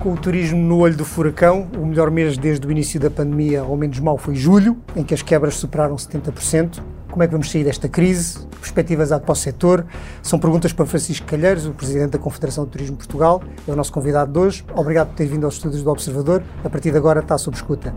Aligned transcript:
Com 0.00 0.12
o 0.12 0.16
turismo 0.16 0.60
no 0.60 0.78
olho 0.78 0.96
do 0.96 1.04
furacão, 1.04 1.68
o 1.76 1.84
melhor 1.84 2.08
mês 2.08 2.38
desde 2.38 2.64
o 2.64 2.70
início 2.70 3.00
da 3.00 3.10
pandemia, 3.10 3.62
ao 3.62 3.76
menos 3.76 3.98
mal, 3.98 4.16
foi 4.16 4.36
julho, 4.36 4.76
em 4.94 5.02
que 5.02 5.12
as 5.12 5.22
quebras 5.22 5.54
superaram 5.54 5.96
70%. 5.96 6.80
Como 7.10 7.20
é 7.20 7.26
que 7.26 7.32
vamos 7.32 7.50
sair 7.50 7.64
desta 7.64 7.88
crise? 7.88 8.46
Perspectivas 8.60 9.10
há 9.10 9.18
para 9.18 9.32
o 9.32 9.34
setor? 9.34 9.84
São 10.22 10.38
perguntas 10.38 10.72
para 10.72 10.86
Francisco 10.86 11.26
Calheiros, 11.26 11.66
o 11.66 11.72
Presidente 11.72 12.10
da 12.12 12.18
Confederação 12.18 12.64
de 12.64 12.70
Turismo 12.70 12.96
de 12.96 12.98
Portugal. 12.98 13.42
É 13.66 13.72
o 13.72 13.74
nosso 13.74 13.92
convidado 13.92 14.32
de 14.32 14.38
hoje. 14.38 14.64
Obrigado 14.72 15.08
por 15.08 15.16
ter 15.16 15.26
vindo 15.26 15.44
aos 15.44 15.54
estúdios 15.54 15.82
do 15.82 15.90
Observador. 15.90 16.44
A 16.62 16.70
partir 16.70 16.92
de 16.92 16.96
agora 16.96 17.18
está 17.18 17.36
sob 17.36 17.56
escuta. 17.56 17.92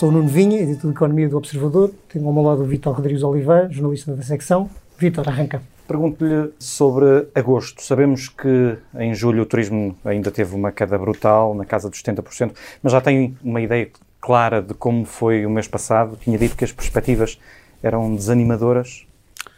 Sou 0.00 0.08
o 0.08 0.12
Nuno 0.12 0.28
Vinha, 0.28 0.62
editor 0.62 0.90
de 0.90 0.96
Economia 0.96 1.28
do 1.28 1.36
Observador. 1.36 1.92
Tenho 2.08 2.26
ao 2.26 2.32
meu 2.32 2.42
lado 2.42 2.62
o 2.62 2.64
Vítor 2.64 2.94
Rodrigues 2.94 3.22
Oliveira, 3.22 3.68
jornalista 3.70 4.16
da 4.16 4.22
secção. 4.22 4.70
Vítor, 4.96 5.28
arranca. 5.28 5.60
Pergunto-lhe 5.86 6.54
sobre 6.58 7.28
agosto. 7.34 7.82
Sabemos 7.82 8.26
que 8.26 8.78
em 8.98 9.14
julho 9.14 9.42
o 9.42 9.44
turismo 9.44 9.94
ainda 10.02 10.30
teve 10.30 10.54
uma 10.54 10.72
queda 10.72 10.96
brutal, 10.96 11.54
na 11.54 11.66
casa 11.66 11.90
dos 11.90 12.02
70%, 12.02 12.50
mas 12.82 12.92
já 12.94 13.00
tem 13.02 13.36
uma 13.44 13.60
ideia 13.60 13.90
clara 14.18 14.62
de 14.62 14.72
como 14.72 15.04
foi 15.04 15.44
o 15.44 15.50
mês 15.50 15.68
passado? 15.68 16.16
Tinha 16.18 16.38
dito 16.38 16.56
que 16.56 16.64
as 16.64 16.72
perspectivas 16.72 17.38
eram 17.82 18.16
desanimadoras. 18.16 19.06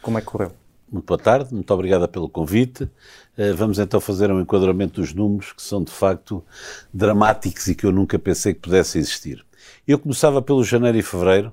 Como 0.03 0.19
é 0.19 0.21
que 0.21 0.27
correu? 0.27 0.51
Muito 0.91 1.07
boa 1.07 1.19
tarde, 1.19 1.55
muito 1.55 1.73
obrigada 1.73 2.09
pelo 2.09 2.29
convite. 2.29 2.91
Eh, 3.39 3.53
vamos 3.53 3.79
então 3.79 4.01
fazer 4.01 4.33
um 4.33 4.41
enquadramento 4.41 5.01
dos 5.01 5.15
números 5.15 5.53
que 5.53 5.63
são 5.63 5.85
de 5.85 5.93
facto 5.93 6.45
dramáticos 6.93 7.69
e 7.69 7.77
que 7.77 7.87
eu 7.87 7.93
nunca 7.93 8.19
pensei 8.19 8.53
que 8.53 8.61
pudessem 8.61 9.01
existir. 9.01 9.45
Eu 9.85 9.99
começava 9.99 10.41
pelo 10.41 10.63
janeiro 10.63 10.97
e 10.97 11.03
fevereiro, 11.03 11.53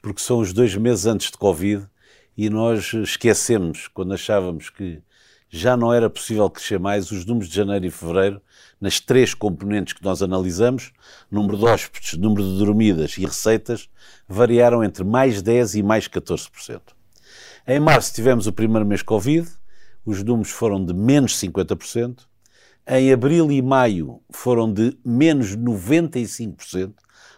porque 0.00 0.22
são 0.22 0.38
os 0.38 0.50
dois 0.50 0.74
meses 0.74 1.04
antes 1.04 1.30
de 1.30 1.36
Covid 1.36 1.86
e 2.34 2.48
nós 2.48 2.94
esquecemos, 2.94 3.86
quando 3.88 4.14
achávamos 4.14 4.70
que 4.70 5.02
já 5.50 5.76
não 5.76 5.92
era 5.92 6.08
possível 6.08 6.48
crescer 6.48 6.78
mais, 6.78 7.10
os 7.10 7.26
números 7.26 7.50
de 7.50 7.54
janeiro 7.54 7.84
e 7.84 7.90
fevereiro, 7.90 8.40
nas 8.80 8.98
três 8.98 9.34
componentes 9.34 9.92
que 9.92 10.02
nós 10.02 10.22
analisamos, 10.22 10.90
número 11.30 11.58
de 11.58 11.66
hóspedes, 11.66 12.14
número 12.18 12.42
de 12.42 12.58
dormidas 12.58 13.18
e 13.18 13.26
receitas, 13.26 13.90
variaram 14.26 14.82
entre 14.82 15.04
mais 15.04 15.42
10% 15.42 15.74
e 15.74 15.82
mais 15.82 16.08
14%. 16.08 16.80
Em 17.68 17.78
março 17.78 18.14
tivemos 18.14 18.46
o 18.46 18.54
primeiro 18.54 18.86
mês 18.86 19.02
Covid, 19.02 19.46
os 20.02 20.22
números 20.22 20.50
foram 20.50 20.82
de 20.82 20.94
menos 20.94 21.38
50%. 21.38 22.20
Em 22.88 23.12
abril 23.12 23.52
e 23.52 23.60
maio 23.60 24.22
foram 24.30 24.72
de 24.72 24.96
menos 25.04 25.54
95%, 25.54 26.94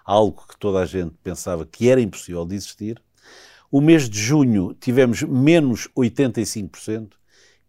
algo 0.09 0.43
que 0.49 0.59
toda 0.59 0.79
a 0.79 0.87
gente 0.87 1.15
pensava 1.23 1.67
que 1.67 1.91
era 1.91 2.01
impossível 2.01 2.47
de 2.47 2.55
existir. 2.55 3.03
O 3.71 3.79
mês 3.79 4.09
de 4.09 4.19
junho 4.19 4.75
tivemos 4.81 5.23
menos 5.23 5.87
85% 5.95 7.11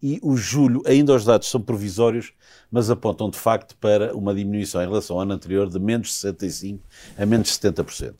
e 0.02 0.18
o 0.23 0.38
julho, 0.38 0.82
ainda 0.86 1.14
os 1.14 1.26
dados 1.26 1.50
são 1.50 1.62
provisórios, 1.62 2.32
mas 2.72 2.90
apontam 2.90 3.30
de 3.30 3.38
facto 3.38 3.76
para 3.76 4.16
uma 4.16 4.34
diminuição 4.34 4.82
em 4.82 4.88
relação 4.88 5.17
ao 5.17 5.23
ano 5.23 5.34
anterior 5.34 5.70
de 5.70 5.78
menos 5.78 6.14
65% 6.14 6.80
a 7.17 7.26
menos 7.26 7.50
70%. 7.50 8.16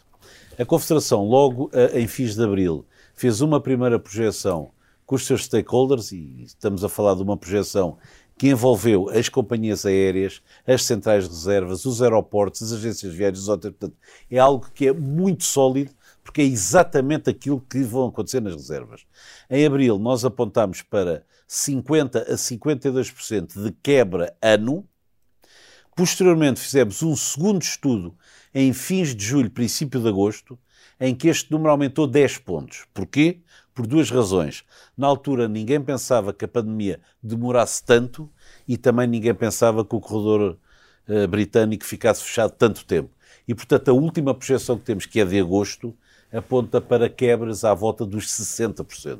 A 0.60 0.66
Confederação, 0.66 1.24
logo 1.24 1.72
em 1.94 2.06
fins 2.06 2.36
de 2.36 2.44
abril, 2.44 2.86
fez 3.16 3.40
uma 3.40 3.62
primeira 3.62 3.98
projeção 3.98 4.72
com 5.06 5.16
os 5.16 5.26
seus 5.26 5.46
stakeholders, 5.46 6.12
e 6.12 6.44
estamos 6.44 6.84
a 6.84 6.90
falar 6.90 7.16
de 7.16 7.24
uma 7.24 7.38
projeção 7.38 7.98
que 8.40 8.48
envolveu 8.48 9.10
as 9.10 9.28
companhias 9.28 9.86
aéreas, 9.86 10.42
as 10.66 10.86
centrais 10.86 11.26
de 11.26 11.36
reservas, 11.36 11.84
os 11.84 12.02
aeroportos, 12.02 12.62
as 12.62 12.72
agências 12.72 13.14
viárias, 13.14 13.42
os 13.42 13.50
hotéis. 13.50 13.76
Portanto, 13.78 13.98
é 14.32 14.40
algo 14.40 14.66
que 14.74 14.88
é 14.88 14.94
muito 14.94 15.44
sólido, 15.44 15.92
porque 16.24 16.42
é 16.42 16.46
exatamente 16.46 17.30
aquilo 17.30 17.60
que 17.60 17.84
vão 17.84 18.08
acontecer 18.08 18.40
nas 18.40 18.54
reservas. 18.54 19.02
Em 19.50 19.66
abril, 19.66 20.00
nós 20.00 20.24
apontamos 20.24 20.82
para 20.82 21.26
50% 21.50 22.16
a 22.16 22.36
52% 22.36 23.62
de 23.62 23.72
quebra 23.84 24.34
ano. 24.42 24.88
Posteriormente, 25.94 26.62
fizemos 26.62 27.04
um 27.04 27.18
segundo 27.18 27.62
estudo 27.62 28.16
em 28.56 28.72
fins 28.72 29.14
de 29.14 29.26
julho, 29.26 29.52
princípio 29.52 30.00
de 30.00 30.08
agosto, 30.08 30.58
em 30.98 31.14
que 31.14 31.28
este 31.28 31.52
número 31.52 31.72
aumentou 31.72 32.08
10 32.08 32.38
pontos. 32.38 32.86
Porquê? 32.94 33.42
Por 33.80 33.88
duas 33.88 34.12
razões. 34.12 34.66
Na 34.98 35.08
altura, 35.08 35.48
ninguém 35.48 35.80
pensava 35.80 36.34
que 36.34 36.44
a 36.44 36.48
pandemia 36.50 37.00
demorasse 37.24 37.82
tanto 37.82 38.30
e 38.68 38.76
também 38.76 39.08
ninguém 39.08 39.34
pensava 39.34 39.86
que 39.86 39.96
o 39.96 40.02
corredor 40.02 40.58
uh, 41.08 41.28
britânico 41.30 41.86
ficasse 41.86 42.22
fechado 42.22 42.52
tanto 42.52 42.84
tempo. 42.84 43.10
E, 43.48 43.56
portanto, 43.56 43.88
a 43.88 43.94
última 43.94 44.36
projeção 44.36 44.78
que 44.78 44.84
temos, 44.84 45.06
que 45.06 45.22
é 45.22 45.24
de 45.24 45.40
agosto, 45.40 45.96
aponta 46.30 46.82
para 46.82 47.08
quebras 47.08 47.64
à 47.64 47.74
volta 47.74 48.06
dos 48.06 48.26
60%. 48.26 49.20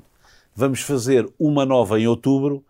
Vamos 0.54 0.82
fazer 0.82 1.26
uma 1.40 1.66
nova 1.66 1.98
em 1.98 2.06
outubro 2.08 2.62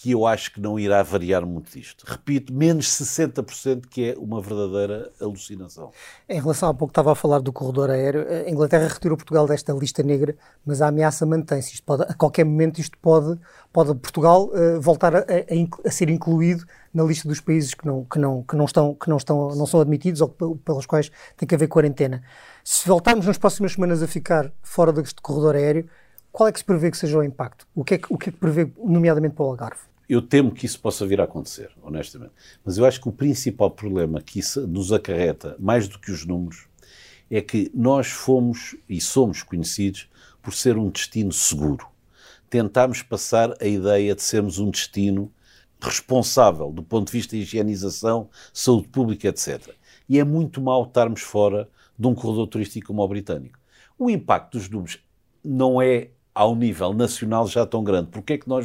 que 0.00 0.12
eu 0.12 0.24
acho 0.24 0.52
que 0.52 0.60
não 0.60 0.78
irá 0.78 1.02
variar 1.02 1.44
muito 1.44 1.72
disto. 1.72 2.04
Repito, 2.06 2.52
menos 2.52 2.86
60%, 2.86 3.86
que 3.86 4.10
é 4.10 4.14
uma 4.16 4.40
verdadeira 4.40 5.10
alucinação. 5.20 5.90
Em 6.28 6.40
relação 6.40 6.68
a 6.68 6.74
pouco 6.74 6.92
estava 6.92 7.10
a 7.10 7.14
falar 7.16 7.40
do 7.40 7.52
corredor 7.52 7.90
aéreo, 7.90 8.24
a 8.28 8.48
Inglaterra 8.48 8.86
retirou 8.86 9.16
Portugal 9.16 9.46
desta 9.46 9.72
lista 9.72 10.00
negra, 10.04 10.36
mas 10.64 10.80
a 10.80 10.86
ameaça 10.86 11.26
mantém-se. 11.26 11.82
a 12.08 12.14
qualquer 12.14 12.44
momento 12.44 12.80
isto 12.80 12.96
pode, 12.98 13.40
pode 13.72 13.92
Portugal 13.96 14.44
uh, 14.44 14.80
voltar 14.80 15.16
a, 15.16 15.18
a, 15.18 15.88
a, 15.88 15.90
ser 15.90 16.10
incluído 16.10 16.64
na 16.94 17.02
lista 17.02 17.26
dos 17.26 17.40
países 17.40 17.74
que 17.74 17.84
não, 17.84 18.04
que 18.04 18.20
não, 18.20 18.44
que 18.44 18.54
não, 18.54 18.66
estão, 18.66 18.94
que 18.94 19.10
não, 19.10 19.16
estão, 19.16 19.54
não 19.56 19.66
são 19.66 19.80
admitidos 19.80 20.20
ou 20.20 20.28
pelos 20.28 20.86
quais 20.86 21.10
tem 21.36 21.48
que 21.48 21.56
haver 21.56 21.66
quarentena. 21.66 22.22
Se 22.62 22.86
voltarmos 22.86 23.26
nas 23.26 23.36
próximas 23.36 23.72
semanas 23.72 24.00
a 24.00 24.06
ficar 24.06 24.52
fora 24.62 24.92
deste 24.92 25.20
corredor 25.20 25.56
aéreo, 25.56 25.88
qual 26.30 26.48
é 26.48 26.52
que 26.52 26.60
se 26.60 26.64
prevê 26.64 26.88
que 26.88 26.96
seja 26.96 27.18
o 27.18 27.24
impacto? 27.24 27.66
O 27.74 27.82
que 27.82 27.94
é 27.94 27.98
que, 27.98 28.06
o 28.14 28.16
que, 28.16 28.28
é 28.28 28.32
que 28.32 28.38
prevê, 28.38 28.70
nomeadamente 28.78 29.34
para 29.34 29.44
o 29.44 29.48
Algarve? 29.48 29.87
Eu 30.08 30.22
temo 30.22 30.52
que 30.52 30.64
isso 30.64 30.80
possa 30.80 31.06
vir 31.06 31.20
a 31.20 31.24
acontecer, 31.24 31.70
honestamente. 31.82 32.32
Mas 32.64 32.78
eu 32.78 32.86
acho 32.86 33.00
que 33.00 33.08
o 33.08 33.12
principal 33.12 33.70
problema 33.70 34.22
que 34.22 34.38
isso 34.38 34.66
nos 34.66 34.90
acarreta, 34.90 35.54
mais 35.58 35.86
do 35.86 35.98
que 35.98 36.10
os 36.10 36.24
números, 36.24 36.66
é 37.30 37.42
que 37.42 37.70
nós 37.74 38.06
fomos 38.06 38.74
e 38.88 39.00
somos 39.02 39.42
conhecidos 39.42 40.08
por 40.42 40.54
ser 40.54 40.78
um 40.78 40.88
destino 40.88 41.30
seguro. 41.30 41.86
Tentámos 42.48 43.02
passar 43.02 43.54
a 43.60 43.66
ideia 43.66 44.14
de 44.14 44.22
sermos 44.22 44.58
um 44.58 44.70
destino 44.70 45.30
responsável 45.78 46.72
do 46.72 46.82
ponto 46.82 47.08
de 47.08 47.12
vista 47.12 47.36
de 47.36 47.42
higienização, 47.42 48.30
saúde 48.52 48.88
pública, 48.88 49.28
etc. 49.28 49.74
E 50.08 50.18
é 50.18 50.24
muito 50.24 50.58
mal 50.58 50.84
estarmos 50.84 51.20
fora 51.20 51.68
de 51.98 52.06
um 52.06 52.14
corredor 52.14 52.46
turístico 52.46 52.86
como 52.86 53.02
o 53.02 53.08
britânico. 53.08 53.58
O 53.98 54.08
impacto 54.08 54.56
dos 54.56 54.70
números 54.70 54.98
não 55.44 55.82
é 55.82 56.08
ao 56.38 56.54
nível 56.54 56.94
nacional 56.94 57.48
já 57.48 57.66
tão 57.66 57.82
grande. 57.82 58.10
Porque 58.10 58.34
é 58.34 58.38
que 58.38 58.48
nós 58.48 58.64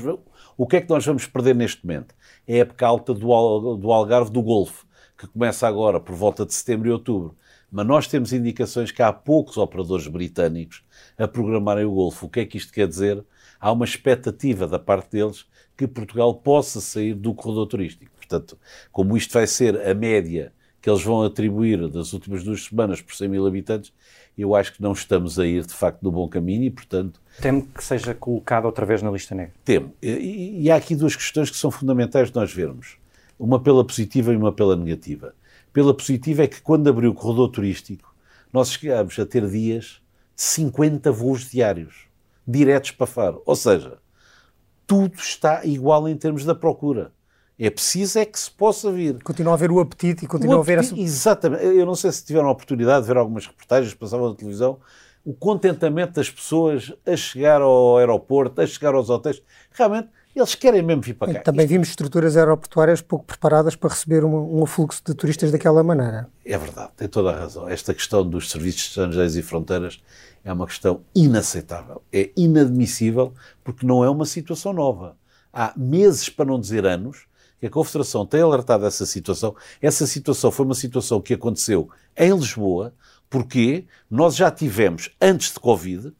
o 0.58 0.68
que 0.68 0.78
é 0.78 0.82
que 0.82 0.90
nós 0.90 1.06
vamos 1.06 1.26
perder 1.26 1.56
neste 1.56 1.86
momento? 1.86 2.14
É 2.48 2.56
a 2.56 2.58
época 2.60 2.86
alta 2.86 3.14
do, 3.14 3.78
do 3.78 3.92
Algarve 3.92 4.32
do 4.32 4.42
Golfo, 4.42 4.86
que 5.18 5.28
começa 5.28 5.68
agora 5.68 6.00
por 6.00 6.16
volta 6.16 6.46
de 6.46 6.54
setembro 6.54 6.88
e 6.88 6.92
outubro. 6.92 7.36
Mas 7.72 7.88
nós 7.88 8.08
temos 8.08 8.32
indicações 8.34 8.92
que 8.92 9.02
há 9.02 9.12
poucos 9.12 9.58
operadores 9.58 10.08
britânicos 10.08 10.84
a 11.18 11.28
programarem 11.28 11.86
o 11.86 11.92
Golfo. 11.92 12.28
O 12.28 12.30
que 12.30 12.42
é 12.42 12.46
que 12.46 12.58
isto 12.58 12.72
quer 12.72 12.88
dizer? 12.88 13.24
Há 13.60 13.72
uma 13.72 13.86
expectativa 13.86 14.68
da 14.68 14.78
parte 14.78 15.12
deles 15.12 15.46
que 15.76 15.88
Portugal 15.88 16.36
possa 16.36 16.80
sair 16.80 17.16
do 17.16 17.34
corredor 17.34 17.66
turístico. 17.66 18.12
Portanto, 18.16 18.60
como 18.92 19.18
isto 19.18 19.34
vai 19.34 19.48
ser 19.48 19.88
a 19.88 19.94
média 19.94 20.54
que 20.84 20.90
eles 20.90 21.02
vão 21.02 21.24
atribuir 21.24 21.88
das 21.88 22.12
últimas 22.12 22.44
duas 22.44 22.66
semanas 22.66 23.02
por 23.02 23.16
100 23.16 23.30
mil 23.30 23.48
habitantes, 23.48 23.94
eu 24.38 24.54
acho 24.54 24.74
que 24.74 24.82
não 24.82 24.92
estamos 24.92 25.40
a 25.40 25.48
ir 25.48 25.66
de 25.66 25.74
facto 25.74 26.04
no 26.04 26.12
bom 26.12 26.28
caminho 26.28 26.66
e, 26.66 26.70
portanto. 26.70 27.22
Temo 27.42 27.66
que 27.66 27.82
seja 27.82 28.14
colocado 28.14 28.66
outra 28.66 28.86
vez 28.86 29.02
na 29.02 29.10
lista 29.10 29.34
negra. 29.34 29.54
Temo. 29.64 29.94
E, 30.02 30.64
e 30.64 30.70
há 30.70 30.76
aqui 30.76 30.94
duas 30.94 31.16
questões 31.16 31.50
que 31.50 31.56
são 31.56 31.72
fundamentais 31.72 32.28
de 32.28 32.36
nós 32.36 32.52
vermos: 32.52 32.98
uma 33.40 33.62
pela 33.62 33.86
positiva 33.88 34.34
e 34.34 34.36
uma 34.36 34.52
pela 34.52 34.76
negativa. 34.76 35.34
Pela 35.72 35.94
positiva 35.94 36.44
é 36.44 36.48
que 36.48 36.62
quando 36.62 36.90
abriu 36.90 37.12
o 37.12 37.16
corredor 37.16 37.48
turístico, 37.48 38.14
nós 38.52 38.74
chegámos 38.74 39.18
a 39.18 39.26
ter 39.26 39.48
dias 39.50 40.02
de 40.36 40.44
50 40.44 41.10
voos 41.14 41.50
diários, 41.50 42.08
diretos 42.46 42.92
para 42.92 43.08
Faro. 43.08 43.42
Ou 43.46 43.56
seja, 43.56 44.00
tudo 44.86 45.16
está 45.16 45.64
igual 45.64 46.10
em 46.10 46.18
termos 46.18 46.44
da 46.44 46.54
procura. 46.54 47.14
É 47.58 47.70
preciso 47.70 48.20
é 48.20 48.26
que 48.26 48.40
se 48.40 48.50
possa 48.50 48.92
vir. 48.92 49.22
Continua 49.24 49.54
a 49.54 49.56
haver 49.56 49.72
o 49.72 49.80
apetite 49.80 50.26
e 50.26 50.28
continua 50.28 50.58
a 50.58 50.60
haver 50.60 50.80
essa... 50.80 50.98
Exatamente. 50.98 51.64
Eu 51.64 51.86
não 51.86 51.96
sei 51.96 52.12
se 52.12 52.26
tiveram 52.26 52.48
a 52.48 52.52
oportunidade 52.52 53.02
de 53.02 53.08
ver 53.08 53.18
algumas 53.18 53.46
reportagens 53.46 53.94
que 53.94 54.00
passavam 54.00 54.30
na 54.30 54.36
televisão. 54.36 54.80
O 55.24 55.34
contentamento 55.34 56.14
das 56.14 56.30
pessoas 56.30 56.92
a 57.06 57.16
chegar 57.16 57.62
ao 57.62 57.98
aeroporto, 57.98 58.60
a 58.60 58.68
chegar 58.68 58.96
aos 58.96 59.10
hotéis. 59.10 59.42
Realmente, 59.72 60.10
eles 60.36 60.56
querem 60.56 60.82
mesmo 60.82 61.04
vir 61.04 61.14
para 61.14 61.32
cá. 61.32 61.40
Também 61.42 61.68
vimos 61.68 61.90
estruturas 61.90 62.36
aeroportuárias 62.36 63.02
pouco 63.02 63.24
preparadas 63.24 63.76
para 63.76 63.92
receber 63.92 64.26
um, 64.26 64.60
um 64.60 64.64
afluxo 64.64 65.02
de 65.06 65.14
turistas 65.14 65.52
daquela 65.52 65.84
maneira. 65.84 66.28
É 66.44 66.58
verdade, 66.58 66.92
tem 66.98 67.08
toda 67.08 67.30
a 67.30 67.40
razão. 67.40 67.70
Esta 67.70 67.94
questão 67.94 68.28
dos 68.28 68.50
serviços 68.50 68.88
estrangeiros 68.88 69.38
e 69.38 69.44
fronteiras 69.44 70.02
é 70.44 70.52
uma 70.52 70.66
questão 70.66 71.02
inaceitável. 71.16 72.02
É 72.12 72.32
inadmissível 72.36 73.32
porque 73.64 73.86
não 73.86 74.04
é 74.04 74.10
uma 74.10 74.26
situação 74.26 74.74
nova. 74.74 75.16
Há 75.54 75.72
meses, 75.78 76.30
para 76.30 76.46
não 76.46 76.60
dizer 76.60 76.84
anos, 76.86 77.28
que 77.64 77.68
a 77.68 77.70
Confederação 77.70 78.26
tem 78.26 78.42
alertado 78.42 78.86
essa 78.86 79.06
situação. 79.06 79.56
Essa 79.82 80.06
situação 80.06 80.52
foi 80.52 80.66
uma 80.66 80.76
situação 80.76 81.22
que 81.22 81.34
aconteceu 81.34 81.90
em 82.18 82.36
Lisboa, 82.36 82.94
Porquê? 83.30 83.88
Nós 84.12 84.36
já 84.36 84.52
tivemos, 84.52 85.10
antes 85.20 85.54
de 85.54 85.60
Covid, 85.60 86.14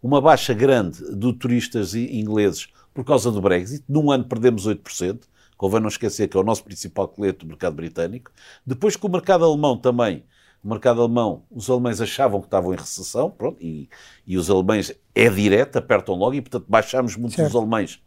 uma 0.00 0.20
baixa 0.20 0.54
grande 0.54 1.02
de 1.16 1.32
turistas 1.32 1.96
ingleses 1.96 2.68
por 2.94 3.04
causa 3.04 3.32
do 3.32 3.40
Brexit. 3.40 3.82
Num 3.88 4.08
ano 4.12 4.24
perdemos 4.24 4.68
8%. 4.68 5.22
Convém 5.56 5.80
não 5.80 5.88
esquecer 5.88 6.28
que 6.28 6.36
é 6.36 6.40
o 6.40 6.44
nosso 6.44 6.62
principal 6.62 7.08
cliente 7.08 7.38
do 7.38 7.46
mercado 7.46 7.74
britânico. 7.74 8.30
Depois 8.64 8.94
que 8.94 9.04
o 9.04 9.08
mercado 9.08 9.44
alemão 9.44 9.76
também, 9.76 10.22
o 10.62 10.68
mercado 10.68 11.00
alemão, 11.02 11.42
os 11.50 11.68
alemães 11.68 12.00
achavam 12.00 12.40
que 12.40 12.46
estavam 12.46 12.72
em 12.72 12.76
recessão, 12.76 13.30
pronto, 13.30 13.60
e, 13.60 13.88
e 14.24 14.36
os 14.38 14.48
alemães 14.48 14.92
é 15.12 15.28
direto, 15.28 15.76
apertam 15.76 16.14
logo, 16.14 16.34
e 16.34 16.40
portanto 16.40 16.66
baixámos 16.68 17.16
muito 17.16 17.34
certo. 17.34 17.48
os 17.48 17.56
alemães, 17.56 18.00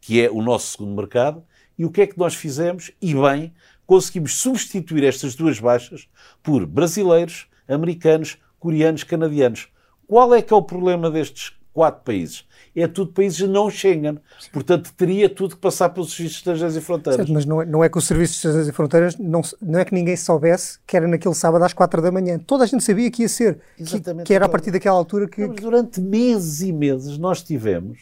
que 0.00 0.22
é 0.22 0.30
o 0.30 0.40
nosso 0.40 0.76
segundo 0.76 0.94
mercado. 0.94 1.42
E 1.78 1.84
o 1.84 1.90
que 1.90 2.02
é 2.02 2.06
que 2.06 2.18
nós 2.18 2.34
fizemos? 2.34 2.90
E 3.00 3.14
bem, 3.14 3.52
conseguimos 3.86 4.34
substituir 4.34 5.04
estas 5.04 5.34
duas 5.34 5.60
baixas 5.60 6.08
por 6.42 6.66
brasileiros, 6.66 7.46
americanos, 7.68 8.38
coreanos, 8.58 9.04
canadianos. 9.04 9.68
Qual 10.06 10.34
é 10.34 10.42
que 10.42 10.52
é 10.52 10.56
o 10.56 10.62
problema 10.62 11.10
destes 11.10 11.52
quatro 11.72 12.02
países? 12.04 12.44
É 12.74 12.86
tudo 12.86 13.12
países 13.12 13.40
não 13.48 13.70
Schengen. 13.70 14.18
Portanto, 14.52 14.92
teria 14.96 15.28
tudo 15.28 15.56
que 15.56 15.60
passar 15.60 15.90
pelos 15.90 16.12
serviços 16.14 16.38
estrangeiros 16.38 16.76
e 16.76 16.80
fronteiras. 16.80 17.16
Certo, 17.16 17.32
mas 17.32 17.44
não 17.44 17.62
é, 17.62 17.66
não 17.66 17.84
é 17.84 17.88
que 17.88 17.98
os 17.98 18.06
serviços 18.06 18.36
estrangeiros 18.36 18.68
e 18.68 18.72
fronteiras, 18.72 19.16
não, 19.18 19.40
não 19.60 19.78
é 19.78 19.84
que 19.84 19.94
ninguém 19.94 20.16
soubesse 20.16 20.78
que 20.86 20.96
era 20.96 21.08
naquele 21.08 21.34
sábado 21.34 21.64
às 21.64 21.72
quatro 21.72 22.00
da 22.00 22.10
manhã. 22.10 22.38
Toda 22.38 22.64
a 22.64 22.66
gente 22.66 22.84
sabia 22.84 23.10
que 23.10 23.22
ia 23.22 23.28
ser. 23.28 23.58
Que, 23.76 24.24
que, 24.24 24.34
era 24.34 24.46
a 24.46 24.48
partir 24.48 24.70
daquela 24.70 24.96
altura 24.96 25.26
que... 25.26 25.46
Mas 25.46 25.60
durante 25.60 26.00
meses 26.00 26.60
e 26.60 26.72
meses 26.72 27.18
nós 27.18 27.42
tivemos 27.42 28.00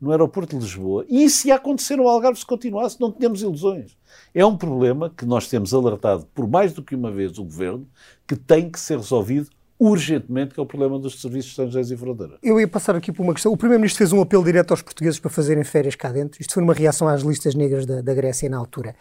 no 0.00 0.10
aeroporto 0.10 0.56
de 0.56 0.64
Lisboa. 0.64 1.04
E 1.08 1.24
isso 1.24 1.46
ia 1.46 1.56
acontecer 1.56 1.96
no 1.96 2.08
Algarve 2.08 2.38
se 2.38 2.46
continuasse, 2.46 3.00
não 3.00 3.12
tínhamos 3.12 3.42
ilusões. 3.42 3.96
É 4.34 4.44
um 4.44 4.56
problema 4.56 5.10
que 5.14 5.26
nós 5.26 5.48
temos 5.48 5.74
alertado 5.74 6.26
por 6.34 6.48
mais 6.48 6.72
do 6.72 6.82
que 6.82 6.94
uma 6.94 7.10
vez 7.10 7.38
o 7.38 7.44
Governo, 7.44 7.86
que 8.26 8.34
tem 8.34 8.70
que 8.70 8.80
ser 8.80 8.96
resolvido 8.96 9.50
urgentemente, 9.78 10.52
que 10.52 10.60
é 10.60 10.62
o 10.62 10.66
problema 10.66 10.98
dos 10.98 11.20
serviços 11.22 11.52
estrangeiros 11.52 11.90
e 11.90 11.96
fronteira. 11.96 12.38
Eu 12.42 12.60
ia 12.60 12.68
passar 12.68 12.94
aqui 12.94 13.10
por 13.10 13.22
uma 13.22 13.32
questão. 13.32 13.50
O 13.50 13.56
Primeiro-Ministro 13.56 13.98
fez 13.98 14.12
um 14.12 14.20
apelo 14.20 14.44
direto 14.44 14.72
aos 14.72 14.82
portugueses 14.82 15.18
para 15.18 15.30
fazerem 15.30 15.64
férias 15.64 15.94
cá 15.94 16.12
dentro. 16.12 16.40
Isto 16.40 16.52
foi 16.52 16.62
uma 16.62 16.74
reação 16.74 17.08
às 17.08 17.22
listas 17.22 17.54
negras 17.54 17.86
da, 17.86 18.02
da 18.02 18.12
Grécia 18.12 18.48
na 18.50 18.58
altura. 18.58 18.94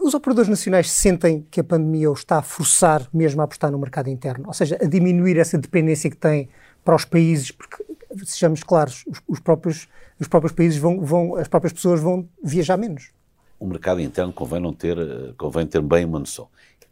Os 0.00 0.14
operadores 0.14 0.48
nacionais 0.48 0.90
sentem 0.90 1.46
que 1.50 1.60
a 1.60 1.64
pandemia 1.64 2.10
os 2.10 2.20
está 2.20 2.38
a 2.38 2.42
forçar 2.42 3.08
mesmo 3.12 3.40
a 3.40 3.44
apostar 3.44 3.72
no 3.72 3.78
mercado 3.78 4.08
interno, 4.08 4.44
ou 4.46 4.52
seja, 4.52 4.78
a 4.80 4.86
diminuir 4.86 5.36
essa 5.36 5.58
dependência 5.58 6.10
que 6.10 6.16
têm 6.16 6.48
para 6.84 6.94
os 6.94 7.04
países, 7.04 7.50
porque, 7.50 7.82
sejamos 8.24 8.62
claros, 8.62 9.04
os, 9.06 9.20
os 9.26 9.40
próprios, 9.40 9.88
os 10.18 10.28
próprios 10.28 10.52
países 10.52 10.78
vão, 10.78 11.00
vão, 11.00 11.36
as 11.36 11.48
próprias 11.48 11.72
pessoas 11.72 12.00
vão 12.00 12.28
viajar 12.42 12.76
menos. 12.76 13.10
O 13.58 13.66
mercado 13.66 14.00
interno 14.00 14.32
convém, 14.32 14.60
não 14.60 14.72
ter, 14.72 14.96
convém 15.36 15.66
ter 15.66 15.80
bem 15.80 16.04
uma 16.04 16.18
noção. 16.18 16.48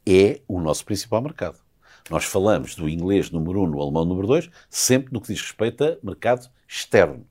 É 0.06 0.40
o 0.48 0.60
nosso 0.60 0.84
principal 0.84 1.20
mercado. 1.20 1.58
Nós 2.10 2.24
falamos 2.24 2.74
do 2.74 2.88
inglês 2.88 3.30
número 3.30 3.62
um, 3.62 3.66
no 3.66 3.80
alemão 3.80 4.04
número 4.04 4.26
dois, 4.26 4.50
sempre 4.68 5.12
no 5.12 5.20
que 5.20 5.32
diz 5.32 5.40
respeito 5.40 5.84
a 5.84 5.96
mercado 6.02 6.48
externo. 6.66 7.26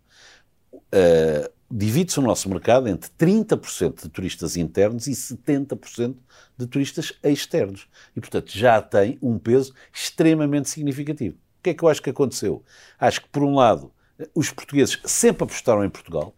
Uh, 0.74 1.52
Divide-se 1.74 2.20
o 2.20 2.22
nosso 2.22 2.50
mercado 2.50 2.90
entre 2.90 3.10
30% 3.12 4.04
de 4.04 4.10
turistas 4.10 4.58
internos 4.58 5.08
e 5.08 5.12
70% 5.12 6.18
de 6.58 6.68
turistas 6.68 7.14
externos. 7.24 7.88
E, 8.14 8.20
portanto, 8.20 8.52
já 8.52 8.82
tem 8.82 9.18
um 9.22 9.40
peso 9.40 9.74
extremamente 9.94 10.70
significativo. 10.70 11.38
O 11.62 11.64
que 11.64 11.70
é 11.70 11.74
que 11.76 11.84
eu 11.84 11.90
acho 11.90 12.02
que 12.02 12.10
aconteceu? 12.10 12.64
Acho 13.00 13.22
que, 13.22 13.30
por 13.30 13.44
um 13.44 13.54
lado, 13.54 13.92
os 14.34 14.50
portugueses 14.50 15.00
sempre 15.06 15.44
apostaram 15.44 15.86
em 15.86 15.90
Portugal, 15.92 16.34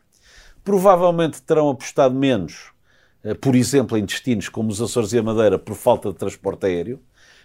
provavelmente 0.65 1.41
terão 1.41 1.69
apostado 1.69 2.13
menos, 2.13 2.73
eh, 3.23 3.33
por 3.33 3.55
exemplo, 3.55 3.97
em 3.97 4.03
destinos 4.03 4.49
como 4.49 4.69
os 4.69 4.81
Açores 4.81 5.13
e 5.13 5.17
a 5.17 5.23
Madeira, 5.23 5.57
por 5.57 5.75
falta 5.75 6.11
de 6.11 6.17
transporte 6.17 6.65
aéreo, 6.65 7.01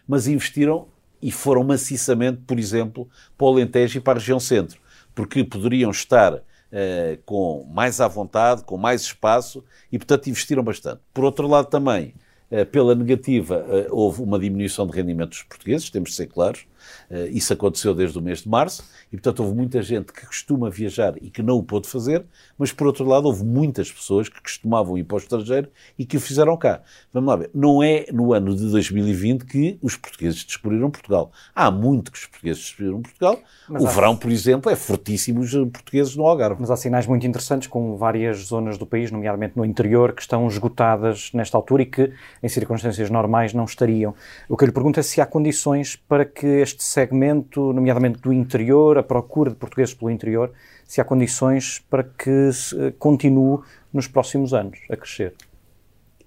mas 0.09 0.27
investiram 0.27 0.89
e 1.23 1.31
foram 1.31 1.63
maciçamente, 1.63 2.41
por 2.45 2.59
exemplo, 2.59 3.09
para 3.37 3.47
o 3.47 3.51
Alentejo 3.51 3.99
e 3.99 4.01
para 4.01 4.15
a 4.15 4.21
região 4.21 4.41
centro, 4.41 4.81
porque 5.15 5.45
poderiam 5.45 5.93
estar 5.93 6.43
eh, 6.73 7.21
com 7.25 7.65
mais 7.73 8.01
à 8.01 8.09
vontade, 8.09 8.65
com 8.65 8.77
mais 8.77 9.03
espaço 9.03 9.65
e, 9.93 9.99
portanto, 9.99 10.27
investiram 10.29 10.65
bastante. 10.65 11.01
Por 11.15 11.23
outro 11.25 11.47
lado, 11.47 11.69
também, 11.69 12.13
eh, 12.51 12.65
pela 12.65 12.97
negativa, 12.97 13.65
houve 13.89 14.21
uma 14.21 14.37
diminuição 14.37 14.85
de 14.85 14.97
rendimento 14.97 15.31
dos 15.31 15.45
portugueses, 15.45 15.89
temos 15.91 16.11
de 16.11 16.17
ser 16.17 16.27
claros. 16.27 16.67
Eh, 17.11 17.29
isso 17.29 17.53
aconteceu 17.53 17.95
desde 17.95 18.19
o 18.19 18.23
mês 18.23 18.43
de 18.43 18.49
março 18.49 18.85
e, 19.13 19.17
portanto, 19.17 19.41
houve 19.41 19.55
muita 19.55 19.83
gente 19.83 20.13
que 20.13 20.27
costuma 20.27 20.71
viajar 20.71 21.15
e 21.21 21.31
que 21.31 21.43
não 21.43 21.57
o 21.57 21.63
pôde 21.63 21.89
fazer, 21.89 22.25
mas, 22.59 22.73
por 22.73 22.87
outro 22.87 23.05
lado, 23.05 23.27
houve 23.27 23.45
muitas 23.45 23.91
pessoas 23.91 24.29
que 24.29 24.41
costumavam 24.41 24.99
ir 24.99 25.05
para 25.05 25.17
o 25.17 25.19
estrangeiro 25.19 25.69
e 25.99 26.05
que 26.05 26.17
o 26.17 26.21
fizeram 26.21 26.57
cá. 26.57 26.83
Vamos 27.13 27.29
lá 27.29 27.37
ver. 27.37 27.51
Não 27.55 27.83
é 27.83 28.07
no 28.13 28.33
ano 28.33 28.55
de 28.55 28.71
2020 28.71 29.45
que 29.45 29.79
os 29.83 29.97
portugueses 29.97 30.45
descobriram 30.45 30.91
Portugal. 30.91 31.33
Há 31.55 31.71
muito 31.71 32.13
que 32.13 32.19
os 32.19 32.27
portugueses 32.27 32.63
descobriram 32.63 33.03
Portugal. 33.03 33.41
Mas 33.69 33.83
o 33.83 33.87
há... 33.87 33.91
verão, 33.91 34.17
por 34.17 34.31
exemplo, 34.31 34.71
é 34.71 34.77
fortíssimo 34.77 35.41
os 35.41 35.53
portugueses 35.53 36.15
no 36.17 36.27
Algarve. 36.27 36.61
Mas 36.61 36.71
há 36.71 36.77
sinais 36.77 37.07
muito 37.07 37.27
interessantes 37.27 37.69
com 37.69 37.97
várias 37.97 38.39
zonas 38.47 38.79
do 38.79 38.87
país, 38.87 39.11
nomeadamente 39.11 39.57
no 39.57 39.65
interior, 39.65 40.13
que 40.13 40.23
estão 40.23 40.47
esgotadas 40.47 41.31
nesta 41.33 41.57
altura 41.57 41.83
e 41.83 41.87
que, 41.87 42.13
em 42.43 42.49
circunstâncias 42.49 43.11
normais, 43.11 43.53
não 43.53 43.65
estariam. 43.65 44.15
O 44.49 44.57
que 44.57 44.65
eu 44.65 44.67
lhe 44.67 44.73
pergunto 44.73 45.01
é 45.01 45.03
se 45.03 45.21
há 45.21 45.27
condições 45.27 45.97
para 45.97 46.25
que 46.25 46.47
este 46.47 46.78
segmento, 46.83 47.73
nomeadamente 47.73 48.21
do 48.21 48.33
interior, 48.33 48.99
a 48.99 49.03
procura 49.03 49.51
de 49.51 49.57
portugueses 49.57 49.95
pelo 49.95 50.11
interior, 50.11 50.53
se 50.87 51.01
há 51.01 51.05
condições 51.05 51.83
para 51.91 52.05
que 52.05 52.51
continue 52.99 53.61
nos 53.93 54.07
próximos 54.07 54.55
anos 54.55 54.79
a 54.91 54.97
crescer. 54.97 55.35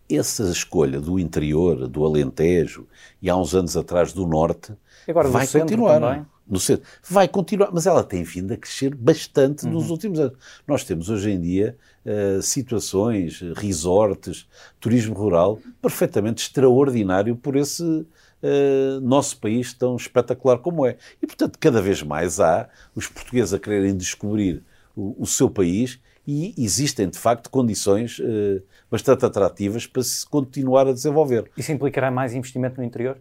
Essa 0.09 0.43
escolha 0.43 0.99
do 0.99 1.17
interior, 1.17 1.87
do 1.87 2.05
Alentejo 2.05 2.85
e 3.21 3.29
há 3.29 3.35
uns 3.35 3.55
anos 3.55 3.77
atrás 3.77 4.11
do 4.11 4.27
Norte, 4.27 4.73
Agora, 5.07 5.29
vai 5.29 5.47
continuar. 5.47 5.99
Também. 5.99 6.25
No 6.47 6.59
centro. 6.59 6.85
Vai 7.09 7.29
continuar, 7.29 7.69
mas 7.71 7.85
ela 7.85 8.03
tem 8.03 8.23
vindo 8.23 8.53
a 8.53 8.57
crescer 8.57 8.93
bastante 8.93 9.65
uhum. 9.65 9.71
nos 9.71 9.89
últimos 9.89 10.19
anos. 10.19 10.37
Nós 10.67 10.83
temos 10.83 11.09
hoje 11.09 11.31
em 11.31 11.39
dia 11.39 11.77
uh, 12.05 12.41
situações, 12.41 13.39
resorts, 13.55 14.47
turismo 14.77 15.13
rural 15.13 15.59
perfeitamente 15.81 16.43
extraordinário 16.43 17.37
por 17.37 17.55
esse 17.55 18.05
uh, 18.41 18.99
nosso 19.01 19.37
país 19.39 19.73
tão 19.73 19.95
espetacular 19.95 20.59
como 20.59 20.85
é. 20.85 20.97
E, 21.21 21.27
portanto, 21.27 21.57
cada 21.59 21.81
vez 21.81 22.01
mais 22.01 22.39
há 22.39 22.69
os 22.95 23.07
portugueses 23.07 23.53
a 23.53 23.59
quererem 23.59 23.95
descobrir 23.95 24.63
o, 24.95 25.23
o 25.23 25.25
seu 25.25 25.49
país 25.49 25.99
e 26.27 26.53
existem, 26.57 27.09
de 27.09 27.17
facto, 27.17 27.49
condições 27.49 28.19
uh, 28.19 28.61
bastante 28.89 29.25
atrativas 29.25 29.87
para 29.87 30.03
se 30.03 30.25
continuar 30.25 30.87
a 30.87 30.93
desenvolver. 30.93 31.49
Isso 31.57 31.71
implicará 31.71 32.11
mais 32.11 32.33
investimento 32.33 32.77
no 32.79 32.85
interior? 32.85 33.17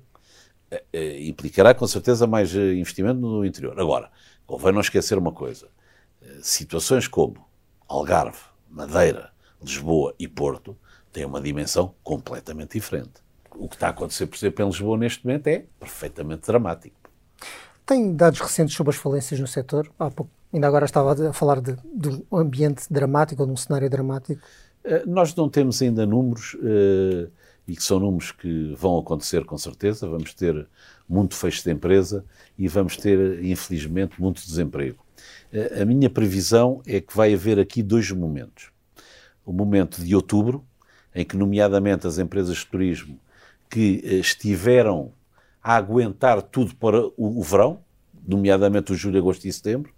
Uh, 0.72 0.78
implicará, 1.20 1.74
com 1.74 1.86
certeza, 1.86 2.26
mais 2.26 2.54
investimento 2.54 3.20
no 3.20 3.44
interior. 3.44 3.78
Agora, 3.78 4.10
convém 4.46 4.72
não 4.72 4.80
esquecer 4.80 5.18
uma 5.18 5.32
coisa. 5.32 5.68
situações 6.42 7.08
como 7.08 7.36
Algarve, 7.88 8.38
Madeira, 8.68 9.32
Lisboa 9.62 10.14
e 10.18 10.28
Porto 10.28 10.76
têm 11.12 11.24
uma 11.24 11.40
dimensão 11.40 11.94
completamente 12.04 12.74
diferente 12.74 13.20
o 13.54 13.68
que 13.68 13.76
está 13.76 13.88
a 13.88 13.90
acontecer, 13.90 14.26
por 14.26 14.36
exemplo, 14.36 14.64
em 14.64 14.68
Lisboa 14.68 14.98
neste 14.98 15.26
momento 15.26 15.46
é 15.48 15.64
perfeitamente 15.78 16.46
dramático. 16.46 16.96
Tem 17.84 18.14
dados 18.14 18.40
recentes 18.40 18.76
sobre 18.76 18.92
as 18.92 18.96
falências 18.96 19.40
no 19.40 19.46
setor? 19.46 19.90
Há 19.98 20.10
pouco, 20.10 20.30
ainda 20.52 20.66
agora 20.66 20.84
estava 20.84 21.30
a 21.30 21.32
falar 21.32 21.60
de, 21.60 21.76
de 21.92 22.08
um 22.30 22.36
ambiente 22.36 22.84
dramático 22.90 23.42
ou 23.42 23.46
de 23.46 23.52
um 23.52 23.56
cenário 23.56 23.90
dramático. 23.90 24.40
Uh, 24.84 25.08
nós 25.10 25.34
não 25.34 25.48
temos 25.48 25.82
ainda 25.82 26.06
números, 26.06 26.54
uh, 26.54 27.30
e 27.66 27.76
que 27.76 27.82
são 27.82 27.98
números 27.98 28.32
que 28.32 28.74
vão 28.74 28.98
acontecer 28.98 29.44
com 29.44 29.58
certeza. 29.58 30.08
Vamos 30.08 30.34
ter 30.34 30.68
muito 31.08 31.34
fecho 31.34 31.64
de 31.64 31.70
empresa 31.70 32.24
e 32.56 32.68
vamos 32.68 32.96
ter, 32.96 33.42
infelizmente, 33.44 34.20
muito 34.20 34.40
desemprego. 34.44 35.04
Uh, 35.52 35.82
a 35.82 35.84
minha 35.84 36.08
previsão 36.08 36.80
é 36.86 37.00
que 37.00 37.16
vai 37.16 37.34
haver 37.34 37.58
aqui 37.58 37.82
dois 37.82 38.10
momentos. 38.12 38.70
O 39.44 39.52
momento 39.52 40.00
de 40.02 40.14
outubro, 40.14 40.64
em 41.12 41.24
que, 41.24 41.36
nomeadamente, 41.36 42.06
as 42.06 42.18
empresas 42.18 42.58
de 42.58 42.66
turismo 42.66 43.18
que 43.70 44.02
eh, 44.04 44.14
estiveram 44.16 45.12
a 45.62 45.76
aguentar 45.76 46.42
tudo 46.42 46.74
para 46.74 47.00
o, 47.16 47.42
verão, 47.42 47.80
nomeadamente 48.26 48.92
o 48.92 48.96
julho, 48.96 49.18
agosto 49.18 49.46
e 49.46 49.52
setembro, 49.52 49.92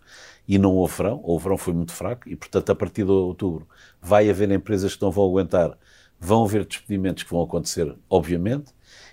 e 0.46 0.58
não 0.58 0.74
houve 0.74 0.96
verão, 0.96 1.20
o 1.24 1.38
verão 1.38 1.56
foi 1.56 1.72
muito 1.72 1.92
fraco, 1.92 2.28
e 2.28 2.36
portanto 2.36 2.70
a 2.70 2.74
partir 2.74 3.04
de 3.04 3.10
outubro 3.10 3.66
vai 4.00 4.28
haver 4.28 4.50
empresas 4.50 4.94
que 4.94 5.02
não 5.02 5.10
vão 5.10 5.24
aguentar, 5.24 5.78
vão 6.20 6.44
haver 6.44 6.66
despedimentos 6.66 7.22
que 7.22 7.30
vão 7.30 7.42
acontecer, 7.42 7.94
obviamente, 8.10 8.72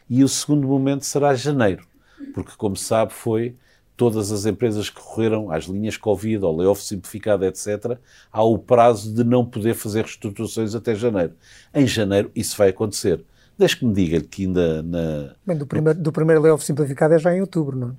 e 0.09 0.23
o 0.23 0.27
segundo 0.27 0.67
momento 0.67 1.05
será 1.05 1.33
janeiro, 1.35 1.87
porque 2.33 2.51
como 2.57 2.75
se 2.75 2.85
sabe 2.85 3.13
foi 3.13 3.55
todas 3.95 4.31
as 4.31 4.45
empresas 4.45 4.89
que 4.89 5.01
correram 5.01 5.51
às 5.51 5.65
linhas 5.65 5.97
Covid, 5.97 6.43
ao 6.43 6.55
layoff 6.55 6.81
simplificado, 6.81 7.45
etc., 7.45 7.97
há 8.31 8.41
o 8.41 8.57
prazo 8.57 9.13
de 9.13 9.25
não 9.25 9.45
poder 9.45 9.73
fazer 9.73 10.05
reestruturações 10.05 10.73
até 10.73 10.95
janeiro. 10.95 11.33
Em 11.73 11.85
janeiro 11.85 12.31
isso 12.33 12.55
vai 12.55 12.69
acontecer. 12.69 13.23
Deixe 13.59 13.75
que 13.75 13.85
me 13.85 13.93
diga 13.93 14.21
que 14.21 14.45
ainda 14.45 14.81
na. 14.81 15.35
Bem, 15.45 15.57
do 15.57 15.67
primeiro, 15.67 15.99
do 15.99 16.13
primeiro 16.13 16.41
layoff 16.41 16.63
simplificado 16.63 17.13
é 17.13 17.19
já 17.19 17.35
em 17.35 17.41
outubro, 17.41 17.77
não 17.77 17.89
é? 17.89 17.91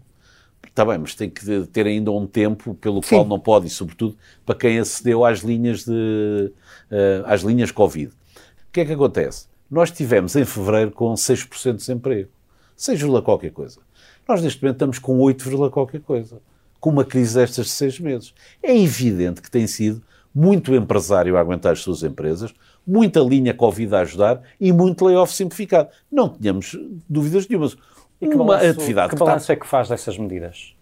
Está 0.67 0.87
bem, 0.87 0.97
mas 0.97 1.15
tem 1.15 1.29
que 1.29 1.67
ter 1.67 1.87
ainda 1.87 2.11
um 2.11 2.27
tempo 2.27 2.75
pelo 2.75 3.03
Sim. 3.03 3.17
qual 3.17 3.27
não 3.27 3.39
pode, 3.39 3.67
e 3.67 3.71
sobretudo 3.71 4.17
para 4.47 4.55
quem 4.55 4.79
acedeu 4.79 5.23
às 5.23 5.41
linhas, 5.41 5.85
de, 5.85 6.53
uh, 6.91 7.27
às 7.27 7.43
linhas 7.43 7.71
Covid. 7.71 8.11
O 8.11 8.73
que 8.73 8.81
é 8.81 8.85
que 8.87 8.93
acontece? 8.93 9.47
Nós 9.71 9.91
tivemos 9.91 10.35
em 10.35 10.47
fevereiro 10.47 10.93
com 10.93 11.13
6% 11.13 11.73
de 11.73 11.77
desemprego. 11.79 12.31
6, 12.75 13.03
qualquer 13.23 13.51
coisa. 13.51 13.81
Nós, 14.27 14.41
neste 14.43 14.63
momento, 14.63 14.77
estamos 14.77 14.99
com 14.99 15.19
8, 15.19 15.71
qualquer 15.71 16.01
coisa. 16.01 16.41
Com 16.81 16.89
uma 16.89 17.05
crise 17.05 17.35
destas 17.35 17.67
de 17.67 17.73
seis 17.73 18.01
meses. 18.01 18.33
É 18.63 18.75
evidente 18.75 19.43
que 19.43 19.51
tem 19.51 19.67
sido 19.67 20.03
muito 20.35 20.75
empresário 20.75 21.37
a 21.37 21.41
aguentar 21.41 21.73
as 21.73 21.81
suas 21.81 22.03
empresas, 22.03 22.55
muita 22.87 23.21
linha 23.21 23.53
Covid 23.53 23.95
a 23.95 24.01
ajudar 24.01 24.43
e 24.61 24.73
muito 24.73 25.05
layoff 25.05 25.33
simplificado. 25.33 25.91
Não 26.11 26.29
tínhamos 26.29 26.77
dúvidas 27.09 27.49
nenhumas. 27.49 27.77
E 28.21 28.29
que 28.29 28.35
uma 28.35 28.45
balanço, 28.45 28.81
atividade 28.81 29.11
que 29.11 29.17
balanço 29.17 29.45
está... 29.45 29.53
é 29.53 29.57
que 29.57 29.67
faz 29.67 29.89
dessas 29.89 30.17
medidas? 30.19 30.75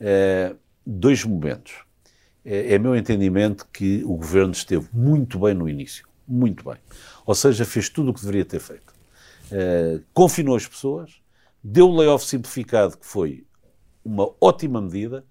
É, 0.00 0.54
dois 0.84 1.24
momentos. 1.24 1.74
É, 2.44 2.74
é 2.74 2.78
meu 2.78 2.96
entendimento 2.96 3.66
que 3.72 4.02
o 4.04 4.16
governo 4.16 4.52
esteve 4.52 4.88
muito 4.92 5.38
bem 5.38 5.54
no 5.54 5.68
início. 5.68 6.06
Muito 6.26 6.64
bem. 6.64 6.76
Ou 7.24 7.34
seja, 7.34 7.64
fez 7.64 7.88
tudo 7.88 8.10
o 8.10 8.14
que 8.14 8.20
deveria 8.20 8.44
ter 8.44 8.60
feito. 8.60 8.92
É, 9.50 10.00
confinou 10.12 10.56
as 10.56 10.66
pessoas, 10.66 11.20
deu 11.62 11.88
o 11.88 11.96
layoff 11.96 12.24
simplificado, 12.24 12.96
que 12.96 13.06
foi 13.06 13.44
uma 14.04 14.28
ótima 14.40 14.80
medida, 14.80 15.24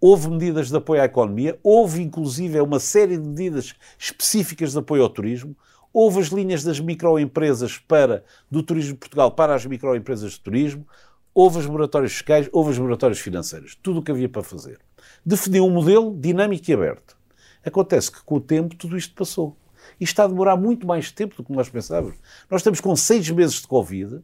Houve 0.00 0.30
medidas 0.30 0.70
de 0.70 0.76
apoio 0.76 1.02
à 1.02 1.04
economia, 1.04 1.58
houve 1.62 2.02
inclusive 2.02 2.58
uma 2.60 2.80
série 2.80 3.18
de 3.18 3.28
medidas 3.28 3.74
específicas 3.98 4.72
de 4.72 4.78
apoio 4.78 5.02
ao 5.02 5.10
turismo, 5.10 5.54
houve 5.92 6.20
as 6.20 6.28
linhas 6.28 6.62
das 6.62 6.80
microempresas 6.80 7.76
para, 7.76 8.24
do 8.50 8.62
Turismo 8.62 8.94
de 8.94 8.98
Portugal 8.98 9.30
para 9.30 9.54
as 9.54 9.66
microempresas 9.66 10.32
de 10.32 10.40
turismo, 10.40 10.86
houve 11.34 11.58
as 11.58 11.66
moratórias 11.66 12.12
fiscais, 12.12 12.48
houve 12.52 12.70
as 12.70 12.78
moratórias 12.78 13.18
financeiras. 13.18 13.76
Tudo 13.82 14.00
o 14.00 14.02
que 14.02 14.10
havia 14.10 14.28
para 14.28 14.42
fazer. 14.42 14.78
Definiu 15.24 15.66
um 15.66 15.70
modelo 15.70 16.16
dinâmico 16.16 16.70
e 16.70 16.74
aberto. 16.74 17.16
Acontece 17.64 18.10
que 18.10 18.22
com 18.22 18.36
o 18.36 18.40
tempo 18.40 18.74
tudo 18.74 18.96
isto 18.96 19.14
passou. 19.14 19.56
E 19.98 20.04
está 20.04 20.24
a 20.24 20.28
demorar 20.28 20.56
muito 20.56 20.86
mais 20.86 21.10
tempo 21.10 21.36
do 21.36 21.44
que 21.44 21.52
nós 21.52 21.68
pensávamos. 21.68 22.16
Nós 22.50 22.60
estamos 22.60 22.80
com 22.80 22.94
seis 22.96 23.28
meses 23.30 23.60
de 23.60 23.66
Covid 23.66 24.20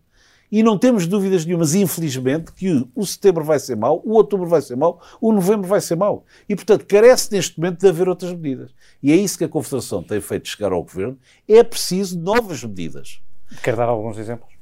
e 0.50 0.62
não 0.62 0.79
temos 0.79 1.07
dúvidas 1.07 1.45
nenhumas, 1.45 1.75
infelizmente, 1.75 2.53
que 2.53 2.87
o 2.95 3.05
setembro 3.05 3.45
vai 3.45 3.59
ser 3.59 3.76
mau, 3.76 4.00
o 4.05 4.15
outubro 4.15 4.47
vai 4.47 4.61
ser 4.61 4.76
mau, 4.76 5.00
o 5.21 5.33
novembro 5.33 5.67
vai 5.67 5.81
ser 5.81 5.97
mau. 5.97 6.25
E, 6.49 6.55
portanto, 6.55 6.87
carece 6.87 7.33
neste 7.33 7.59
momento 7.59 7.81
de 7.81 7.88
haver 7.88 8.09
outras 8.09 8.33
medidas. 8.33 8.71
E 9.03 9.12
é 9.12 9.17
isso 9.17 9.38
que 9.38 9.45
a 9.45 9.49
Confederação 9.49 10.03
tem 10.03 10.21
feito 10.21 10.49
chegar 10.49 10.73
ao 10.73 10.83
Governo. 10.83 11.19
É 11.49 11.62
preciso 11.62 12.19
novas 12.19 12.62
medidas. 12.62 13.21
Quer 13.62 13.76
dar 13.76 13.88
alguns 13.88 14.19
exemplos? 14.19 14.55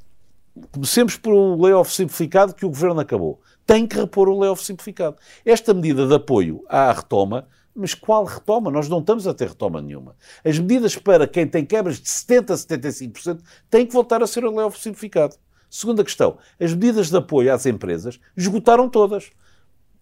Comecemos 0.70 1.16
por 1.16 1.32
o 1.32 1.60
layoff 1.60 1.92
simplificado 1.92 2.54
que 2.54 2.64
o 2.64 2.68
Governo 2.68 3.00
acabou. 3.00 3.40
Tem 3.66 3.86
que 3.86 3.96
repor 3.96 4.28
o 4.28 4.38
layoff 4.38 4.64
simplificado. 4.64 5.16
Esta 5.44 5.74
medida 5.74 6.06
de 6.06 6.14
apoio 6.14 6.64
à 6.68 6.92
retoma 6.92 7.48
mas 7.74 7.92
qual 7.92 8.24
retoma? 8.24 8.70
Nós 8.70 8.88
não 8.88 9.00
estamos 9.00 9.26
a 9.26 9.34
ter 9.34 9.48
retoma 9.48 9.82
nenhuma. 9.82 10.14
As 10.44 10.58
medidas 10.58 10.96
para 10.96 11.26
quem 11.26 11.46
tem 11.46 11.66
quebras 11.66 12.00
de 12.00 12.08
70% 12.08 12.50
a 12.50 12.54
75% 12.54 13.40
têm 13.68 13.84
que 13.84 13.92
voltar 13.92 14.22
a 14.22 14.26
ser 14.26 14.44
o 14.44 14.54
layoff 14.54 14.78
simplificado. 14.78 15.36
Segunda 15.76 16.04
questão, 16.04 16.38
as 16.60 16.72
medidas 16.72 17.10
de 17.10 17.16
apoio 17.16 17.52
às 17.52 17.66
empresas 17.66 18.20
esgotaram 18.36 18.88
todas. 18.88 19.32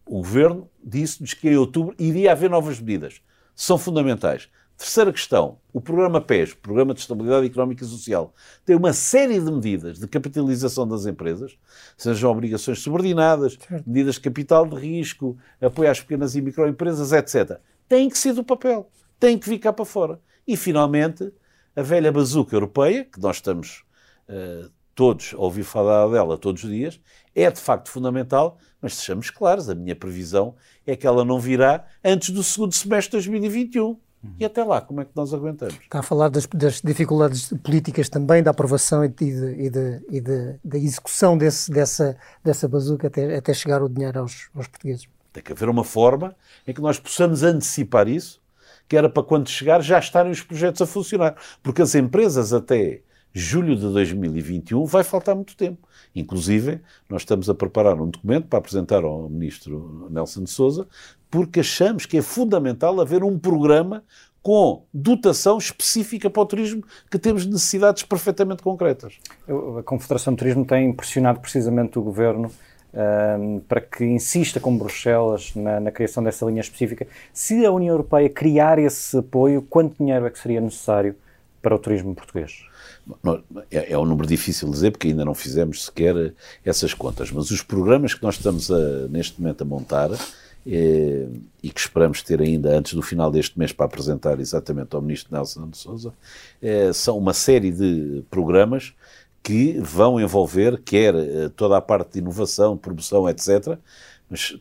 O 0.05 0.19
governo 0.19 0.69
disse-nos 0.85 1.33
que 1.33 1.49
em 1.49 1.57
outubro 1.57 1.95
iria 1.99 2.33
haver 2.33 2.51
novas 2.51 2.79
medidas. 2.79 3.23
São 3.57 3.79
fundamentais. 3.79 4.51
Terceira 4.77 5.11
questão, 5.11 5.57
o 5.73 5.81
programa 5.81 6.21
PES, 6.21 6.53
Programa 6.53 6.93
de 6.93 7.01
Estabilidade 7.01 7.47
Económica 7.47 7.85
e 7.85 7.89
Social, 7.89 8.35
tem 8.67 8.77
uma 8.77 8.93
série 8.93 9.41
de 9.41 9.51
medidas 9.51 9.99
de 9.99 10.07
capitalização 10.07 10.87
das 10.87 11.07
empresas, 11.07 11.57
sejam 11.97 12.31
obrigações 12.31 12.81
subordinadas, 12.81 13.59
medidas 13.87 14.17
de 14.17 14.21
capital 14.21 14.67
de 14.67 14.77
risco, 14.77 15.39
apoio 15.59 15.91
às 15.91 16.01
pequenas 16.03 16.37
e 16.37 16.43
microempresas, 16.43 17.13
etc. 17.13 17.59
Tem 17.89 18.11
que 18.11 18.19
ser 18.19 18.35
do 18.35 18.45
papel, 18.45 18.91
tem 19.19 19.39
que 19.39 19.47
ficar 19.47 19.73
para 19.73 19.87
fora. 19.87 20.21
E, 20.47 20.55
finalmente, 20.55 21.33
a 21.75 21.81
velha 21.81 22.13
bazuca 22.13 22.55
europeia, 22.55 23.07
que 23.07 23.19
nós 23.19 23.37
estamos 23.37 23.85
uh, 24.29 24.71
todos 24.95 25.33
ouvir 25.35 25.65
falar 25.65 26.09
dela 26.09 26.37
todos 26.37 26.65
os 26.65 26.71
dias, 26.71 27.01
é 27.35 27.51
de 27.51 27.61
facto 27.61 27.91
fundamental, 27.91 28.59
mas 28.81 28.95
sejamos 28.95 29.31
claros, 29.31 29.69
a 29.69 29.75
minha 29.75 29.97
previsão 29.97 30.55
é 30.87 30.97
que 30.97 31.07
ela 31.07 31.25
não 31.25 31.39
virá 31.39 31.85
antes 32.05 32.31
do 32.31 32.43
segundo 32.43 32.75
semestre 32.75 33.21
de 33.21 33.29
2021. 33.29 33.85
Uhum. 34.23 34.35
E 34.39 34.45
até 34.45 34.63
lá, 34.63 34.81
como 34.81 35.01
é 35.01 35.05
que 35.05 35.11
nós 35.17 35.35
aguentamos? 35.35 35.75
Está 35.75 35.99
a 35.99 36.03
falar 36.03 36.29
das, 36.29 36.47
das 36.47 36.81
dificuldades 36.81 37.53
políticas 37.65 38.09
também, 38.09 38.43
da 38.43 38.53
aprovação 38.53 39.05
e, 39.05 39.09
de, 39.09 39.25
e, 39.25 39.71
de, 39.71 40.05
e 40.11 40.21
de, 40.21 40.55
da 40.63 40.79
execução 40.79 41.37
desse, 41.37 41.71
dessa, 41.71 42.17
dessa 42.45 42.69
bazuca 42.69 43.09
até, 43.09 43.37
até 43.37 43.53
chegar 43.53 43.83
o 43.83 43.89
dinheiro 43.89 44.21
aos, 44.21 44.49
aos 44.55 44.69
portugueses. 44.69 45.09
Tem 45.33 45.43
que 45.43 45.53
haver 45.53 45.69
uma 45.69 45.83
forma 45.83 46.37
em 46.67 46.73
que 46.73 46.81
nós 46.81 47.01
possamos 47.01 47.43
antecipar 47.43 48.07
isso, 48.07 48.41
que 48.89 48.97
era 48.97 49.09
para 49.09 49.23
quando 49.23 49.49
chegar 49.49 49.81
já 49.81 49.99
estarem 49.99 50.31
os 50.31 50.43
projetos 50.43 50.83
a 50.83 50.87
funcionar. 50.87 51.35
Porque 51.63 51.83
as 51.83 51.95
empresas 51.95 52.53
até 52.53 53.03
julho 53.33 53.75
de 53.77 53.83
2021 53.83 54.85
vai 54.85 55.03
faltar 55.05 55.35
muito 55.35 55.57
tempo. 55.57 55.89
Inclusive, 56.15 56.81
nós 57.09 57.23
estamos 57.23 57.49
a 57.49 57.55
preparar 57.55 58.01
um 58.01 58.09
documento 58.09 58.47
para 58.49 58.59
apresentar 58.59 59.05
ao 59.05 59.29
Ministro 59.29 60.09
Nelson 60.11 60.45
de 60.45 60.51
Souza, 60.51 60.87
porque 61.31 61.61
achamos 61.61 62.05
que 62.05 62.19
é 62.19 62.23
fundamental 62.23 63.01
haver 63.01 63.25
um 63.25 63.39
programa 63.39 64.05
com 64.43 64.85
dotação 64.93 65.57
específica 65.57 66.29
para 66.29 66.43
o 66.43 66.47
turismo, 66.47 66.83
que 67.11 67.19
temos 67.19 67.47
necessidades 67.47 68.03
perfeitamente 68.03 68.63
concretas. 68.63 69.19
A 69.79 69.83
Confederação 69.85 70.33
de 70.33 70.39
Turismo 70.39 70.65
tem 70.65 70.93
pressionado 70.93 71.39
precisamente 71.39 71.99
o 71.99 72.03
Governo 72.03 72.51
um, 72.93 73.61
para 73.61 73.81
que 73.81 74.05
insista 74.05 74.61
com 74.61 74.77
Bruxelas 74.77 75.55
na, 75.55 75.81
na, 75.81 75.91
criação 75.91 76.23
dessa 76.23 76.45
linha 76.45 76.61
específica. 76.61 77.07
Se 77.33 77.65
a 77.65 77.71
União 77.71 77.95
Europeia 77.95 78.29
criar 78.29 78.79
esse 78.79 79.17
apoio, 79.17 79.63
quanto 79.63 79.97
dinheiro 79.97 80.27
é 80.27 80.31
que 80.31 80.39
seria 80.39 80.61
necessário 80.61 81.15
para 81.63 81.75
o 81.75 81.79
turismo 81.79 82.15
português? 82.15 82.65
É, 83.71 83.93
é 83.93 83.99
um 83.99 84.05
número 84.05 84.29
difícil 84.29 84.69
de 84.69 84.75
dizer 84.75 84.91
porque 84.91 85.09
ainda 85.09 85.25
não 85.25 85.35
fizemos 85.35 85.85
sequer 85.85 86.35
essas 86.65 86.93
contas, 86.93 87.31
mas 87.31 87.51
os 87.51 87.63
programas 87.63 88.15
que 88.15 88.23
nós 88.23 88.35
estamos 88.35 88.71
a, 88.71 89.09
neste 89.09 89.41
momento 89.41 89.63
a 89.63 89.65
montar 89.65 90.11
é, 90.65 91.27
e 91.63 91.71
que 91.71 91.81
esperamos 91.81 92.23
ter 92.23 92.41
ainda 92.41 92.77
antes 92.77 92.95
do 92.95 93.03
final 93.03 93.31
deste 93.31 93.59
mês 93.59 93.73
para 93.73 93.87
apresentar 93.87 94.39
exatamente 94.39 94.95
ao 94.95 95.03
Ministro 95.03 95.35
Nelson 95.35 95.69
de 95.69 95.77
Souza, 95.77 96.13
é, 96.61 96.93
são 96.93 97.19
uma 97.19 97.33
série 97.33 97.73
de 97.73 98.23
programas 98.31 98.95
que 99.43 99.79
vão 99.81 100.21
envolver 100.21 100.81
quer 100.85 101.15
eh, 101.15 101.49
toda 101.57 101.77
a 101.77 101.81
parte 101.81 102.13
de 102.13 102.19
inovação, 102.21 102.77
promoção, 102.77 103.29
etc., 103.29 103.77
mas 104.31 104.57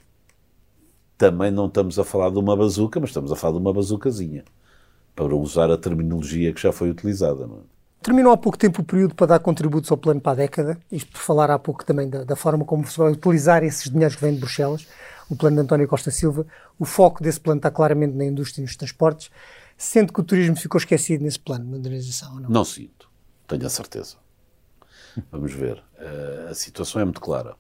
também 1.18 1.52
não 1.52 1.68
estamos 1.68 2.00
a 2.00 2.04
falar 2.04 2.32
de 2.32 2.40
uma 2.40 2.58
bazuca, 2.58 3.00
mas 3.00 3.12
estamos 3.12 3.32
a 3.32 3.36
falar 3.36 3.54
de 3.54 3.60
uma 3.60 3.72
bazucazinha, 3.72 4.44
para 5.16 5.36
usar 5.36 5.70
a 5.70 5.78
terminologia 5.78 6.54
que 6.54 6.62
já 6.62 6.72
foi 6.72 6.90
utilizada. 6.90 7.46
É? 7.46 7.72
Terminou 8.02 8.32
há 8.34 8.38
pouco 8.38 8.58
tempo 8.58 8.82
o 8.82 8.86
período 8.86 9.14
para 9.14 9.28
dar 9.28 9.40
contributos 9.40 9.92
ao 9.92 9.98
plano 9.98 10.20
para 10.20 10.32
a 10.32 10.36
década, 10.36 10.80
isto 10.92 11.12
por 11.12 11.20
falar 11.20 11.52
há 11.52 11.60
pouco 11.60 11.86
também 11.86 12.10
da, 12.10 12.24
da 12.24 12.36
forma 12.36 12.66
como 12.66 12.86
se 12.88 12.98
vai 12.98 13.12
utilizar 13.12 13.64
esses 13.64 13.92
dinheiros 13.92 14.16
que 14.16 14.22
vêm 14.24 14.34
de 14.34 14.40
Bruxelas, 14.40 14.88
o 15.30 15.36
plano 15.36 15.58
de 15.58 15.62
António 15.62 15.88
Costa 15.88 16.10
Silva. 16.10 16.46
O 16.80 16.86
foco 16.86 17.24
desse 17.24 17.40
plano 17.40 17.60
está 17.60 17.70
claramente 17.70 18.16
na 18.16 18.26
indústria 18.26 18.62
e 18.62 18.66
nos 18.66 18.76
transportes, 18.76 19.30
sendo 19.78 20.12
que 20.12 20.20
o 20.20 20.24
turismo 20.24 20.56
ficou 20.56 20.80
esquecido 20.80 21.24
nesse 21.24 21.40
plano 21.40 21.64
de 21.64 21.72
modernização, 21.72 22.40
não? 22.40 22.50
Não 22.50 22.66
sinto, 22.66 23.08
tenho 23.48 23.66
a 23.66 23.70
certeza. 23.70 24.16
Vamos 25.32 25.54
ver. 25.54 25.84
Uh, 26.00 26.50
a 26.50 26.54
situação 26.56 27.02
é 27.02 27.06
muito 27.06 27.22
clara. 27.22 27.56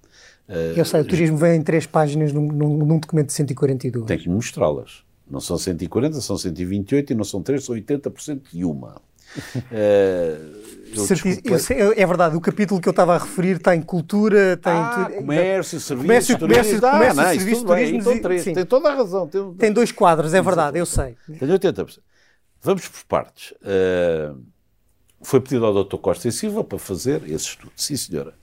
Uh, 0.49 0.73
Eu 0.75 0.85
sei, 0.85 1.01
o 1.01 1.05
turismo 1.05 1.37
vem 1.37 1.59
em 1.59 1.61
três 1.61 1.85
páginas 1.85 2.33
num, 2.33 2.47
num, 2.47 2.77
num 2.77 2.99
documento 2.99 3.27
de 3.27 3.33
142. 3.33 4.05
Tem 4.05 4.17
que 4.17 4.29
mostrá-las. 4.29 5.03
Não 5.31 5.39
são 5.39 5.57
140, 5.57 6.19
são 6.19 6.37
128 6.37 7.13
e 7.13 7.15
não 7.15 7.23
são 7.23 7.41
3, 7.41 7.63
são 7.63 7.75
80% 7.75 8.41
de 8.51 8.65
uma. 8.65 9.01
Eh, 9.71 10.37
eu, 10.93 11.53
eu 11.53 11.57
sei, 11.57 11.77
é 11.79 12.05
verdade, 12.05 12.35
o 12.35 12.41
capítulo 12.41 12.81
que 12.81 12.89
eu 12.89 12.91
estava 12.91 13.15
a 13.15 13.17
referir 13.17 13.59
tem 13.59 13.81
cultura, 13.81 14.57
tem 14.57 14.73
ah, 14.73 15.09
comércio, 15.19 15.79
serviços, 15.79 16.35
comércio, 16.35 16.37
comércio, 16.37 16.81
turismo, 16.81 16.91
comércio, 16.91 17.21
ah, 17.21 17.23
não, 17.23 17.33
serviços, 17.33 17.63
turismo, 17.63 17.97
então, 17.97 18.21
três, 18.21 18.43
tem 18.43 18.65
toda 18.65 18.89
a 18.89 18.93
razão. 18.93 19.27
Tem, 19.29 19.53
tem 19.53 19.71
dois 19.71 19.89
quadros, 19.93 20.33
é 20.33 20.41
verdade, 20.41 20.77
eu 20.77 20.85
sei. 20.85 21.15
Tem 21.39 21.47
80%. 21.47 21.99
Vamos 22.61 22.89
por 22.89 23.05
partes. 23.05 23.51
Uh, 23.61 24.37
foi 25.21 25.39
pedido 25.39 25.65
ao 25.65 25.83
Dr. 25.83 25.97
Costa 25.97 26.27
e 26.27 26.31
Silva 26.31 26.61
para 26.61 26.77
fazer 26.77 27.23
esse 27.23 27.45
estudo. 27.45 27.71
Sim, 27.75 27.95
senhora. 27.95 28.33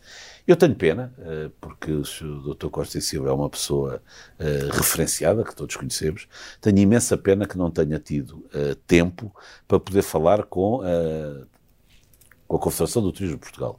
Eu 0.49 0.57
tenho 0.57 0.75
pena, 0.75 1.13
eh, 1.19 1.51
porque 1.61 1.93
o 1.93 2.55
Dr. 2.55 2.69
Costa 2.71 2.97
e 2.97 3.03
Silva 3.03 3.29
é 3.29 3.33
uma 3.33 3.51
pessoa 3.51 4.03
uh, 4.41 4.75
referenciada, 4.75 5.45
que 5.45 5.55
todos 5.55 5.77
conhecemos. 5.77 6.27
Tenho 6.59 6.79
imensa 6.79 7.19
pena 7.19 7.47
que 7.47 7.59
não 7.59 7.71
tenha 7.71 7.99
tido 7.99 8.39
uh, 8.55 8.75
tempo 8.87 9.31
para 9.69 9.79
poder 9.79 10.01
falar 10.01 10.45
com, 10.45 10.77
uh, 10.77 11.47
com 12.47 12.57
a 12.57 12.59
Confederação 12.59 13.03
do 13.03 13.13
Turismo 13.13 13.37
de 13.37 13.43
Portugal. 13.43 13.79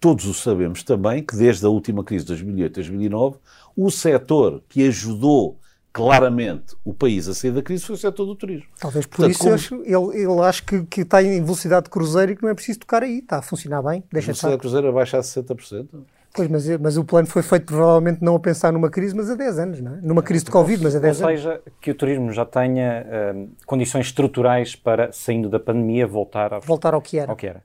Todos 0.00 0.24
o 0.24 0.32
sabemos 0.32 0.82
também 0.82 1.22
que 1.22 1.36
desde 1.36 1.66
a 1.66 1.68
última 1.68 2.02
crise 2.02 2.24
de 2.24 2.32
2008-2009, 2.32 3.36
o 3.76 3.90
setor 3.90 4.62
que 4.70 4.88
ajudou 4.88 5.60
claramente 5.96 6.76
o 6.84 6.92
país 6.92 7.26
a 7.26 7.32
sair 7.32 7.52
da 7.52 7.62
crise 7.62 7.86
foi 7.86 7.94
o 7.94 7.98
setor 7.98 8.26
do 8.26 8.36
turismo. 8.36 8.66
Talvez 8.78 9.06
por 9.06 9.16
Portanto, 9.16 9.32
isso 9.32 9.40
como... 9.40 9.54
acho, 9.54 9.74
ele, 9.76 10.22
ele 10.24 10.40
acho 10.42 10.62
que, 10.62 10.82
que 10.84 11.00
está 11.00 11.22
em 11.22 11.42
velocidade 11.42 11.84
de 11.84 11.90
cruzeiro 11.90 12.32
e 12.32 12.36
que 12.36 12.42
não 12.42 12.50
é 12.50 12.54
preciso 12.54 12.80
tocar 12.80 13.02
aí, 13.02 13.20
está 13.20 13.38
a 13.38 13.42
funcionar 13.42 13.80
bem. 13.80 14.04
Deixa 14.12 14.26
a 14.26 14.34
velocidade 14.34 14.56
de 14.56 14.60
cruzeiro 14.60 14.98
a 14.98 15.04
60%. 15.04 15.86
Pois, 16.34 16.50
mas, 16.50 16.68
mas 16.78 16.98
o 16.98 17.04
plano 17.04 17.26
foi 17.26 17.40
feito 17.40 17.64
provavelmente 17.64 18.22
não 18.22 18.36
a 18.36 18.38
pensar 18.38 18.70
numa 18.70 18.90
crise, 18.90 19.16
mas 19.16 19.30
há 19.30 19.34
10 19.34 19.58
anos, 19.58 19.80
não 19.80 19.94
é? 19.94 20.00
Numa 20.02 20.22
crise 20.22 20.44
de 20.44 20.50
Covid, 20.50 20.84
mas 20.84 20.94
há 20.94 20.98
10 20.98 21.22
anos. 21.22 21.30
Ou 21.30 21.36
seja, 21.50 21.62
que 21.80 21.90
o 21.90 21.94
turismo 21.94 22.30
já 22.30 22.44
tenha 22.44 23.06
uh, 23.34 23.48
condições 23.64 24.04
estruturais 24.04 24.76
para, 24.76 25.10
saindo 25.12 25.48
da 25.48 25.58
pandemia, 25.58 26.06
voltar, 26.06 26.52
a... 26.52 26.58
voltar 26.58 26.92
ao 26.92 27.00
que 27.00 27.18
era. 27.18 27.32
Ao 27.32 27.36
que 27.36 27.46
era. 27.46 27.62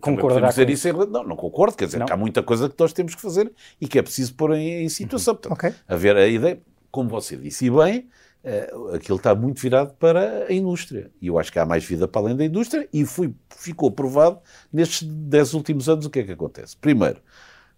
Concordará 0.00 0.48
dizer 0.48 0.70
isso 0.70 0.88
em... 0.88 0.92
Não, 0.92 1.24
não 1.24 1.36
concordo. 1.36 1.76
Quer 1.76 1.86
dizer, 1.86 1.98
não. 1.98 2.06
que 2.06 2.12
há 2.12 2.16
muita 2.16 2.42
coisa 2.42 2.68
que 2.68 2.76
nós 2.78 2.92
temos 2.92 3.14
que 3.14 3.20
fazer 3.20 3.52
e 3.80 3.88
que 3.88 3.98
é 3.98 4.02
preciso 4.02 4.34
pôr 4.34 4.54
em, 4.54 4.84
em 4.84 4.88
situação. 4.88 5.34
Portanto, 5.34 5.52
Ok. 5.52 5.74
haver 5.88 6.16
a 6.16 6.26
ideia, 6.26 6.60
como 6.90 7.08
você 7.08 7.36
disse 7.36 7.68
bem, 7.70 8.08
eh, 8.44 8.70
aquilo 8.94 9.16
está 9.16 9.34
muito 9.34 9.60
virado 9.60 9.94
para 9.94 10.46
a 10.48 10.52
indústria. 10.52 11.10
E 11.20 11.28
eu 11.28 11.38
acho 11.38 11.50
que 11.50 11.58
há 11.58 11.64
mais 11.64 11.84
vida 11.84 12.06
para 12.06 12.22
além 12.22 12.36
da 12.36 12.44
indústria 12.44 12.88
e 12.92 13.04
foi, 13.06 13.34
ficou 13.56 13.90
provado 13.90 14.38
nestes 14.72 15.02
10 15.02 15.54
últimos 15.54 15.88
anos 15.88 16.06
o 16.06 16.10
que 16.10 16.20
é 16.20 16.22
que 16.24 16.32
acontece. 16.32 16.76
Primeiro, 16.76 17.20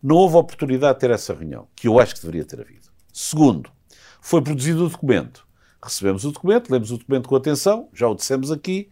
não 0.02 0.16
houve 0.16 0.36
oportunidade 0.36 0.94
de 0.94 1.00
ter 1.00 1.10
essa 1.10 1.32
reunião, 1.32 1.68
que 1.74 1.88
eu 1.88 1.98
acho 1.98 2.14
que 2.14 2.20
deveria 2.20 2.44
ter 2.44 2.60
havido. 2.60 2.88
Segundo, 3.12 3.70
foi 4.20 4.42
produzido 4.42 4.84
o 4.84 4.88
documento. 4.88 5.46
Recebemos 5.82 6.24
o 6.24 6.32
documento, 6.32 6.70
lemos 6.70 6.90
o 6.90 6.98
documento 6.98 7.28
com 7.28 7.36
atenção, 7.36 7.88
já 7.94 8.08
o 8.08 8.14
dissemos 8.14 8.50
aqui. 8.50 8.88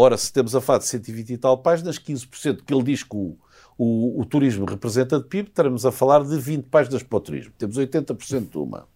Ora, 0.00 0.16
se 0.16 0.32
temos 0.32 0.54
a 0.54 0.60
falar 0.60 0.78
de 0.78 0.86
120 0.86 1.30
e 1.30 1.36
tal 1.36 1.58
páginas, 1.58 1.98
15% 1.98 2.62
que 2.64 2.72
ele 2.72 2.84
diz 2.84 3.02
que 3.02 3.16
o, 3.16 3.36
o, 3.76 4.20
o 4.20 4.24
turismo 4.24 4.64
representa 4.64 5.18
de 5.18 5.26
PIB, 5.26 5.48
estaremos 5.48 5.84
a 5.84 5.90
falar 5.90 6.22
de 6.22 6.38
20 6.38 6.66
páginas 6.66 7.02
para 7.02 7.16
o 7.16 7.20
turismo. 7.20 7.52
Temos 7.58 7.76
80% 7.76 8.48
de 8.48 8.58
uma. 8.58 8.86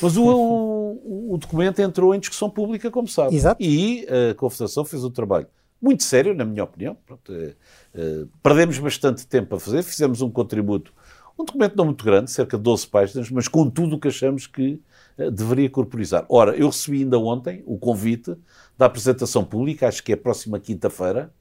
Mas 0.00 0.16
o, 0.16 0.24
o, 0.24 1.34
o 1.34 1.36
documento 1.36 1.80
entrou 1.80 2.14
em 2.14 2.18
discussão 2.18 2.48
pública, 2.48 2.90
como 2.90 3.06
sabe. 3.06 3.36
Exato. 3.36 3.62
E 3.62 4.06
a 4.30 4.34
Confederação 4.34 4.82
fez 4.82 5.04
um 5.04 5.10
trabalho 5.10 5.46
muito 5.78 6.02
sério, 6.02 6.34
na 6.34 6.46
minha 6.46 6.64
opinião. 6.64 6.96
Pronto, 7.04 7.30
eh, 7.30 7.54
eh, 7.94 8.24
perdemos 8.42 8.78
bastante 8.78 9.26
tempo 9.26 9.54
a 9.54 9.60
fazer, 9.60 9.82
fizemos 9.82 10.22
um 10.22 10.30
contributo, 10.30 10.90
um 11.38 11.44
documento 11.44 11.76
não 11.76 11.86
muito 11.86 12.04
grande, 12.04 12.30
cerca 12.30 12.56
de 12.56 12.62
12 12.62 12.86
páginas, 12.86 13.30
mas 13.30 13.48
com 13.48 13.68
tudo 13.68 13.96
o 13.96 14.00
que 14.00 14.08
achamos 14.08 14.46
que 14.46 14.80
eh, 15.18 15.30
deveria 15.30 15.68
corporizar. 15.68 16.24
Ora, 16.28 16.56
eu 16.56 16.68
recebi 16.68 16.98
ainda 16.98 17.18
ontem 17.18 17.62
o 17.66 17.78
convite 17.78 18.36
da 18.78 18.86
apresentação 18.86 19.44
pública, 19.44 19.88
acho 19.88 20.02
que 20.02 20.12
é 20.12 20.14
a 20.14 20.18
próxima 20.18 20.58
quinta-feira. 20.58 21.32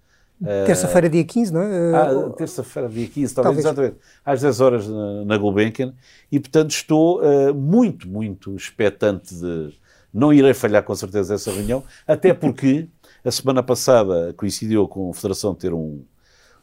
Terça-feira, 0.65 1.09
dia 1.09 1.23
15, 1.23 1.53
não 1.53 1.61
é? 1.61 1.95
Ah, 1.95 2.29
terça-feira, 2.35 2.89
dia 2.89 3.07
15, 3.07 3.33
talvez, 3.33 3.63
Talvez. 3.63 3.65
exatamente, 3.65 3.95
às 4.25 4.41
10 4.41 4.61
horas 4.61 4.87
na, 4.87 5.25
na 5.25 5.37
Gulbenkian, 5.37 5.93
e 6.31 6.39
portanto 6.39 6.71
estou 6.71 7.21
uh, 7.21 7.53
muito, 7.53 8.09
muito 8.09 8.55
expectante 8.55 9.33
de. 9.33 9.73
Não 10.13 10.31
irei 10.31 10.53
falhar 10.53 10.83
com 10.83 10.93
certeza 10.93 11.33
essa 11.33 11.51
reunião, 11.51 11.83
até 12.05 12.33
porque 12.33 12.87
a 13.25 13.31
semana 13.31 13.63
passada 13.63 14.33
coincidiu 14.37 14.87
com 14.87 15.09
a 15.09 15.13
Federação 15.13 15.55
ter 15.55 15.73
um, 15.73 16.03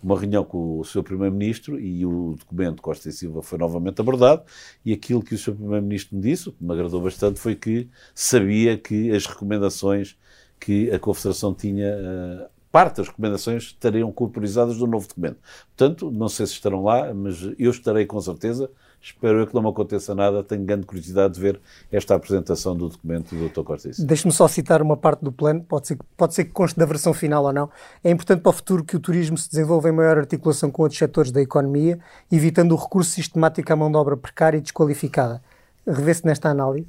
uma 0.03 0.19
reunião 0.19 0.45
com 0.45 0.79
o 0.79 0.85
Sr. 0.85 1.03
Primeiro-Ministro 1.03 1.79
e 1.79 2.05
o 2.07 2.35
documento 2.39 2.83
Costa 2.83 3.09
e 3.09 3.13
Silva 3.13 3.43
foi 3.43 3.59
novamente 3.59 4.01
abordado 4.01 4.43
e 4.85 4.93
aquilo 4.93 5.23
que 5.23 5.35
o 5.35 5.39
Sr. 5.39 5.55
Primeiro-Ministro 5.55 6.17
me 6.17 6.23
disse, 6.23 6.51
que 6.51 6.65
me 6.65 6.73
agradou 6.73 7.01
bastante, 7.01 7.39
foi 7.39 7.55
que 7.55 7.89
sabia 8.15 8.77
que 8.79 9.11
as 9.11 9.27
recomendações 9.27 10.17
que 10.59 10.91
a 10.91 10.99
Confederação 10.99 11.55
tinha, 11.55 11.89
uh, 11.89 12.51
parte 12.71 12.99
das 12.99 13.09
recomendações 13.09 13.65
estariam 13.65 14.13
corporizadas 14.13 14.77
no 14.77 14.87
novo 14.87 15.09
documento. 15.09 15.39
Portanto, 15.77 16.11
não 16.11 16.29
sei 16.29 16.47
se 16.47 16.53
estarão 16.53 16.85
lá, 16.85 17.13
mas 17.15 17.43
eu 17.59 17.71
estarei 17.71 18.07
com 18.07 18.21
certeza. 18.21 18.71
Espero 19.03 19.41
eu 19.41 19.47
que 19.47 19.55
não 19.55 19.63
me 19.63 19.69
aconteça 19.71 20.15
nada. 20.15 20.45
Tenho 20.45 20.63
grande 20.63 20.85
curiosidade 20.85 21.35
de 21.35 21.41
ver 21.41 21.59
esta 21.91 22.15
apresentação 22.15 22.77
do 22.77 22.89
documento 22.91 23.35
do 23.35 23.49
Dr. 23.49 23.79
Silva. 23.79 24.07
Deixe-me 24.07 24.33
só 24.33 24.47
citar 24.47 24.83
uma 24.83 24.97
parte 24.97 25.25
do 25.25 25.33
plano, 25.33 25.65
pode 25.65 25.89
ser, 25.89 25.99
pode 26.17 26.35
ser 26.35 26.45
que 26.45 26.51
conste 26.51 26.79
da 26.79 26.85
versão 26.85 27.15
final 27.15 27.45
ou 27.45 27.53
não. 27.53 27.71
É 28.05 28.11
importante 28.11 28.43
para 28.43 28.51
o 28.51 28.53
futuro 28.53 28.85
que 28.85 28.97
o 28.97 29.01
turismo 29.01 29.39
se 29.39 29.49
desenvolva 29.49 29.89
em 29.89 29.93
maior 29.93 30.19
articulação 30.19 30.71
com 30.71 30.83
outros 30.83 30.99
setores 30.99 31.33
da 31.33 31.41
economia, 31.41 31.99
evitando 32.31 32.73
o 32.73 32.77
recurso 32.77 33.11
sistemático 33.13 33.73
à 33.73 33.77
mão 33.77 33.91
de 33.91 33.97
obra 33.97 34.19
precária 34.19 34.59
e 34.59 34.61
desqualificada. 34.61 35.43
Revê-se 35.87 36.27
nesta 36.27 36.51
análise? 36.51 36.87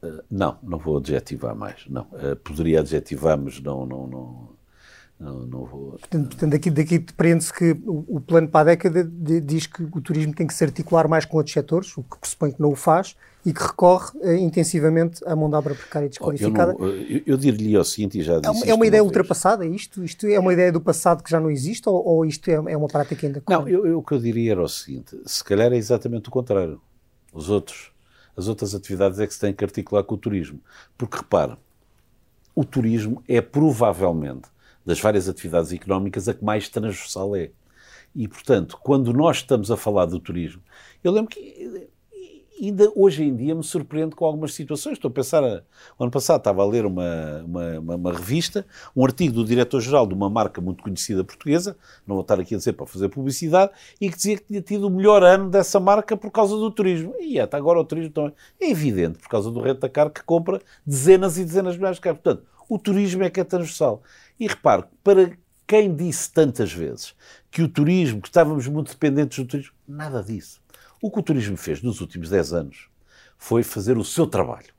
Uh, 0.00 0.22
não, 0.30 0.58
não 0.62 0.78
vou 0.78 0.98
adjetivar 0.98 1.56
mais. 1.56 1.84
Não. 1.88 2.02
Uh, 2.02 2.36
poderia 2.36 2.80
adjetivar, 2.80 3.36
mas 3.36 3.60
não, 3.60 3.84
não, 3.84 4.06
não, 4.06 4.48
não, 5.18 5.46
não 5.46 5.64
vou. 5.64 5.90
Portanto, 5.92 6.28
portanto 6.28 6.50
daqui, 6.50 6.70
daqui 6.70 6.98
depreende-se 6.98 7.52
que 7.52 7.72
o, 7.84 8.16
o, 8.16 8.20
plano 8.20 8.48
para 8.48 8.60
a 8.60 8.64
década 8.74 9.02
de, 9.02 9.40
diz 9.40 9.66
que 9.66 9.82
o 9.82 10.00
turismo 10.00 10.34
tem 10.34 10.46
que 10.46 10.52
se 10.52 10.62
articular 10.62 11.08
mais 11.08 11.24
com 11.24 11.36
outros 11.36 11.54
setores, 11.54 11.96
o 11.96 12.02
que 12.02 12.18
pressupõe 12.18 12.52
que 12.52 12.60
não 12.60 12.70
o 12.70 12.76
faz, 12.76 13.16
e 13.44 13.52
que 13.52 13.62
recorre 13.62 14.10
uh, 14.18 14.34
intensivamente 14.34 15.22
à 15.26 15.34
mão 15.34 15.48
de 15.48 15.56
obra 15.56 15.74
precária 15.74 16.06
e 16.06 16.08
desqualificada. 16.08 16.76
Oh, 16.78 16.86
eu, 16.86 16.96
eu, 16.96 17.22
eu 17.26 17.36
diria-lhe 17.36 17.78
o 17.78 17.84
seguinte, 17.84 18.18
e 18.18 18.22
já 18.22 18.40
disse 18.40 18.48
É 18.48 18.50
uma, 18.50 18.66
é 18.66 18.74
uma 18.74 18.86
ideia 18.86 19.02
ultrapassada, 19.02 19.64
isto? 19.64 20.04
Isto 20.04 20.26
é 20.26 20.38
uma 20.38 20.52
ideia 20.52 20.70
do 20.70 20.80
passado 20.80 21.22
que 21.22 21.30
já 21.30 21.40
não 21.40 21.50
existe, 21.50 21.88
ou, 21.88 22.04
ou 22.06 22.24
isto 22.26 22.50
é, 22.50 22.54
é, 22.54 22.76
uma 22.76 22.88
prática 22.88 23.26
ainda? 23.26 23.42
Não, 23.48 23.68
eu, 23.68 23.86
eu, 23.86 23.98
o 23.98 24.02
que 24.02 24.12
eu 24.12 24.18
diria 24.18 24.52
era 24.52 24.62
o 24.62 24.68
seguinte, 24.68 25.18
se 25.24 25.42
calhar 25.42 25.72
é 25.72 25.76
exatamente 25.76 26.28
o 26.28 26.32
contrário. 26.32 26.80
Os 27.32 27.48
outros 27.48 27.92
as 28.36 28.48
outras 28.48 28.74
atividades 28.74 29.18
é 29.18 29.26
que 29.26 29.32
se 29.32 29.40
têm 29.40 29.54
que 29.54 29.64
articular 29.64 30.04
com 30.04 30.14
o 30.14 30.18
turismo. 30.18 30.60
Porque, 30.98 31.16
repare, 31.16 31.56
o 32.54 32.64
turismo 32.64 33.22
é 33.26 33.40
provavelmente, 33.40 34.48
das 34.86 35.00
várias 35.00 35.28
atividades 35.28 35.72
económicas, 35.72 36.28
a 36.28 36.34
que 36.34 36.44
mais 36.44 36.68
transversal 36.68 37.34
é. 37.34 37.50
E, 38.14 38.26
portanto, 38.28 38.78
quando 38.82 39.12
nós 39.12 39.38
estamos 39.38 39.70
a 39.70 39.76
falar 39.76 40.06
do 40.06 40.18
turismo, 40.18 40.62
eu 41.04 41.12
lembro 41.12 41.28
que 41.28 41.90
ainda 42.60 42.90
hoje 42.94 43.22
em 43.22 43.34
dia 43.34 43.54
me 43.54 43.62
surpreende 43.62 44.14
com 44.14 44.24
algumas 44.24 44.54
situações. 44.54 44.94
Estou 44.94 45.10
a 45.10 45.12
pensar, 45.12 45.42
o 45.42 46.02
ano 46.02 46.10
passado 46.10 46.38
estava 46.38 46.62
a 46.62 46.66
ler 46.66 46.86
uma, 46.86 47.44
uma, 47.44 47.96
uma, 47.96 48.12
revista, 48.12 48.66
um 48.94 49.04
artigo 49.04 49.34
do 49.34 49.44
diretor-geral 49.44 50.06
de 50.06 50.14
uma 50.14 50.30
marca 50.30 50.60
muito 50.60 50.82
conhecida 50.82 51.22
portuguesa, 51.24 51.76
não 52.06 52.16
vou 52.16 52.22
estar 52.22 52.40
aqui 52.40 52.54
a 52.54 52.58
dizer 52.58 52.72
para 52.72 52.86
fazer 52.86 53.08
publicidade, 53.08 53.72
e 54.00 54.08
que 54.08 54.16
dizia 54.16 54.36
que 54.38 54.44
tinha 54.44 54.62
tido 54.62 54.86
o 54.86 54.90
melhor 54.90 55.22
ano 55.22 55.50
dessa 55.50 55.78
marca 55.78 56.16
por 56.16 56.30
causa 56.30 56.56
do 56.56 56.70
turismo. 56.70 57.14
E 57.20 57.38
até 57.38 57.56
agora 57.56 57.78
o 57.78 57.84
turismo 57.84 58.12
também 58.12 58.32
é 58.60 58.70
evidente, 58.70 59.18
por 59.18 59.28
causa 59.28 59.50
do 59.50 59.60
rentacar 59.60 60.10
que 60.10 60.22
compra 60.22 60.60
dezenas 60.86 61.38
e 61.38 61.44
dezenas 61.44 61.74
de 61.74 61.78
milhares 61.78 61.98
de 61.98 62.02
carros. 62.02 62.20
Portanto, 62.22 62.46
o 62.68 62.78
turismo 62.78 63.22
é 63.22 63.30
que 63.30 63.40
é 63.40 63.44
transversal. 63.44 64.02
E 64.38 64.46
repare, 64.46 64.84
para 65.02 65.36
quem 65.66 65.94
disse 65.94 66.32
tantas 66.32 66.72
vezes 66.72 67.14
que 67.50 67.62
o 67.62 67.68
turismo, 67.68 68.20
que 68.20 68.28
estávamos 68.28 68.66
muito 68.68 68.90
dependentes 68.90 69.38
do 69.38 69.46
turismo, 69.46 69.72
nada 69.86 70.22
disso. 70.22 70.60
O 71.00 71.10
que 71.10 71.18
o 71.18 71.22
turismo 71.22 71.56
fez 71.56 71.82
nos 71.82 72.00
últimos 72.00 72.30
10 72.30 72.52
anos 72.52 72.88
foi 73.36 73.62
fazer 73.62 73.98
o 73.98 74.04
seu 74.04 74.26
trabalho. 74.26 74.74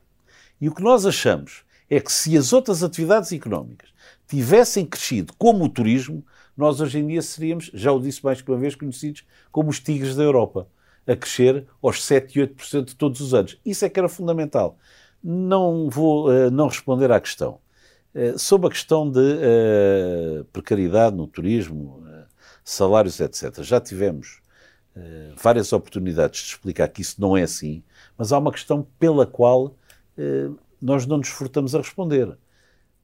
E 0.59 0.67
o 0.67 0.73
que 0.73 0.81
nós 0.81 1.05
achamos 1.05 1.63
é 1.89 1.99
que 1.99 2.11
se 2.11 2.37
as 2.37 2.53
outras 2.53 2.83
atividades 2.83 3.31
económicas 3.31 3.89
tivessem 4.27 4.85
crescido 4.85 5.33
como 5.37 5.65
o 5.65 5.69
turismo, 5.69 6.25
nós 6.55 6.81
hoje 6.81 6.99
em 6.99 7.07
dia 7.07 7.21
seríamos, 7.21 7.69
já 7.73 7.91
o 7.91 7.99
disse 7.99 8.23
mais 8.23 8.41
que 8.41 8.49
uma 8.51 8.57
vez, 8.57 8.75
conhecidos 8.75 9.23
como 9.51 9.69
os 9.69 9.79
tigres 9.79 10.15
da 10.15 10.23
Europa, 10.23 10.67
a 11.05 11.15
crescer 11.15 11.65
aos 11.81 12.03
7 12.03 12.39
e 12.39 12.47
8% 12.47 12.95
todos 12.97 13.21
os 13.21 13.33
anos. 13.33 13.57
Isso 13.65 13.85
é 13.85 13.89
que 13.89 13.99
era 13.99 14.09
fundamental. 14.09 14.77
Não 15.23 15.89
vou 15.89 16.29
uh, 16.29 16.51
não 16.51 16.67
responder 16.67 17.11
à 17.11 17.19
questão. 17.19 17.59
Uh, 18.17 18.39
sobre 18.39 18.67
a 18.67 18.71
questão 18.71 19.09
de 19.09 19.19
uh, 19.19 20.43
precariedade 20.45 21.15
no 21.15 21.27
turismo, 21.27 22.03
salários, 22.63 23.19
etc. 23.19 23.61
Já 23.61 23.79
tivemos 23.79 24.41
Uh, 24.97 25.35
várias 25.35 25.71
oportunidades 25.73 26.39
de 26.41 26.47
explicar 26.47 26.87
que 26.87 27.03
isso 27.03 27.21
não 27.21 27.37
é 27.37 27.43
assim, 27.43 27.83
mas 28.17 28.31
há 28.31 28.39
uma 28.39 28.51
questão 28.51 28.87
pela 28.97 29.27
qual 29.27 29.65
uh, 29.67 30.59
nós 30.81 31.05
não 31.05 31.17
nos 31.17 31.27
furtamos 31.27 31.75
a 31.75 31.77
responder. 31.77 32.35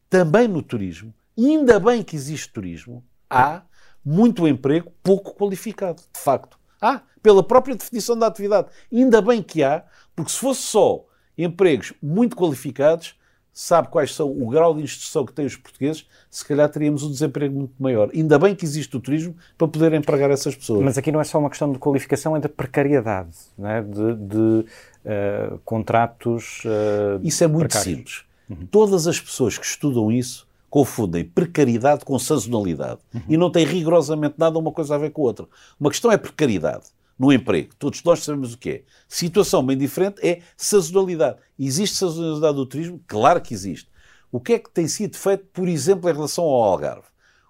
Também 0.10 0.48
no 0.48 0.64
turismo, 0.64 1.14
ainda 1.38 1.80
bem 1.80 2.02
que 2.02 2.16
existe 2.16 2.52
turismo, 2.52 3.06
há 3.30 3.62
muito 4.04 4.48
emprego 4.48 4.92
pouco 5.04 5.36
qualificado, 5.36 6.02
de 6.12 6.20
facto. 6.20 6.58
Há, 6.82 7.04
pela 7.22 7.44
própria 7.44 7.76
definição 7.76 8.18
da 8.18 8.26
atividade. 8.26 8.70
Ainda 8.92 9.22
bem 9.22 9.44
que 9.44 9.64
há, 9.64 9.84
porque 10.16 10.32
se 10.32 10.40
fosse 10.40 10.64
só 10.64 11.06
empregos 11.38 11.94
muito 12.02 12.36
qualificados, 12.36 13.16
sabe 13.54 13.88
quais 13.90 14.14
são 14.16 14.30
o 14.30 14.50
grau 14.50 14.74
de 14.74 14.82
instrução 14.82 15.24
que 15.26 15.32
têm 15.32 15.46
os 15.46 15.56
portugueses, 15.56 16.08
se 16.30 16.44
calhar 16.44 16.68
teríamos 16.68 17.04
um 17.04 17.12
desemprego 17.12 17.56
muito 17.56 17.76
maior. 17.80 18.10
Ainda 18.14 18.40
bem 18.40 18.56
que 18.56 18.66
existe 18.66 18.98
o 18.98 19.00
turismo 19.00 19.36
para 19.58 19.68
poder 19.68 19.94
empregar 19.94 20.32
essas 20.32 20.56
pessoas. 20.56 20.84
Mas 20.84 20.98
aqui 20.98 21.12
não 21.12 21.22
é 21.22 21.24
só 21.24 21.38
uma 21.38 21.50
questão 21.50 21.72
de 21.72 21.78
qualificação, 21.78 22.36
é 22.36 22.40
da 22.40 22.50
precariedade, 22.50 23.38
não 23.58 23.70
é? 23.70 23.82
de, 23.82 24.16
de 24.16 24.38
uh, 24.38 25.60
contratos. 25.64 26.64
Uh, 26.66 27.22
isso 27.22 27.44
é 27.44 27.48
muito 27.48 27.70
precários. 27.70 27.96
simples. 27.96 28.24
Uhum. 28.50 28.68
Todas 28.72 29.06
as 29.06 29.20
pessoas 29.20 29.58
que 29.58 29.66
estudam 29.66 30.12
isso 30.12 30.48
confundem 30.68 31.24
precariedade 31.24 32.04
com 32.04 32.18
sazonalidade. 32.18 33.00
Uhum. 33.14 33.22
E 33.30 33.38
não 33.38 33.52
tem 33.52 33.64
rigorosamente 33.64 34.34
nada 34.40 34.58
uma 34.58 34.72
coisa 34.72 34.96
a 34.96 34.98
ver 34.98 35.12
com 35.12 35.22
a 35.22 35.26
outra. 35.26 35.46
Uma 35.80 35.92
questão 35.92 36.12
é 36.12 36.18
precariedade 36.18 36.86
no 37.24 37.32
emprego. 37.32 37.74
Todos 37.80 38.04
nós 38.04 38.22
sabemos 38.22 38.54
o 38.54 38.58
que 38.58 38.70
é. 38.70 38.84
Situação 39.08 39.66
bem 39.66 39.78
diferente 39.78 40.20
é 40.28 40.42
sazonalidade. 40.58 41.38
Existe 41.58 41.96
sazonalidade 41.96 42.56
do 42.56 42.66
turismo? 42.66 43.02
Claro 43.08 43.40
que 43.40 43.54
existe. 43.54 43.90
O 44.30 44.42
que 44.42 44.54
é 44.54 44.60
que 44.60 44.70
tem 44.70 44.90
sido 44.90 45.16
feito, 45.16 45.46
por 45.54 45.70
exemplo, 45.70 46.10
em 46.10 46.14
relação 46.14 46.44
ao 46.44 46.64
Algarve? 46.64 47.08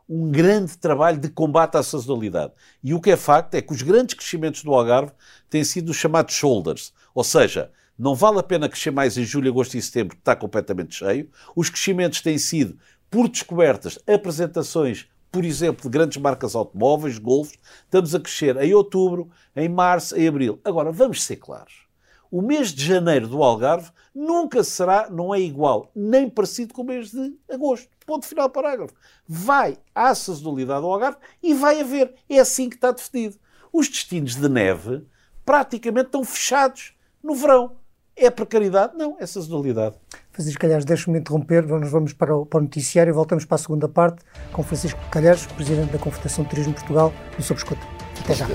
Um 0.08 0.30
grande 0.30 0.78
trabalho 0.78 1.18
de 1.18 1.28
combate 1.28 1.76
à 1.76 1.82
sazonalidade. 1.82 2.54
E 2.84 2.94
o 2.94 3.02
que 3.02 3.10
é 3.10 3.18
facto 3.18 3.56
é 3.56 3.64
que 3.64 3.74
os 3.74 3.82
grandes 3.82 4.14
crescimentos 4.14 4.64
do 4.64 4.72
Algarve 4.76 5.12
têm 5.50 5.64
sido 5.64 5.90
os 5.90 5.98
chamados 5.98 6.36
shoulders. 6.36 6.94
Ou 7.16 7.24
seja, 7.24 7.72
não 7.98 8.14
vale 8.14 8.38
a 8.38 8.44
pena 8.44 8.70
crescer 8.70 8.92
mais 8.92 9.18
em 9.18 9.24
julho, 9.24 9.50
agosto 9.50 9.76
e 9.76 9.82
setembro, 9.82 10.16
que 10.16 10.22
está 10.22 10.36
completamente 10.36 10.94
cheio. 10.94 11.32
Os 11.56 11.72
crescimentos 11.72 12.22
têm 12.22 12.38
sido 12.38 12.78
por 13.10 13.28
descobertas, 13.28 13.98
apresentações, 14.06 15.08
por 15.34 15.44
exemplo, 15.44 15.82
de 15.82 15.90
grandes 15.90 16.22
marcas 16.22 16.54
automóveis, 16.54 17.18
golfos, 17.18 17.58
estamos 17.86 18.14
a 18.14 18.20
crescer 18.20 18.56
em 18.58 18.72
outubro, 18.76 19.32
em 19.56 19.68
março, 19.68 20.16
em 20.16 20.28
abril. 20.28 20.62
Agora, 20.64 20.92
vamos 20.92 21.24
ser 21.24 21.38
claros. 21.38 21.88
O 22.30 22.40
mês 22.40 22.72
de 22.72 22.86
janeiro 22.86 23.28
do 23.28 23.42
Algarve 23.42 23.90
nunca 24.14 24.64
será, 24.64 25.10
não 25.10 25.34
é 25.34 25.40
igual, 25.40 25.92
nem 25.96 26.30
parecido 26.30 26.72
com 26.72 26.84
o 26.84 26.86
mês 26.86 27.10
de 27.10 27.36
agosto. 27.52 27.90
Ponto 28.06 28.28
final 28.28 28.48
parágrafo. 28.48 28.94
Vai 29.28 29.80
à 29.96 30.14
sazonalidade 30.14 30.82
do 30.82 30.88
Algarve 30.88 31.18
e 31.42 31.56
vai 31.56 31.82
haver. 31.82 32.14
É 32.30 32.38
assim 32.38 32.70
que 32.70 32.76
está 32.76 32.92
definido. 32.92 33.36
Os 33.72 33.90
destinos 33.90 34.36
de 34.36 34.48
neve 34.48 35.04
praticamente 35.44 36.08
estão 36.08 36.24
fechados 36.24 36.94
no 37.24 37.34
verão. 37.34 37.78
É 38.16 38.30
precariedade? 38.30 38.96
Não, 38.96 39.18
é 39.20 39.26
sazonalidade. 39.26 39.96
Francisco 40.32 40.62
Calheiros, 40.62 40.86
deixe-me 40.86 41.18
interromper, 41.18 41.66
nós 41.66 41.90
vamos 41.90 42.14
para 42.14 42.36
o, 42.36 42.46
para 42.46 42.60
o 42.60 42.62
noticiário 42.62 43.10
e 43.10 43.14
voltamos 43.14 43.44
para 43.44 43.56
a 43.56 43.58
segunda 43.58 43.90
parte 43.90 44.24
com 44.52 44.62
Francisco 44.62 45.00
Calheiros, 45.10 45.48
Presidente 45.48 45.92
da 45.92 45.98
Confederação 45.98 46.44
de 46.44 46.50
Turismo 46.52 46.74
Portugal, 46.74 47.12
no 47.34 47.40
Escuta. 47.40 47.82
Até 48.24 48.36
já. 48.36 48.48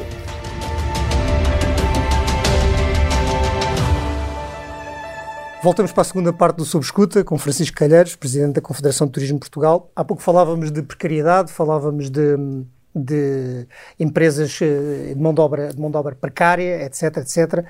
Voltamos 5.60 5.90
para 5.90 6.02
a 6.02 6.04
segunda 6.04 6.32
parte 6.32 6.58
do 6.58 6.64
Sob 6.64 6.84
Escuta 6.84 7.24
com 7.24 7.36
Francisco 7.36 7.76
Calheiros, 7.76 8.14
Presidente 8.14 8.54
da 8.54 8.60
Confederação 8.60 9.08
de 9.08 9.12
Turismo 9.12 9.40
Portugal. 9.40 9.90
Há 9.94 10.04
pouco 10.04 10.22
falávamos 10.22 10.70
de 10.70 10.82
precariedade, 10.82 11.50
falávamos 11.50 12.10
de, 12.10 12.36
de 12.98 13.66
empresas 13.98 14.58
eh, 14.60 15.14
de 15.14 15.20
mão 15.20 15.32
de, 15.32 15.40
obra, 15.40 15.68
de 15.68 15.80
mão 15.80 15.90
de 15.90 15.96
obra 15.96 16.14
precária, 16.14 16.84
etc, 16.84 17.18
etc. 17.18 17.64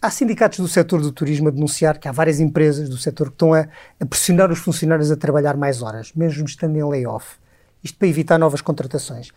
Há 0.00 0.10
sindicatos 0.10 0.60
do 0.60 0.68
setor 0.68 1.00
do 1.00 1.10
turismo 1.10 1.48
a 1.48 1.50
denunciar 1.50 1.98
que 1.98 2.08
há 2.08 2.12
várias 2.12 2.38
empresas 2.40 2.88
do 2.88 2.96
setor 2.96 3.28
que 3.28 3.34
estão 3.34 3.52
a, 3.52 3.66
a 4.00 4.06
pressionar 4.06 4.50
os 4.50 4.58
funcionários 4.58 5.10
a 5.10 5.16
trabalhar 5.16 5.56
mais 5.56 5.82
horas, 5.82 6.12
mesmo 6.14 6.46
estando 6.46 6.76
em 6.76 6.84
layoff. 6.84 7.36
Isto 7.82 7.98
para 7.98 8.08
evitar 8.08 8.38
novas 8.38 8.60
contratações. 8.60 9.32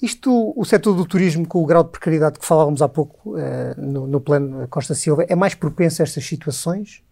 Isto, 0.00 0.52
o 0.54 0.64
setor 0.64 0.94
do 0.94 1.06
turismo, 1.06 1.46
com 1.46 1.62
o 1.62 1.66
grau 1.66 1.82
de 1.82 1.90
precariedade 1.90 2.38
que 2.38 2.44
falávamos 2.44 2.82
há 2.82 2.88
pouco 2.88 3.34
uh, 3.34 3.80
no, 3.80 4.06
no 4.06 4.20
plano 4.20 4.68
Costa 4.68 4.94
Silva, 4.94 5.24
é 5.28 5.34
mais 5.34 5.54
propenso 5.54 6.02
a 6.02 6.04
estas 6.04 6.24
situações? 6.24 7.02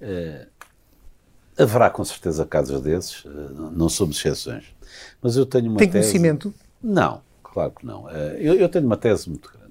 Uh, 0.00 0.46
haverá 1.58 1.90
com 1.90 2.04
certeza 2.04 2.44
casos 2.44 2.80
desses, 2.80 3.24
uh, 3.24 3.70
não 3.72 3.88
somos 3.88 4.18
exceções. 4.18 4.64
Mas 5.20 5.36
eu 5.36 5.46
tenho 5.46 5.70
uma 5.70 5.78
Tem 5.78 5.88
tese... 5.88 6.08
conhecimento? 6.08 6.54
Não, 6.82 7.22
claro 7.42 7.70
que 7.70 7.86
não. 7.86 8.04
Uh, 8.04 8.36
eu, 8.38 8.54
eu, 8.54 8.68
tenho 8.68 8.86
uma 8.86 8.96
tese 8.96 9.28
muito 9.28 9.48
grande. 9.48 9.62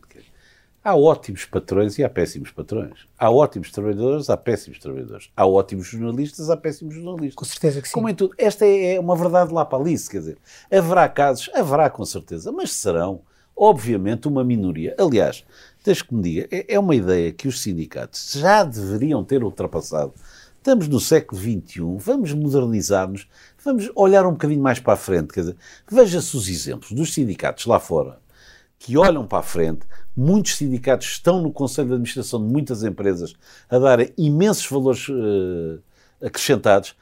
É, 0.83 0.89
há 0.89 0.95
ótimos 0.95 1.45
patrões 1.45 1.97
e 1.97 2.03
há 2.03 2.09
péssimos 2.09 2.51
patrões. 2.51 3.07
Há 3.17 3.29
ótimos 3.29 3.71
trabalhadores, 3.71 4.29
há 4.29 4.37
péssimos 4.37 4.79
trabalhadores. 4.79 5.29
Há 5.35 5.45
ótimos 5.45 5.87
jornalistas, 5.87 6.49
há 6.49 6.57
péssimos 6.57 6.95
jornalistas. 6.95 7.35
Com 7.35 7.45
certeza 7.45 7.81
que 7.81 7.87
sim. 7.87 7.93
Como 7.93 8.09
em 8.09 8.15
tudo. 8.15 8.33
Esta 8.37 8.65
é, 8.65 8.95
é 8.95 8.99
uma 8.99 9.15
verdade 9.15 9.53
lá 9.53 9.63
para 9.63 9.79
Alice, 9.79 10.09
quer 10.09 10.19
dizer, 10.19 10.37
haverá 10.71 11.07
casos, 11.07 11.49
haverá 11.53 11.89
com 11.89 12.05
certeza, 12.05 12.51
mas 12.51 12.71
serão, 12.71 13.21
obviamente, 13.55 14.27
uma 14.27 14.43
minoria. 14.43 14.95
Aliás, 14.97 15.43
deixe 15.83 16.03
que 16.03 16.13
me 16.13 16.21
diga, 16.21 16.47
é, 16.51 16.73
é 16.73 16.79
uma 16.79 16.95
ideia 16.95 17.31
que 17.31 17.47
os 17.47 17.61
sindicatos 17.61 18.33
já 18.33 18.63
deveriam 18.63 19.23
ter 19.23 19.43
ultrapassado. 19.43 20.13
Estamos 20.61 20.87
no 20.87 20.99
século 20.99 21.41
XXI, 21.41 21.81
vamos 21.97 22.33
modernizar-nos, 22.33 23.27
vamos 23.65 23.89
olhar 23.95 24.27
um 24.27 24.33
bocadinho 24.33 24.61
mais 24.61 24.79
para 24.79 24.93
a 24.93 24.95
frente. 24.95 25.33
Veja-se 25.89 26.37
os 26.37 26.47
exemplos 26.47 26.91
dos 26.91 27.15
sindicatos 27.15 27.65
lá 27.65 27.79
fora 27.79 28.19
que 28.77 28.95
olham 28.95 29.25
para 29.25 29.39
a 29.39 29.43
frente. 29.43 29.87
Muitos 30.15 30.57
sindicatos 30.57 31.07
estão 31.07 31.41
no 31.41 31.51
Conselho 31.51 31.87
de 31.87 31.93
Administração 31.95 32.45
de 32.45 32.53
muitas 32.53 32.83
empresas 32.83 33.33
a 33.67 33.79
dar 33.79 34.07
imensos 34.15 34.67
valores 34.67 35.09
uh, 35.09 35.81
acrescentados. 36.23 36.95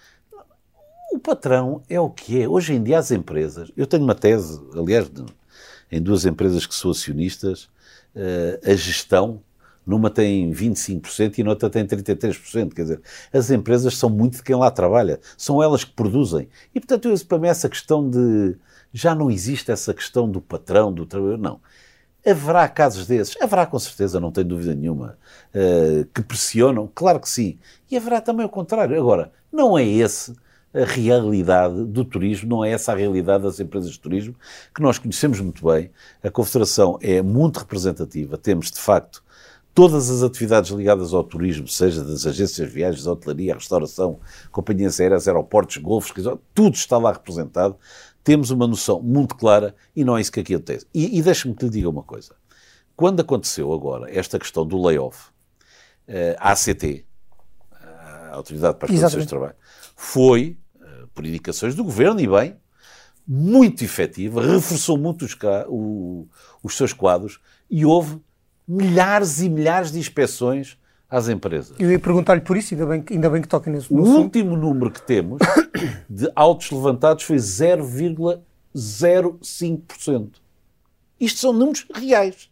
O 1.11 1.19
patrão 1.19 1.83
é 1.89 1.99
o 1.99 2.09
que 2.09 2.41
é. 2.41 2.47
Hoje 2.47 2.73
em 2.73 2.81
dia, 2.81 2.97
as 2.97 3.11
empresas. 3.11 3.69
Eu 3.75 3.85
tenho 3.85 4.05
uma 4.05 4.15
tese, 4.15 4.57
aliás, 4.73 5.11
em 5.91 6.01
duas 6.01 6.25
empresas 6.25 6.65
que 6.65 6.73
sou 6.73 6.91
acionistas, 6.91 7.63
uh, 8.15 8.71
a 8.71 8.73
gestão 8.73 9.41
numa 9.89 10.11
tem 10.11 10.51
25% 10.51 11.39
e 11.39 11.43
noutra 11.43 11.67
tem 11.67 11.83
33%. 11.83 12.75
Quer 12.75 12.81
dizer, 12.83 13.01
as 13.33 13.49
empresas 13.49 13.97
são 13.97 14.07
muito 14.07 14.37
de 14.37 14.43
quem 14.43 14.55
lá 14.55 14.69
trabalha. 14.69 15.19
São 15.35 15.63
elas 15.63 15.83
que 15.83 15.91
produzem. 15.91 16.47
E, 16.75 16.79
portanto, 16.79 17.09
eu, 17.09 17.25
para 17.25 17.39
mim, 17.39 17.47
essa 17.47 17.67
questão 17.67 18.07
de. 18.07 18.55
Já 18.93 19.15
não 19.15 19.31
existe 19.31 19.71
essa 19.71 19.91
questão 19.91 20.29
do 20.29 20.39
patrão, 20.39 20.93
do 20.93 21.07
trabalhador. 21.07 21.41
Não. 21.41 21.59
Haverá 22.23 22.67
casos 22.67 23.07
desses? 23.07 23.35
Haverá 23.41 23.65
com 23.65 23.79
certeza, 23.79 24.19
não 24.19 24.31
tenho 24.31 24.47
dúvida 24.47 24.75
nenhuma. 24.75 25.17
Uh, 25.55 26.05
que 26.13 26.21
pressionam? 26.21 26.87
Claro 26.93 27.19
que 27.19 27.29
sim. 27.29 27.57
E 27.89 27.97
haverá 27.97 28.21
também 28.21 28.45
o 28.45 28.49
contrário. 28.49 28.99
Agora, 28.99 29.31
não 29.51 29.75
é 29.75 29.83
esse 29.83 30.35
a 30.71 30.85
realidade 30.85 31.83
do 31.85 32.05
turismo, 32.05 32.47
não 32.47 32.63
é 32.63 32.71
essa 32.71 32.91
a 32.91 32.95
realidade 32.95 33.43
das 33.43 33.59
empresas 33.59 33.91
de 33.91 33.99
turismo, 33.99 34.35
que 34.73 34.83
nós 34.83 34.99
conhecemos 34.99 35.39
muito 35.39 35.65
bem. 35.65 35.89
A 36.23 36.29
Confederação 36.29 36.99
é 37.01 37.23
muito 37.23 37.57
representativa. 37.57 38.37
Temos, 38.37 38.69
de 38.69 38.79
facto, 38.79 39.23
todas 39.73 40.09
as 40.09 40.23
atividades 40.23 40.71
ligadas 40.71 41.13
ao 41.13 41.23
turismo, 41.23 41.67
seja 41.67 42.03
das 42.03 42.25
agências 42.25 42.67
de 42.67 42.73
viagens, 42.73 43.07
hotelaria, 43.07 43.53
restauração, 43.53 44.19
companhias 44.51 44.99
aéreas, 44.99 45.27
aeroportos, 45.27 45.77
golfos, 45.77 46.13
tudo 46.53 46.75
está 46.75 46.97
lá 46.97 47.13
representado. 47.13 47.77
Temos 48.23 48.51
uma 48.51 48.67
noção 48.67 49.01
muito 49.01 49.35
clara 49.35 49.75
e 49.95 50.03
não 50.03 50.17
é 50.17 50.21
isso 50.21 50.31
que 50.31 50.39
aqui 50.39 50.53
acontece. 50.53 50.85
E, 50.93 51.17
e 51.17 51.21
deixe-me 51.21 51.55
que 51.55 51.65
lhe 51.65 51.71
diga 51.71 51.89
uma 51.89 52.03
coisa. 52.03 52.35
Quando 52.95 53.21
aconteceu 53.21 53.71
agora 53.71 54.13
esta 54.13 54.37
questão 54.37 54.65
do 54.65 54.81
layoff, 54.81 55.29
eh, 56.07 56.35
a 56.37 56.51
ACT, 56.51 57.05
a 57.71 58.35
Autoridade 58.35 58.77
para 58.77 58.91
as 58.91 58.99
Condições 58.99 59.23
de 59.23 59.29
Trabalho, 59.29 59.55
foi, 59.95 60.57
eh, 60.81 61.05
por 61.13 61.25
indicações 61.25 61.75
do 61.75 61.83
Governo, 61.83 62.19
e 62.19 62.27
bem, 62.27 62.57
muito 63.25 63.83
efetiva, 63.83 64.41
reforçou 64.41 64.97
muito 64.97 65.23
os, 65.23 65.37
o, 65.67 66.27
os 66.61 66.75
seus 66.75 66.91
quadros 66.91 67.39
e 67.69 67.85
houve 67.85 68.19
milhares 68.69 69.41
e 69.41 69.49
milhares 69.49 69.91
de 69.91 69.97
inspeções 69.97 70.77
às 71.09 71.27
empresas. 71.27 71.75
Eu 71.79 71.91
ia 71.91 71.97
perguntar-lhe 71.97 72.41
por 72.41 72.55
isso, 72.55 72.75
ainda 72.75 72.85
bem, 72.85 73.03
ainda 73.09 73.31
bem 73.31 73.41
que 73.41 73.47
toca 73.47 73.71
nisso. 73.71 73.91
O 73.91 73.99
último 73.99 74.55
número 74.55 74.91
que 74.91 75.01
temos 75.01 75.39
de 76.07 76.31
autos 76.35 76.69
levantados 76.69 77.23
foi 77.23 77.37
0,05%. 77.37 80.33
Isto 81.19 81.39
são 81.39 81.51
números 81.51 81.87
reais. 81.91 82.51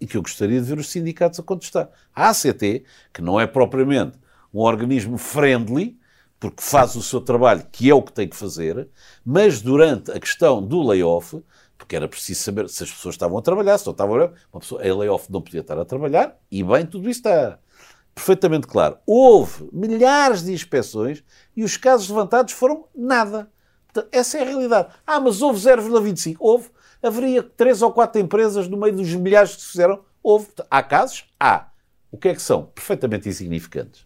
E 0.00 0.06
que 0.06 0.16
eu 0.16 0.22
gostaria 0.22 0.60
de 0.60 0.66
ver 0.66 0.78
os 0.78 0.88
sindicatos 0.88 1.40
a 1.40 1.42
contestar. 1.42 1.90
A 2.14 2.30
ACT, 2.30 2.84
que 3.12 3.20
não 3.20 3.40
é 3.40 3.48
propriamente 3.48 4.16
um 4.54 4.60
organismo 4.60 5.18
friendly, 5.18 5.98
porque 6.38 6.62
faz 6.62 6.94
o 6.94 7.02
seu 7.02 7.20
trabalho, 7.20 7.66
que 7.72 7.90
é 7.90 7.94
o 7.94 8.00
que 8.00 8.12
tem 8.12 8.28
que 8.28 8.36
fazer, 8.36 8.86
mas 9.26 9.60
durante 9.60 10.12
a 10.12 10.20
questão 10.20 10.64
do 10.64 10.86
layoff, 10.86 11.42
porque 11.78 11.94
era 11.94 12.08
preciso 12.08 12.42
saber 12.42 12.68
se 12.68 12.82
as 12.82 12.90
pessoas 12.90 13.14
estavam 13.14 13.38
a 13.38 13.42
trabalhar, 13.42 13.78
se 13.78 13.86
não 13.86 13.92
estavam 13.92 14.20
a 14.20 14.32
uma 14.52 14.60
pessoa, 14.60 14.82
a 14.82 14.94
layoff 14.94 15.32
não 15.32 15.40
podia 15.40 15.60
estar 15.60 15.78
a 15.78 15.84
trabalhar, 15.84 16.36
e 16.50 16.62
bem, 16.62 16.84
tudo 16.84 17.08
isso 17.08 17.20
está 17.20 17.58
perfeitamente 18.18 18.66
claro. 18.66 18.98
Houve 19.06 19.68
milhares 19.72 20.42
de 20.42 20.52
inspeções 20.52 21.22
e 21.56 21.62
os 21.62 21.76
casos 21.76 22.08
levantados 22.08 22.52
foram 22.52 22.86
nada. 22.94 23.48
Essa 24.12 24.38
é 24.38 24.42
a 24.42 24.44
realidade. 24.44 24.88
Ah, 25.06 25.20
mas 25.20 25.40
houve 25.40 25.58
0,25. 25.60 26.36
Houve. 26.38 26.70
Haveria 27.00 27.44
três 27.44 27.80
ou 27.80 27.92
quatro 27.92 28.20
empresas 28.20 28.66
no 28.66 28.76
meio 28.76 28.94
dos 28.94 29.14
milhares 29.14 29.54
que 29.54 29.62
se 29.62 29.68
fizeram. 29.68 30.00
Houve. 30.22 30.48
Há 30.68 30.82
casos? 30.82 31.24
Há. 31.38 31.68
O 32.10 32.18
que 32.18 32.28
é 32.28 32.34
que 32.34 32.42
são? 32.42 32.64
Perfeitamente 32.66 33.28
insignificantes. 33.28 34.04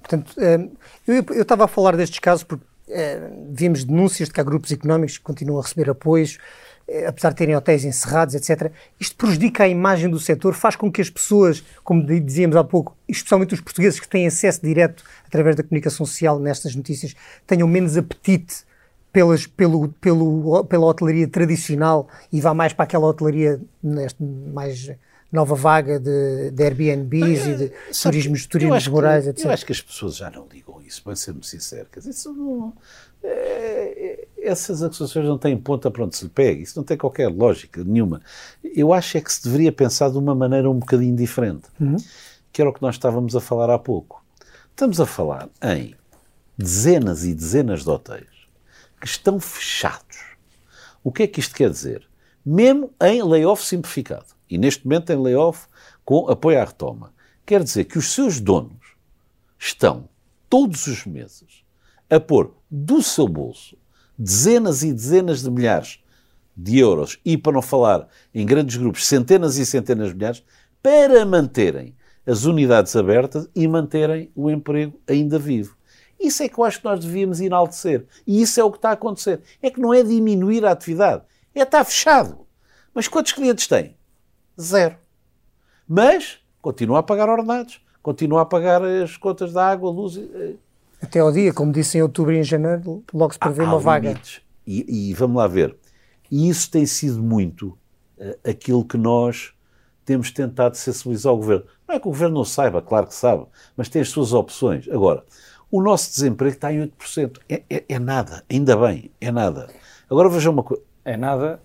Portanto, 0.00 0.34
eh, 0.38 0.68
eu 1.06 1.42
estava 1.42 1.64
a 1.64 1.68
falar 1.68 1.96
destes 1.96 2.18
casos 2.18 2.44
porque 2.44 2.64
eh, 2.88 3.30
vimos 3.50 3.84
denúncias 3.84 4.28
de 4.28 4.34
que 4.34 4.40
há 4.40 4.44
grupos 4.44 4.70
económicos 4.70 5.18
que 5.18 5.24
continuam 5.24 5.58
a 5.58 5.62
receber 5.62 5.90
apoios 5.90 6.38
apesar 7.06 7.30
de 7.30 7.36
terem 7.36 7.56
hotéis 7.56 7.84
encerrados, 7.84 8.34
etc. 8.34 8.70
Isto 8.98 9.16
prejudica 9.16 9.64
a 9.64 9.68
imagem 9.68 10.08
do 10.08 10.20
setor, 10.20 10.54
faz 10.54 10.76
com 10.76 10.90
que 10.90 11.00
as 11.00 11.10
pessoas, 11.10 11.62
como 11.82 12.04
dizíamos 12.04 12.56
há 12.56 12.62
pouco, 12.62 12.96
especialmente 13.08 13.54
os 13.54 13.60
portugueses 13.60 13.98
que 13.98 14.08
têm 14.08 14.26
acesso 14.26 14.60
direto 14.62 15.04
através 15.26 15.56
da 15.56 15.62
comunicação 15.62 16.06
social 16.06 16.38
nestas 16.38 16.74
notícias, 16.76 17.14
tenham 17.46 17.66
menos 17.66 17.96
apetite 17.96 18.64
pelas, 19.12 19.46
pelo, 19.46 19.88
pelo, 19.88 20.64
pela 20.64 20.86
hotelaria 20.86 21.26
tradicional 21.26 22.08
e 22.32 22.40
vá 22.40 22.52
mais 22.52 22.72
para 22.72 22.84
aquela 22.84 23.06
hotelaria 23.06 23.60
neste, 23.82 24.22
mais 24.22 24.90
nova 25.32 25.54
vaga 25.54 25.98
de, 25.98 26.50
de 26.50 26.62
Airbnbs 26.62 27.46
e 27.46 27.54
de 27.56 27.72
turismos, 28.02 28.46
turismos 28.46 28.88
morais, 28.88 29.26
etc. 29.26 29.44
Eu 29.44 29.50
acho 29.50 29.66
que 29.66 29.72
as 29.72 29.80
pessoas 29.80 30.16
já 30.16 30.30
não 30.30 30.46
ligam 30.52 30.80
isso, 30.82 31.02
para 31.02 31.16
ser 31.16 31.32
muito 31.32 31.46
sincero. 31.46 31.86
Quer 31.90 32.00
dizer, 32.00 32.10
isso 32.10 32.32
não, 32.32 32.72
é, 33.28 34.28
essas 34.38 34.82
acusações 34.82 35.26
não 35.26 35.36
têm 35.36 35.56
ponta 35.56 35.90
para 35.90 36.04
onde 36.04 36.16
se 36.16 36.24
lhe 36.24 36.30
pegue. 36.30 36.62
Isso 36.62 36.78
não 36.78 36.84
tem 36.84 36.96
qualquer 36.96 37.28
lógica 37.28 37.82
nenhuma. 37.82 38.22
Eu 38.62 38.92
acho 38.92 39.18
é 39.18 39.20
que 39.20 39.32
se 39.32 39.42
deveria 39.42 39.72
pensar 39.72 40.10
de 40.10 40.18
uma 40.18 40.34
maneira 40.34 40.70
um 40.70 40.78
bocadinho 40.78 41.16
diferente, 41.16 41.68
uhum. 41.80 41.96
que 42.52 42.60
era 42.62 42.70
o 42.70 42.72
que 42.72 42.82
nós 42.82 42.94
estávamos 42.94 43.34
a 43.34 43.40
falar 43.40 43.70
há 43.70 43.78
pouco. 43.78 44.24
Estamos 44.70 45.00
a 45.00 45.06
falar 45.06 45.48
em 45.62 45.94
dezenas 46.56 47.24
e 47.24 47.34
dezenas 47.34 47.82
de 47.82 47.90
hotéis 47.90 48.28
que 49.00 49.06
estão 49.06 49.40
fechados. 49.40 50.36
O 51.02 51.10
que 51.12 51.24
é 51.24 51.26
que 51.26 51.40
isto 51.40 51.54
quer 51.54 51.70
dizer? 51.70 52.06
Mesmo 52.44 52.92
em 53.02 53.22
layoff 53.22 53.64
simplificado, 53.64 54.26
e 54.48 54.56
neste 54.56 54.86
momento 54.86 55.10
em 55.10 55.20
layoff 55.20 55.66
com 56.04 56.28
apoio 56.28 56.60
à 56.60 56.64
retoma, 56.64 57.12
quer 57.44 57.62
dizer 57.62 57.84
que 57.84 57.98
os 57.98 58.12
seus 58.12 58.40
donos 58.40 58.94
estão 59.58 60.08
todos 60.48 60.86
os 60.86 61.04
meses 61.04 61.65
a 62.08 62.20
pôr 62.20 62.54
do 62.70 63.02
seu 63.02 63.26
bolso 63.28 63.76
dezenas 64.18 64.82
e 64.82 64.92
dezenas 64.92 65.42
de 65.42 65.50
milhares 65.50 66.00
de 66.56 66.78
euros 66.78 67.18
e, 67.24 67.36
para 67.36 67.52
não 67.52 67.62
falar 67.62 68.08
em 68.34 68.46
grandes 68.46 68.76
grupos, 68.76 69.06
centenas 69.06 69.58
e 69.58 69.66
centenas 69.66 70.08
de 70.08 70.14
milhares, 70.14 70.42
para 70.82 71.24
manterem 71.26 71.94
as 72.26 72.44
unidades 72.44 72.96
abertas 72.96 73.48
e 73.54 73.68
manterem 73.68 74.30
o 74.34 74.50
emprego 74.50 74.98
ainda 75.06 75.38
vivo. 75.38 75.76
Isso 76.18 76.42
é 76.42 76.48
que 76.48 76.58
eu 76.58 76.64
acho 76.64 76.78
que 76.78 76.84
nós 76.86 77.00
devíamos 77.00 77.40
enaltecer. 77.40 78.06
E 78.26 78.40
isso 78.40 78.58
é 78.58 78.64
o 78.64 78.70
que 78.70 78.78
está 78.78 78.90
a 78.90 78.92
acontecer. 78.94 79.42
É 79.60 79.70
que 79.70 79.80
não 79.80 79.92
é 79.92 80.02
diminuir 80.02 80.64
a 80.64 80.72
atividade, 80.72 81.22
é 81.54 81.60
estar 81.60 81.84
fechado. 81.84 82.46
Mas 82.94 83.06
quantos 83.06 83.32
clientes 83.32 83.66
tem? 83.66 83.96
Zero. 84.58 84.96
Mas 85.86 86.38
continua 86.62 87.00
a 87.00 87.02
pagar 87.02 87.28
ordenados, 87.28 87.80
continua 88.02 88.42
a 88.42 88.46
pagar 88.46 88.82
as 88.82 89.16
contas 89.16 89.52
da 89.52 89.66
água, 89.66 89.90
luz. 89.90 90.18
Até 91.00 91.20
ao 91.20 91.30
dia, 91.30 91.52
como 91.52 91.72
disse 91.72 91.98
em 91.98 92.02
outubro 92.02 92.32
e 92.32 92.38
em 92.38 92.44
janeiro, 92.44 93.04
logo 93.12 93.32
se 93.32 93.38
prevê 93.38 93.62
uma 93.62 93.78
vaga. 93.78 94.18
E, 94.66 95.10
e, 95.10 95.14
vamos 95.14 95.36
lá 95.36 95.46
ver. 95.46 95.76
E 96.30 96.48
isso 96.48 96.70
tem 96.70 96.86
sido 96.86 97.22
muito 97.22 97.78
uh, 98.18 98.36
aquilo 98.48 98.84
que 98.84 98.96
nós 98.96 99.52
temos 100.04 100.30
tentado 100.30 100.76
sensibilizar 100.76 101.32
o 101.32 101.36
governo. 101.36 101.64
Não 101.86 101.94
é 101.94 102.00
que 102.00 102.08
o 102.08 102.10
governo 102.10 102.36
não 102.36 102.44
saiba, 102.44 102.82
claro 102.82 103.06
que 103.06 103.14
sabe, 103.14 103.44
mas 103.76 103.88
tem 103.88 104.02
as 104.02 104.08
suas 104.08 104.32
opções. 104.32 104.88
Agora, 104.88 105.22
o 105.70 105.82
nosso 105.82 106.10
desemprego 106.10 106.54
está 106.54 106.72
em 106.72 106.88
8%. 106.88 107.38
É, 107.48 107.62
é, 107.68 107.84
é 107.88 107.98
nada, 107.98 108.42
ainda 108.50 108.76
bem, 108.76 109.10
é 109.20 109.30
nada. 109.30 109.68
Agora 110.10 110.28
vejam 110.28 110.52
uma 110.52 110.62
coisa. 110.62 110.82
É 111.04 111.16
nada 111.16 111.60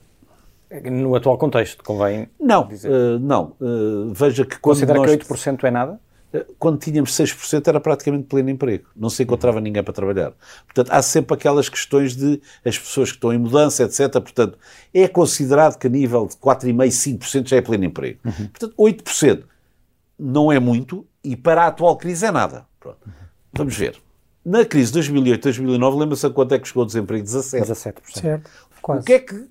no 0.84 1.16
atual 1.16 1.38
contexto, 1.38 1.84
convém 1.84 2.30
não, 2.40 2.68
dizer. 2.68 2.90
Uh, 2.90 3.20
não, 3.20 3.54
uh, 3.60 4.14
veja 4.14 4.46
que 4.46 4.58
quando 4.60 4.76
Considera 4.76 5.00
nós... 5.00 5.16
que 5.16 5.26
8% 5.26 5.64
é 5.66 5.72
nada? 5.72 6.00
Quando 6.58 6.80
tínhamos 6.80 7.12
6% 7.12 7.68
era 7.68 7.80
praticamente 7.80 8.26
pleno 8.26 8.50
emprego. 8.50 8.86
Não 8.96 9.10
se 9.10 9.24
encontrava 9.24 9.58
uhum. 9.58 9.64
ninguém 9.64 9.84
para 9.84 9.94
trabalhar. 9.94 10.34
Portanto, 10.66 10.90
há 10.92 11.02
sempre 11.02 11.34
aquelas 11.36 11.68
questões 11.68 12.16
de 12.16 12.42
as 12.66 12.78
pessoas 12.78 13.10
que 13.10 13.18
estão 13.18 13.34
em 13.34 13.38
mudança, 13.38 13.84
etc. 13.84 14.12
Portanto, 14.14 14.58
é 14.94 15.08
considerado 15.08 15.78
que 15.78 15.88
a 15.88 15.90
nível 15.90 16.28
de 16.28 16.36
4,5%, 16.36 17.20
5% 17.20 17.48
já 17.50 17.58
é 17.58 17.62
pleno 17.62 17.86
emprego. 17.86 18.20
Uhum. 18.24 18.48
Portanto, 18.48 18.74
8% 18.78 19.44
não 20.18 20.52
é 20.52 20.60
muito 20.60 21.06
e 21.24 21.36
para 21.36 21.64
a 21.64 21.68
atual 21.68 21.98
crise 21.98 22.26
é 22.26 22.32
nada. 22.32 22.66
Pronto. 22.80 23.00
Uhum. 23.06 23.14
Vamos 23.54 23.76
ver. 23.76 23.98
Na 24.44 24.66
crise 24.66 24.92
de 24.92 25.00
2008-2009, 25.00 26.00
lembra-se 26.00 26.26
a 26.26 26.30
quanto 26.30 26.54
é 26.56 26.60
que 26.60 26.68
chegou 26.68 26.84
o 26.84 26.86
desemprego? 26.86 27.26
17%. 27.26 27.62
17%. 27.62 28.22
Certo. 28.22 28.50
Quase. 28.82 29.02
O 29.02 29.04
que 29.06 29.14
é 29.14 29.20
que 29.20 29.48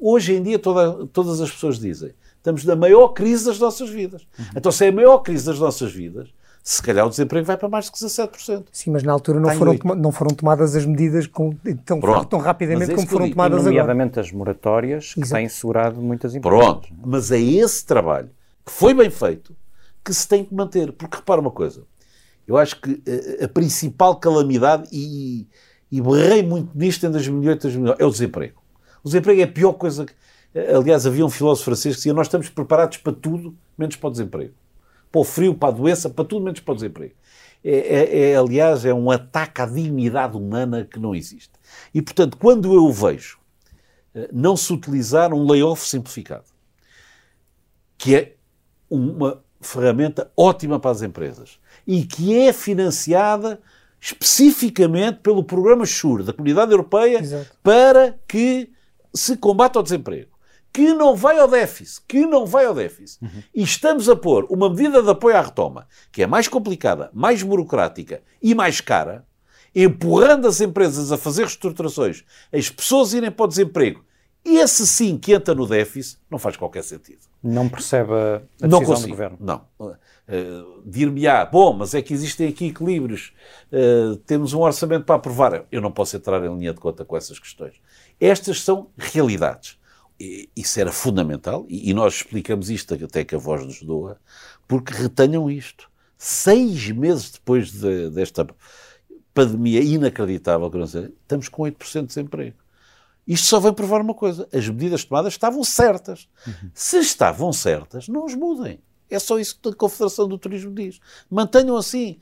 hoje 0.00 0.34
em 0.34 0.42
dia 0.42 0.58
toda, 0.58 1.06
todas 1.08 1.40
as 1.40 1.50
pessoas 1.50 1.78
dizem? 1.78 2.14
Estamos 2.46 2.64
na 2.64 2.76
maior 2.76 3.08
crise 3.08 3.44
das 3.44 3.58
nossas 3.58 3.90
vidas. 3.90 4.22
Uhum. 4.38 4.44
Então, 4.54 4.70
se 4.70 4.84
é 4.84 4.88
a 4.88 4.92
maior 4.92 5.18
crise 5.18 5.46
das 5.46 5.58
nossas 5.58 5.90
vidas, 5.90 6.28
se 6.62 6.80
calhar 6.80 7.04
o 7.04 7.10
desemprego 7.10 7.44
vai 7.44 7.56
para 7.56 7.68
mais 7.68 7.86
de 7.86 7.90
17%. 7.90 8.66
Sim, 8.70 8.92
mas 8.92 9.02
na 9.02 9.12
altura 9.12 9.40
não, 9.40 9.50
foram, 9.50 9.76
não 9.96 10.12
foram 10.12 10.32
tomadas 10.32 10.76
as 10.76 10.86
medidas 10.86 11.26
com, 11.26 11.52
tão, 11.84 12.00
tão 12.24 12.38
rapidamente 12.38 12.94
como 12.94 13.08
foram 13.08 13.28
tomadas 13.28 13.58
agora. 13.58 13.70
Nomeadamente 13.70 14.20
as 14.20 14.30
moratórias, 14.30 15.14
que 15.14 15.22
Exato. 15.22 15.40
têm 15.40 15.48
segurado 15.48 16.00
muitas 16.00 16.36
empresas. 16.36 16.60
Pronto, 16.60 16.88
mas 17.04 17.32
é 17.32 17.40
esse 17.40 17.84
trabalho 17.84 18.30
que 18.64 18.70
foi 18.70 18.94
bem 18.94 19.10
feito 19.10 19.56
que 20.04 20.14
se 20.14 20.28
tem 20.28 20.44
que 20.44 20.54
manter. 20.54 20.92
Porque 20.92 21.16
repara 21.16 21.40
uma 21.40 21.50
coisa, 21.50 21.82
eu 22.46 22.56
acho 22.56 22.80
que 22.80 23.02
a, 23.40 23.46
a 23.46 23.48
principal 23.48 24.14
calamidade, 24.20 24.88
e, 24.92 25.48
e 25.90 26.00
berrei 26.00 26.44
muito 26.44 26.70
nisto 26.78 27.04
em 27.04 27.10
2008, 27.10 27.62
2009, 27.62 28.00
é 28.00 28.06
o 28.06 28.10
desemprego. 28.10 28.62
O 29.02 29.08
desemprego 29.08 29.40
é 29.40 29.44
a 29.44 29.48
pior 29.48 29.72
coisa 29.72 30.04
que. 30.04 30.12
Aliás, 30.74 31.06
havia 31.06 31.24
um 31.24 31.30
filósofo 31.30 31.66
francês 31.66 31.94
que 31.94 31.98
dizia: 31.98 32.14
Nós 32.14 32.26
estamos 32.26 32.48
preparados 32.48 32.98
para 32.98 33.12
tudo, 33.12 33.56
menos 33.76 33.96
para 33.96 34.08
o 34.08 34.10
desemprego. 34.10 34.54
Para 35.12 35.20
o 35.20 35.24
frio, 35.24 35.54
para 35.54 35.68
a 35.68 35.72
doença, 35.72 36.08
para 36.08 36.24
tudo, 36.24 36.44
menos 36.44 36.60
para 36.60 36.72
o 36.72 36.74
desemprego. 36.74 37.14
É, 37.64 37.76
é, 37.76 38.30
é, 38.30 38.36
aliás, 38.36 38.84
é 38.84 38.94
um 38.94 39.10
ataque 39.10 39.60
à 39.60 39.66
dignidade 39.66 40.36
humana 40.36 40.84
que 40.84 40.98
não 40.98 41.14
existe. 41.14 41.50
E, 41.92 42.00
portanto, 42.00 42.36
quando 42.36 42.72
eu 42.72 42.90
vejo 42.92 43.38
eh, 44.14 44.28
não 44.32 44.56
se 44.56 44.72
utilizar 44.72 45.34
um 45.34 45.46
layoff 45.50 45.86
simplificado, 45.86 46.44
que 47.98 48.14
é 48.14 48.34
uma 48.88 49.42
ferramenta 49.60 50.30
ótima 50.36 50.78
para 50.78 50.90
as 50.90 51.02
empresas, 51.02 51.58
e 51.86 52.04
que 52.04 52.38
é 52.38 52.52
financiada 52.52 53.60
especificamente 54.00 55.18
pelo 55.18 55.42
programa 55.42 55.84
SURE 55.84 56.22
da 56.22 56.32
Comunidade 56.32 56.70
Europeia 56.70 57.18
Exato. 57.18 57.50
para 57.62 58.18
que 58.28 58.70
se 59.12 59.36
combata 59.36 59.80
o 59.80 59.82
desemprego. 59.82 60.35
Que 60.76 60.92
não 60.92 61.16
vai 61.16 61.38
ao 61.38 61.48
déficit, 61.48 62.02
que 62.06 62.26
não 62.26 62.44
vai 62.44 62.66
ao 62.66 62.74
déficit. 62.74 63.24
Uhum. 63.24 63.42
E 63.54 63.62
estamos 63.62 64.08
a 64.08 64.16
pôr 64.16 64.46
uma 64.50 64.68
medida 64.68 65.02
de 65.02 65.08
apoio 65.08 65.36
à 65.36 65.40
retoma, 65.40 65.88
que 66.12 66.22
é 66.22 66.26
mais 66.26 66.48
complicada, 66.48 67.10
mais 67.14 67.42
burocrática 67.42 68.22
e 68.42 68.54
mais 68.54 68.80
cara, 68.80 69.24
empurrando 69.74 70.46
as 70.46 70.60
empresas 70.60 71.10
a 71.12 71.16
fazer 71.16 71.42
reestruturações, 71.42 72.24
as 72.52 72.68
pessoas 72.68 73.14
irem 73.14 73.30
para 73.30 73.44
o 73.44 73.48
desemprego 73.48 74.04
esse 74.46 74.86
sim 74.86 75.18
que 75.18 75.32
entra 75.32 75.54
no 75.54 75.66
déficit 75.66 76.20
não 76.30 76.38
faz 76.38 76.56
qualquer 76.56 76.84
sentido. 76.84 77.18
Não 77.42 77.68
percebe 77.68 78.12
a 78.12 78.38
decisão 78.38 78.68
não 78.68 78.84
consigo, 78.84 79.08
do 79.08 79.10
governo? 79.10 79.36
Não. 79.40 79.66
Uh, 79.78 80.82
Dir-me-á, 80.84 81.44
bom, 81.44 81.72
mas 81.72 81.94
é 81.94 82.02
que 82.02 82.14
existem 82.14 82.48
aqui 82.48 82.68
equilíbrios, 82.68 83.32
uh, 83.72 84.16
temos 84.18 84.52
um 84.52 84.60
orçamento 84.60 85.04
para 85.04 85.16
aprovar. 85.16 85.64
Eu 85.70 85.80
não 85.80 85.90
posso 85.90 86.16
entrar 86.16 86.44
em 86.44 86.56
linha 86.56 86.72
de 86.72 86.78
conta 86.78 87.04
com 87.04 87.16
essas 87.16 87.40
questões. 87.40 87.74
Estas 88.20 88.62
são 88.62 88.88
realidades. 88.96 89.75
Isso 90.18 90.80
era 90.80 90.90
fundamental, 90.90 91.66
e, 91.68 91.92
nós 91.92 92.14
explicamos 92.14 92.70
isto 92.70 92.94
até 92.94 93.24
que 93.24 93.34
a 93.34 93.38
voz 93.38 93.64
nos 93.64 93.82
doa, 93.82 94.18
porque 94.66 94.92
retenham 94.92 95.50
isto. 95.50 95.90
Seis 96.16 96.90
meses 96.90 97.32
depois 97.32 97.70
de, 97.72 98.08
desta 98.10 98.46
pandemia 99.34 99.82
inacreditável, 99.82 100.70
estamos 100.84 101.48
com 101.50 101.62
8% 101.64 102.00
de 102.00 102.06
desemprego. 102.06 102.56
Isto 103.26 103.48
só 103.48 103.60
vem 103.60 103.74
provar 103.74 104.00
uma 104.00 104.14
coisa: 104.14 104.48
as 104.52 104.68
medidas 104.68 105.04
tomadas 105.04 105.32
estavam 105.32 105.62
certas. 105.64 106.28
Uhum. 106.46 106.70
Se 106.72 106.98
estavam 106.98 107.52
certas, 107.52 108.08
não 108.08 108.24
os 108.24 108.34
mudem. 108.34 108.78
É 109.10 109.18
só 109.18 109.38
isso 109.38 109.58
que 109.60 109.68
a 109.68 109.74
Confederação 109.74 110.28
do 110.28 110.38
Turismo 110.38 110.72
diz. 110.72 111.00
Mantenham 111.30 111.76
assim. 111.76 112.18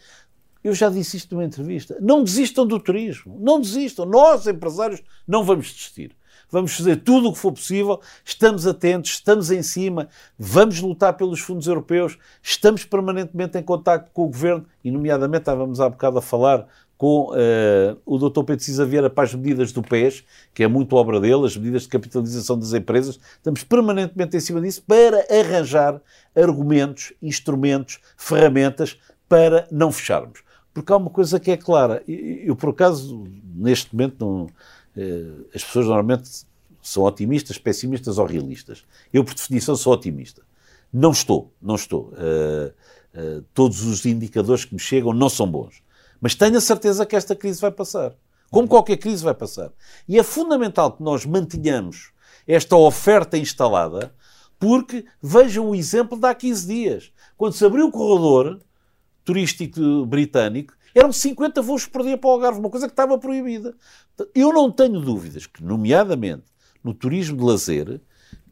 Eu 0.63 0.73
já 0.73 0.89
disse 0.89 1.19
isto 1.19 1.35
numa 1.35 1.45
entrevista. 1.45 1.97
Não 2.01 2.25
desistam 2.25 2.67
do 2.67 2.81
turismo. 2.81 3.39
Não 3.39 3.61
desistam. 3.61 4.07
Nós, 4.07 4.47
empresários, 4.47 5.03
não 5.29 5.45
vamos 5.45 5.67
desistir. 5.67 6.17
Vamos 6.51 6.77
fazer 6.77 6.97
tudo 6.97 7.29
o 7.29 7.33
que 7.33 7.39
for 7.39 7.53
possível. 7.53 8.01
Estamos 8.25 8.67
atentos, 8.67 9.13
estamos 9.13 9.51
em 9.51 9.63
cima, 9.63 10.09
vamos 10.39 10.81
lutar 10.81 11.17
pelos 11.17 11.41
fundos 11.41 11.67
europeus, 11.67 12.19
estamos 12.43 12.85
permanentemente 12.85 13.59
em 13.59 13.63
contato 13.63 14.11
com 14.13 14.25
o 14.25 14.29
governo 14.29 14.67
e, 14.83 14.91
nomeadamente, 14.91 15.43
estávamos 15.43 15.81
há 15.81 15.89
bocado 15.89 16.19
a 16.19 16.23
falar 16.23 16.67
com 16.97 17.33
uh, 17.33 18.01
o 18.07 18.19
Dr. 18.19 18.45
Pedro 18.45 18.65
Cisa 18.65 18.87
Vieira 18.87 19.11
para 19.11 19.25
as 19.25 19.35
medidas 19.35 19.73
do 19.73 19.83
PES, 19.83 20.25
que 20.53 20.63
é 20.63 20.69
muito 20.69 20.95
obra 20.97 21.21
dele, 21.21 21.45
as 21.45 21.57
medidas 21.57 21.83
de 21.83 21.89
capitalização 21.89 22.59
das 22.59 22.73
empresas. 22.73 23.19
Estamos 23.37 23.65
permanentemente 23.65 24.37
em 24.37 24.41
cima 24.41 24.61
disso 24.61 24.83
para 24.87 25.27
arranjar 25.31 26.01
argumentos, 26.35 27.13
instrumentos, 27.21 27.99
ferramentas 28.17 28.99
para 29.29 29.67
não 29.71 29.91
fecharmos. 29.91 30.43
Porque 30.73 30.93
há 30.93 30.97
uma 30.97 31.11
coisa 31.11 31.39
que 31.39 31.51
é 31.51 31.57
clara. 31.57 32.03
Eu, 32.07 32.57
por 32.57 32.71
acaso, 32.71 33.25
neste 33.55 33.95
momento, 33.95 34.17
não, 34.21 34.47
as 35.55 35.65
pessoas 35.65 35.87
normalmente 35.87 36.31
são 36.83 37.03
otimistas, 37.05 37.59
pessimistas 37.59 38.19
ou 38.19 38.27
realistas. 38.27 38.85
Eu, 39.13 39.25
por 39.25 39.35
definição, 39.35 39.75
sou 39.75 39.93
otimista. 39.93 40.43
Não 40.93 41.11
estou, 41.11 41.53
não 41.61 41.75
estou. 41.75 42.13
Uh, 42.13 43.43
todos 43.53 43.83
os 43.83 44.05
indicadores 44.07 44.65
que 44.65 44.75
me 44.75 44.81
chegam 44.81 45.13
não 45.13 45.29
são 45.29 45.47
bons. 45.47 45.83
Mas 46.21 46.35
tenho 46.35 46.57
a 46.57 46.61
certeza 46.61 47.07
que 47.07 47.17
esta 47.17 47.35
crise 47.35 47.61
vai 47.61 47.71
passar. 47.71 48.15
Como 48.51 48.69
qualquer 48.69 48.97
crise 48.99 49.25
vai 49.25 49.35
passar. 49.35 49.73
E 50.07 50.19
é 50.19 50.23
fundamental 50.23 50.93
que 50.93 51.03
nós 51.03 51.25
mantenhamos 51.25 52.13
esta 52.47 52.77
oferta 52.77 53.37
instalada, 53.37 54.15
porque 54.59 55.05
vejam 55.23 55.71
o 55.71 55.75
exemplo 55.75 56.19
de 56.19 56.27
há 56.27 56.35
15 56.35 56.67
dias. 56.67 57.13
Quando 57.37 57.55
se 57.55 57.65
abriu 57.65 57.87
o 57.87 57.91
corredor 57.91 58.61
turístico 59.25 60.07
britânico, 60.07 60.75
eram 60.95 61.13
50 61.13 61.61
voos 61.63 61.87
por 61.87 62.03
dia 62.03 62.17
para 62.17 62.29
o 62.29 62.33
Algarve, 62.33 62.61
uma 62.61 62.71
coisa 62.71 62.87
que 62.87 62.93
estava 62.93 63.19
proibida. 63.19 63.75
Eu 64.35 64.53
não 64.53 64.71
tenho 64.71 65.01
dúvidas 65.01 65.47
que, 65.47 65.63
nomeadamente 65.63 66.45
no 66.83 66.95
turismo 66.95 67.39
de 67.39 67.45
lazer, 67.45 68.01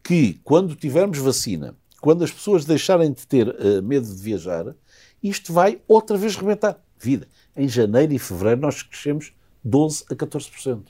que 0.02 0.40
quando 0.42 0.74
tivermos 0.74 1.18
vacina, 1.18 1.76
quando 2.00 2.24
as 2.24 2.32
pessoas 2.32 2.64
deixarem 2.64 3.12
de 3.12 3.26
ter 3.26 3.48
uh, 3.48 3.82
medo 3.82 4.06
de 4.06 4.20
viajar, 4.20 4.74
isto 5.22 5.52
vai 5.52 5.80
outra 5.86 6.16
vez 6.16 6.34
rebentar. 6.34 6.78
Vida 6.98 7.28
em 7.56 7.68
janeiro 7.68 8.12
e 8.12 8.18
fevereiro 8.18 8.60
nós 8.60 8.82
crescemos 8.82 9.32
12 9.62 10.04
a 10.10 10.14
14%. 10.14 10.82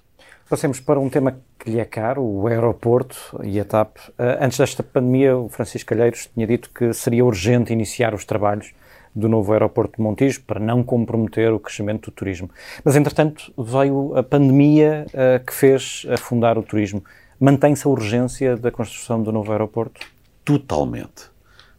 Passemos 0.48 0.80
para 0.80 1.00
um 1.00 1.08
tema 1.08 1.40
que 1.58 1.70
lhe 1.70 1.80
é 1.80 1.84
caro, 1.84 2.22
o 2.22 2.46
aeroporto 2.46 3.16
e 3.42 3.58
a 3.58 3.64
TAP. 3.64 3.96
Eh, 4.18 4.38
antes 4.40 4.58
desta 4.58 4.82
pandemia, 4.82 5.36
o 5.36 5.48
Francisco 5.48 5.88
Calheiros 5.88 6.28
tinha 6.32 6.46
dito 6.46 6.70
que 6.70 6.92
seria 6.92 7.24
urgente 7.24 7.72
iniciar 7.72 8.14
os 8.14 8.24
trabalhos 8.24 8.72
do 9.14 9.28
novo 9.28 9.52
aeroporto 9.52 9.96
de 9.96 10.02
Montijo 10.02 10.42
para 10.42 10.58
não 10.58 10.82
comprometer 10.82 11.52
o 11.52 11.60
crescimento 11.60 12.10
do 12.10 12.14
turismo. 12.14 12.50
Mas, 12.84 12.96
entretanto, 12.96 13.52
veio 13.56 14.16
a 14.16 14.22
pandemia 14.22 15.06
uh, 15.08 15.44
que 15.44 15.52
fez 15.52 16.06
afundar 16.10 16.56
o 16.58 16.62
turismo. 16.62 17.04
Mantém-se 17.38 17.86
a 17.86 17.90
urgência 17.90 18.56
da 18.56 18.70
construção 18.70 19.22
do 19.22 19.30
novo 19.32 19.52
aeroporto? 19.52 20.00
Totalmente. 20.44 21.30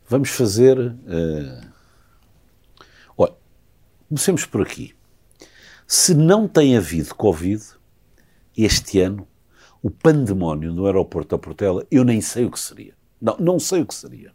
Vamos 0.08 0.30
fazer 0.30 0.78
uh, 0.78 1.74
Comecemos 4.14 4.46
por 4.46 4.62
aqui. 4.62 4.94
Se 5.88 6.14
não 6.14 6.48
tem 6.48 6.78
havido 6.78 7.16
Covid, 7.16 7.64
este 8.56 9.00
ano, 9.00 9.28
o 9.82 9.90
pandemónio 9.90 10.72
no 10.72 10.86
aeroporto 10.86 11.36
da 11.36 11.40
Portela, 11.42 11.84
eu 11.90 12.04
nem 12.04 12.22
sei 12.22 12.46
o 12.46 12.52
que 12.52 12.60
seria. 12.60 12.94
Não, 13.20 13.36
não 13.40 13.60
sei 13.60 13.82
o 13.82 13.88
que 13.88 13.96
seria. 13.96 14.32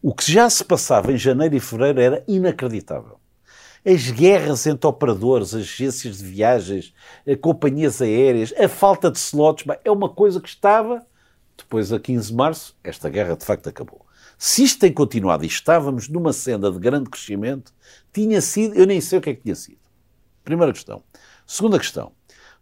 O 0.00 0.14
que 0.14 0.30
já 0.30 0.48
se 0.48 0.64
passava 0.64 1.12
em 1.12 1.16
janeiro 1.16 1.56
e 1.56 1.60
fevereiro 1.60 2.00
era 2.00 2.24
inacreditável. 2.28 3.18
As 3.84 4.08
guerras 4.08 4.64
entre 4.64 4.86
operadores, 4.86 5.52
agências 5.52 6.18
de 6.18 6.24
viagens, 6.24 6.94
eh, 7.26 7.34
companhias 7.34 8.00
aéreas, 8.00 8.54
a 8.56 8.68
falta 8.68 9.10
de 9.10 9.18
slots, 9.18 9.64
é 9.84 9.90
uma 9.90 10.08
coisa 10.08 10.40
que 10.40 10.48
estava. 10.48 11.04
Depois, 11.56 11.92
a 11.92 11.98
15 11.98 12.28
de 12.28 12.34
março, 12.34 12.76
esta 12.84 13.08
guerra 13.08 13.36
de 13.36 13.44
facto 13.44 13.68
acabou. 13.68 14.06
Se 14.38 14.62
isto 14.62 14.78
tem 14.78 14.92
continuado 14.92 15.42
e 15.42 15.48
estávamos 15.48 16.08
numa 16.08 16.32
senda 16.32 16.70
de 16.70 16.78
grande 16.78 17.10
crescimento, 17.10 17.74
tinha 18.12 18.40
sido. 18.40 18.76
Eu 18.76 18.86
nem 18.86 19.00
sei 19.00 19.18
o 19.18 19.22
que 19.22 19.30
é 19.30 19.34
que 19.34 19.42
tinha 19.42 19.56
sido. 19.56 19.80
Primeira 20.44 20.72
questão. 20.72 21.02
Segunda 21.44 21.76
questão. 21.76 22.12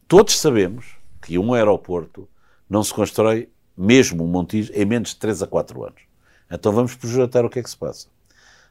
Todos 0.09 0.39
sabemos 0.39 0.97
que 1.21 1.39
um 1.39 1.53
aeroporto 1.53 2.27
não 2.69 2.83
se 2.83 2.95
constrói, 2.95 3.51
mesmo 3.77 4.25
um 4.25 4.27
Montijo, 4.27 4.73
em 4.73 4.87
menos 4.87 5.11
de 5.11 5.17
3 5.17 5.43
a 5.43 5.47
4 5.47 5.85
anos. 5.85 6.06
Então 6.51 6.73
vamos 6.73 6.95
projetar 6.95 7.45
o 7.45 7.51
que 7.51 7.59
é 7.59 7.63
que 7.63 7.71
se 7.71 7.77
passa. 7.77 8.09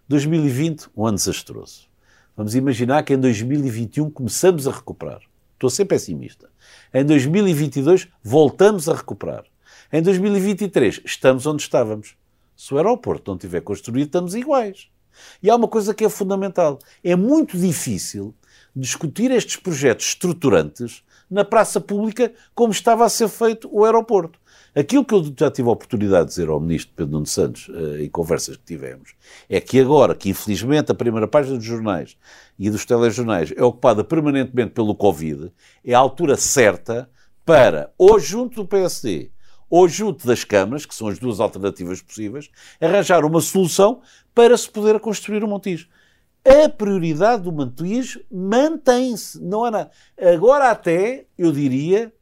2020, 0.08 0.88
um 0.96 1.06
ano 1.06 1.18
desastroso. 1.18 1.88
Vamos 2.38 2.56
imaginar 2.56 3.04
que 3.04 3.14
em 3.14 3.20
2021 3.20 4.10
começamos 4.10 4.68
a 4.68 4.72
recuperar. 4.72 5.22
Estou 5.54 5.68
a 5.68 5.72
ser 5.72 5.86
pessimista. 5.86 6.50
Em 6.94 7.04
2022 7.04 8.08
voltamos 8.24 8.88
a 8.88 8.94
recuperar. 8.94 9.44
Em 9.92 10.02
2023 10.02 11.02
estamos 11.06 11.46
onde 11.46 11.64
estávamos. 11.64 12.16
Se 12.56 12.74
o 12.74 12.78
aeroporto 12.78 13.32
não 13.32 13.36
estiver 13.36 13.62
construído, 13.62 14.08
estamos 14.08 14.36
iguais. 14.36 14.90
E 15.42 15.50
há 15.50 15.56
uma 15.56 15.68
coisa 15.68 15.94
que 15.94 16.06
é 16.06 16.10
fundamental. 16.10 16.80
É 17.04 17.16
muito 17.16 17.58
difícil 17.58 18.34
discutir 18.76 19.32
estes 19.32 19.56
projetos 19.56 20.08
estruturantes 20.08 21.04
na 21.30 21.44
praça 21.44 21.80
pública 21.80 22.34
como 22.54 22.72
estava 22.72 23.06
a 23.06 23.10
ser 23.10 23.28
feito 23.28 23.70
o 23.72 23.86
aeroporto. 23.86 24.40
Aquilo 24.76 25.06
que 25.06 25.14
eu 25.14 25.34
já 25.38 25.50
tive 25.50 25.70
a 25.70 25.72
oportunidade 25.72 26.26
de 26.26 26.30
dizer 26.32 26.50
ao 26.50 26.60
ministro 26.60 26.94
Pedro 26.96 27.14
Nuno 27.14 27.26
Santos 27.26 27.70
uh, 27.70 27.98
em 27.98 28.10
conversas 28.10 28.58
que 28.58 28.64
tivemos 28.66 29.16
é 29.48 29.62
que 29.62 29.80
agora, 29.80 30.14
que 30.14 30.30
infelizmente 30.30 30.92
a 30.92 30.96
primeira 30.96 31.28
página 31.28 31.56
dos 31.56 31.66
jornais 31.66 32.18
e 32.60 32.70
dos 32.70 32.84
telejornais 32.84 33.54
é 33.56 33.64
ocupada 33.64 34.04
permanentemente 34.04 34.72
pelo 34.72 34.94
Covid, 34.94 35.52
é 35.84 35.94
a 35.94 36.00
altura 36.00 36.36
certa 36.36 37.10
para, 37.46 37.94
ou 37.98 38.20
junto 38.20 38.64
do 38.64 38.68
PSD, 38.68 39.32
ou 39.70 39.88
junto 39.88 40.28
das 40.28 40.44
câmaras, 40.44 40.86
que 40.86 40.94
são 40.94 41.08
as 41.08 41.20
duas 41.20 41.40
alternativas 41.40 42.02
possíveis, 42.02 42.50
arranjar 42.82 43.24
uma 43.24 43.40
solução 43.40 44.02
para 44.34 44.58
se 44.58 44.70
poder 44.70 45.00
construir 45.00 45.44
o 45.44 45.48
Montijo 45.48 45.88
a 46.46 46.70
prioridade 46.70 47.42
do 47.42 47.52
Montijo 47.52 48.24
mantém-se. 48.32 49.44
Não 49.44 49.66
há 49.66 49.72
nada. 49.72 49.92
Agora 50.16 50.70
até, 50.70 51.26
eu 51.36 51.52
diria, 51.52 52.14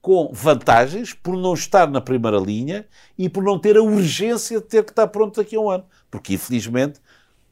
com 0.00 0.30
vantagens 0.32 1.12
por 1.12 1.36
não 1.36 1.54
estar 1.54 1.88
na 1.90 2.00
primeira 2.00 2.38
linha 2.38 2.86
e 3.18 3.28
por 3.28 3.42
não 3.42 3.58
ter 3.58 3.76
a 3.76 3.82
urgência 3.82 4.60
de 4.60 4.66
ter 4.66 4.84
que 4.84 4.92
estar 4.92 5.06
pronto 5.08 5.40
daqui 5.40 5.56
a 5.56 5.60
um 5.60 5.68
ano. 5.68 5.84
Porque, 6.10 6.34
infelizmente, 6.34 7.00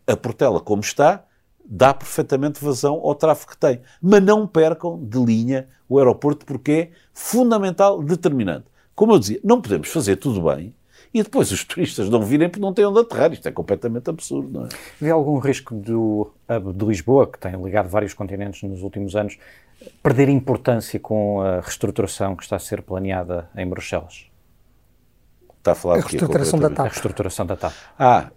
a 0.06 0.16
Portela, 0.16 0.61
como 0.61 0.80
está, 0.80 1.24
dá 1.64 1.92
perfeitamente 1.92 2.64
vazão 2.64 2.94
ao 2.94 3.14
tráfego 3.14 3.50
que 3.50 3.58
tem. 3.58 3.80
Mas 4.00 4.22
não 4.22 4.46
percam 4.46 4.98
de 5.02 5.18
linha 5.18 5.68
o 5.88 5.98
aeroporto, 5.98 6.46
porque 6.46 6.72
é 6.72 6.90
fundamental, 7.12 8.02
determinante. 8.02 8.66
Como 8.94 9.12
eu 9.12 9.18
dizia, 9.18 9.40
não 9.44 9.61
podemos 9.61 9.88
fazer 9.88 10.16
tudo 10.16 10.42
bem 10.42 10.74
e 11.12 11.22
depois 11.22 11.50
os 11.52 11.64
turistas 11.64 12.08
não 12.11 12.22
virem 12.22 12.48
porque 12.48 12.61
não 12.61 12.72
têm 12.72 12.84
onde 12.84 13.00
aterrar. 13.00 13.32
Isto 13.32 13.48
é 13.48 13.52
completamente 13.52 14.11
absurdo, 14.11 14.50
não 14.50 14.64
é? 14.66 14.68
Vê 15.00 15.11
algum 15.11 15.38
risco 15.38 15.74
do 15.74 16.32
de 16.74 16.84
Lisboa, 16.84 17.26
que 17.26 17.38
tem 17.38 17.52
ligado 17.62 17.88
vários 17.88 18.14
continentes 18.14 18.62
nos 18.62 18.82
últimos 18.82 19.14
anos, 19.14 19.38
perder 20.02 20.28
importância 20.28 20.98
com 20.98 21.40
a 21.40 21.60
reestruturação 21.60 22.34
que 22.34 22.42
está 22.42 22.56
a 22.56 22.60
ser 22.60 22.82
planeada 22.82 23.48
em 23.56 23.66
Bruxelas? 23.66 24.26
Está 25.58 25.72
a 25.72 25.74
falar 25.74 25.94
a 25.96 26.00
reestruturação 26.00 26.58
da 26.58 26.70
TAP. 26.70 26.80
A 26.80 26.88
reestruturação 26.88 27.46
da 27.46 27.56
TAP. 27.56 27.74
Ah, 27.98 28.30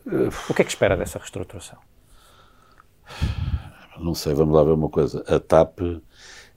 o 0.50 0.54
que 0.54 0.62
é 0.62 0.66
que 0.66 0.72
espera 0.72 0.98
dessa 0.98 1.18
reestruturação? 1.18 1.78
Não 4.00 4.16
sei, 4.16 4.34
vamos 4.34 4.56
lá 4.56 4.64
ver 4.64 4.72
uma 4.72 4.90
coisa. 4.90 5.24
A 5.28 5.40
TAP 5.40 5.80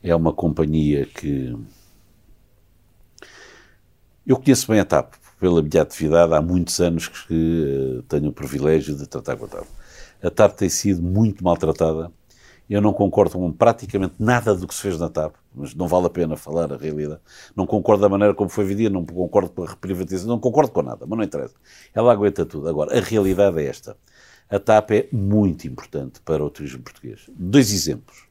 é 0.03 0.15
uma 0.15 0.33
companhia 0.33 1.07
que. 1.07 1.57
Eu 4.27 4.39
conheço 4.39 4.71
bem 4.71 4.81
a 4.81 4.85
TAP, 4.85 5.15
pela 5.39 5.63
minha 5.63 5.83
atividade, 5.83 6.33
há 6.33 6.41
muitos 6.41 6.81
anos 6.81 7.09
que 7.09 7.99
uh, 7.99 8.03
tenho 8.05 8.31
o 8.31 8.33
privilégio 8.33 8.97
de 8.97 9.07
tratar 9.07 9.37
com 9.37 9.45
a 9.45 9.49
TAP. 9.49 9.67
A 10.23 10.31
TAP 10.31 10.57
tem 10.57 10.69
sido 10.71 11.03
muito 11.03 11.45
maltratada. 11.45 12.11
Eu 12.69 12.81
não 12.81 12.93
concordo 12.93 13.33
com 13.33 13.53
praticamente 13.53 14.15
nada 14.19 14.55
do 14.55 14.67
que 14.67 14.75
se 14.75 14.81
fez 14.81 14.99
na 14.99 15.11
TAP, 15.11 15.35
mas 15.55 15.75
não 15.75 15.87
vale 15.87 16.07
a 16.07 16.11
pena 16.11 16.35
falar 16.37 16.73
a 16.73 16.77
realidade. 16.77 17.21
Não 17.55 17.67
concordo 17.67 18.01
da 18.03 18.09
maneira 18.09 18.33
como 18.33 18.49
foi 18.49 18.65
vendida, 18.65 18.89
não 18.89 19.05
concordo 19.05 19.51
com 19.51 19.65
a 19.65 19.67
reprivatização, 19.69 20.29
não 20.29 20.39
concordo 20.41 20.73
com 20.73 20.83
nada, 20.83 21.05
mas 21.07 21.19
não 21.19 21.25
interessa. 21.25 21.55
Ela 21.95 22.13
aguenta 22.13 22.47
tudo. 22.47 22.69
Agora, 22.69 22.97
a 22.97 23.01
realidade 23.01 23.61
é 23.61 23.67
esta. 23.67 23.97
A 24.49 24.59
TAP 24.59 24.91
é 24.93 25.09
muito 25.13 25.67
importante 25.67 26.21
para 26.21 26.43
o 26.43 26.49
turismo 26.49 26.83
português. 26.83 27.29
Dois 27.37 27.71
exemplos. 27.71 28.27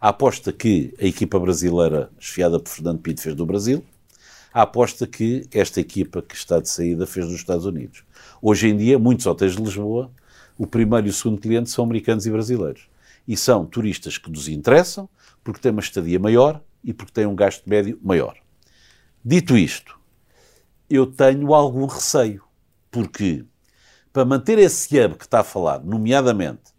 A 0.00 0.08
aposta 0.08 0.52
que 0.52 0.94
a 1.00 1.04
equipa 1.04 1.38
brasileira, 1.38 2.10
esfiada 2.18 2.58
por 2.58 2.70
Fernando 2.70 3.00
Pinto, 3.00 3.20
fez 3.20 3.34
do 3.34 3.44
Brasil, 3.44 3.84
a 4.52 4.62
aposta 4.62 5.06
que 5.06 5.46
esta 5.52 5.80
equipa 5.80 6.22
que 6.22 6.34
está 6.34 6.60
de 6.60 6.68
saída 6.68 7.06
fez 7.06 7.26
nos 7.26 7.36
Estados 7.36 7.66
Unidos. 7.66 8.04
Hoje 8.40 8.68
em 8.68 8.76
dia, 8.76 8.98
muitos 8.98 9.26
hotéis 9.26 9.56
de 9.56 9.62
Lisboa, 9.62 10.10
o 10.56 10.66
primeiro 10.66 11.06
e 11.06 11.10
o 11.10 11.12
segundo 11.12 11.40
cliente 11.40 11.70
são 11.70 11.84
americanos 11.84 12.24
e 12.24 12.30
brasileiros. 12.30 12.88
E 13.26 13.36
são 13.36 13.64
turistas 13.64 14.18
que 14.18 14.30
nos 14.30 14.48
interessam 14.48 15.08
porque 15.42 15.60
têm 15.60 15.72
uma 15.72 15.80
estadia 15.80 16.18
maior 16.18 16.62
e 16.82 16.92
porque 16.92 17.12
têm 17.12 17.26
um 17.26 17.34
gasto 17.34 17.68
médio 17.68 17.98
maior. 18.02 18.36
Dito 19.24 19.56
isto, 19.56 19.98
eu 20.88 21.06
tenho 21.06 21.54
algum 21.54 21.86
receio, 21.86 22.44
porque 22.90 23.44
para 24.12 24.24
manter 24.24 24.58
esse 24.58 24.98
hub 25.00 25.16
que 25.16 25.24
está 25.24 25.40
a 25.40 25.44
falar, 25.44 25.82
nomeadamente 25.82 26.74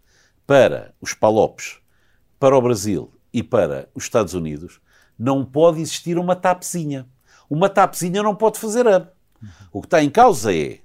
para 0.46 0.94
os 1.00 1.12
Palopes, 1.12 1.78
para 2.38 2.56
o 2.56 2.62
Brasil 2.62 3.12
e 3.32 3.42
para 3.42 3.88
os 3.94 4.04
Estados 4.04 4.32
Unidos, 4.32 4.80
não 5.18 5.44
pode 5.44 5.80
existir 5.80 6.18
uma 6.18 6.36
tapezinha 6.36 7.08
uma 7.48 7.68
TAPzinha 7.68 8.22
não 8.22 8.34
pode 8.34 8.58
fazer 8.58 8.86
hub. 8.86 9.06
O 9.72 9.80
que 9.80 9.86
está 9.86 10.02
em 10.02 10.10
causa 10.10 10.54
é, 10.54 10.80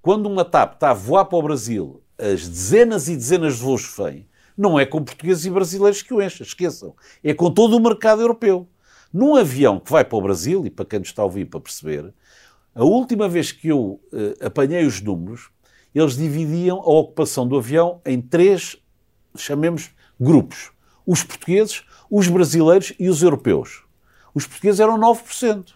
quando 0.00 0.26
uma 0.26 0.44
TAP 0.44 0.74
está 0.74 0.90
a 0.90 0.94
voar 0.94 1.24
para 1.24 1.38
o 1.38 1.42
Brasil, 1.42 2.02
as 2.18 2.46
dezenas 2.46 3.08
e 3.08 3.16
dezenas 3.16 3.56
de 3.56 3.62
voos 3.62 3.86
que 3.86 4.02
vêm, 4.02 4.28
não 4.56 4.78
é 4.78 4.86
com 4.86 5.02
portugueses 5.02 5.44
e 5.44 5.50
brasileiros 5.50 6.02
que 6.02 6.12
o 6.12 6.22
enchem, 6.22 6.46
esqueçam. 6.46 6.94
É 7.22 7.32
com 7.32 7.50
todo 7.50 7.76
o 7.76 7.80
mercado 7.80 8.20
europeu. 8.22 8.68
Num 9.12 9.36
avião 9.36 9.78
que 9.78 9.90
vai 9.90 10.04
para 10.04 10.16
o 10.16 10.22
Brasil, 10.22 10.64
e 10.66 10.70
para 10.70 10.84
quem 10.84 10.98
nos 10.98 11.08
está 11.08 11.22
a 11.22 11.26
ouvir 11.26 11.44
para 11.44 11.60
perceber, 11.60 12.12
a 12.74 12.84
última 12.84 13.28
vez 13.28 13.52
que 13.52 13.68
eu 13.68 14.00
uh, 14.12 14.46
apanhei 14.46 14.86
os 14.86 15.00
números, 15.00 15.50
eles 15.94 16.16
dividiam 16.16 16.78
a 16.78 16.90
ocupação 16.90 17.46
do 17.46 17.58
avião 17.58 18.00
em 18.06 18.20
três, 18.20 18.78
chamemos, 19.36 19.90
grupos. 20.18 20.70
Os 21.06 21.22
portugueses, 21.22 21.82
os 22.10 22.28
brasileiros 22.28 22.94
e 22.98 23.08
os 23.10 23.22
europeus 23.22 23.82
os 24.34 24.46
portugueses 24.46 24.80
eram 24.80 24.98
9%. 24.98 25.72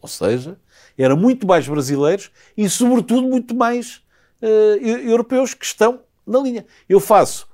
Ou 0.00 0.08
seja, 0.08 0.58
eram 0.96 1.16
muito 1.16 1.46
mais 1.46 1.66
brasileiros 1.66 2.30
e, 2.56 2.68
sobretudo, 2.68 3.26
muito 3.26 3.54
mais 3.54 3.96
uh, 4.40 4.46
europeus 4.84 5.54
que 5.54 5.64
estão 5.64 6.00
na 6.26 6.38
linha. 6.38 6.66
Eu 6.88 7.00
faço 7.00 7.47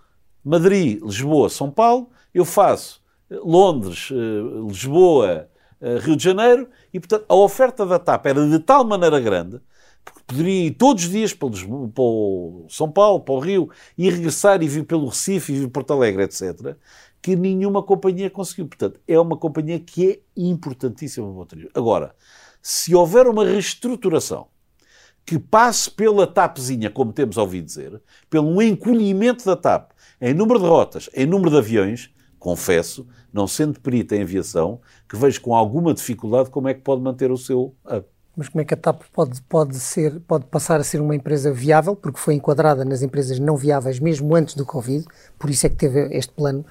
Madrid, 0.44 1.02
Lisboa, 1.02 1.48
São 1.48 1.70
Paulo, 1.70 2.10
eu 2.34 2.44
faço 2.44 3.02
eh, 3.30 3.38
Londres, 3.42 4.10
uh, 4.10 4.66
Lisboa, 4.68 5.48
uh, 5.80 5.98
Rio 5.98 6.16
de 6.16 6.24
Janeiro 6.24 6.68
e, 6.92 7.00
portanto, 7.00 7.24
a 7.28 7.34
oferta 7.34 7.86
da 7.86 7.98
TAP 7.98 8.26
era 8.26 8.46
de 8.46 8.58
tal 8.58 8.84
maneira 8.84 9.18
grande 9.20 9.60
porque 10.04 10.20
poderia 10.26 10.66
ir 10.66 10.72
todos 10.72 11.04
os 11.04 11.10
dias 11.10 11.32
para, 11.32 11.48
Lisboa, 11.48 11.88
para 11.88 12.68
São 12.68 12.90
Paulo, 12.90 13.20
para 13.20 13.34
o 13.34 13.38
Rio, 13.38 13.70
e 13.96 14.10
regressar 14.10 14.62
e 14.62 14.68
vir 14.68 14.84
pelo 14.84 15.06
Recife 15.06 15.52
e 15.52 15.60
vir 15.60 15.68
Porto 15.68 15.92
Alegre, 15.92 16.24
etc., 16.24 16.76
que 17.22 17.34
nenhuma 17.34 17.82
companhia 17.82 18.28
conseguiu. 18.28 18.66
Portanto, 18.66 19.00
é 19.08 19.18
uma 19.18 19.36
companhia 19.36 19.80
que 19.80 20.10
é 20.10 20.20
importantíssima 20.36 21.26
para 21.46 21.58
o. 21.58 21.68
Agora, 21.72 22.14
se 22.60 22.94
houver 22.94 23.26
uma 23.26 23.46
reestruturação 23.46 24.48
que 25.24 25.38
passe 25.38 25.90
pela 25.90 26.26
TAPzinha, 26.26 26.90
como 26.90 27.12
temos 27.12 27.36
ouvido 27.36 27.64
dizer, 27.64 28.02
pelo 28.28 28.60
encolhimento 28.60 29.44
da 29.44 29.56
TAP 29.56 29.92
em 30.20 30.34
número 30.34 30.60
de 30.60 30.66
rotas, 30.66 31.10
em 31.14 31.26
número 31.26 31.50
de 31.50 31.58
aviões, 31.58 32.10
confesso, 32.38 33.06
não 33.32 33.46
sendo 33.46 33.80
perito 33.80 34.14
em 34.14 34.22
aviação, 34.22 34.80
que 35.08 35.16
vejo 35.16 35.40
com 35.40 35.54
alguma 35.54 35.94
dificuldade 35.94 36.50
como 36.50 36.68
é 36.68 36.74
que 36.74 36.80
pode 36.80 37.02
manter 37.02 37.30
o 37.30 37.36
seu 37.36 37.74
hub. 37.84 38.04
Mas 38.36 38.48
como 38.48 38.62
é 38.62 38.64
que 38.64 38.74
a 38.74 38.76
TAP 38.76 39.02
pode, 39.12 39.40
pode, 39.42 39.78
ser, 39.78 40.20
pode 40.20 40.46
passar 40.46 40.80
a 40.80 40.84
ser 40.84 41.00
uma 41.00 41.14
empresa 41.14 41.52
viável, 41.52 41.94
porque 41.94 42.18
foi 42.18 42.34
enquadrada 42.34 42.84
nas 42.84 43.00
empresas 43.00 43.38
não 43.38 43.56
viáveis 43.56 44.00
mesmo 44.00 44.34
antes 44.34 44.54
do 44.54 44.66
Covid, 44.66 45.04
por 45.38 45.50
isso 45.50 45.66
é 45.66 45.68
que 45.68 45.76
teve 45.76 46.08
este 46.16 46.32
plano 46.32 46.64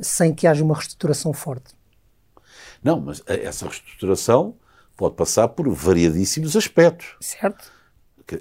sem 0.00 0.32
que 0.32 0.46
haja 0.46 0.64
uma 0.64 0.74
reestruturação 0.74 1.32
forte. 1.32 1.74
Não, 2.82 3.00
mas 3.00 3.22
essa 3.26 3.66
reestruturação 3.66 4.54
pode 4.96 5.16
passar 5.16 5.48
por 5.48 5.68
variadíssimos 5.68 6.54
aspectos. 6.56 7.16
Certo. 7.20 7.79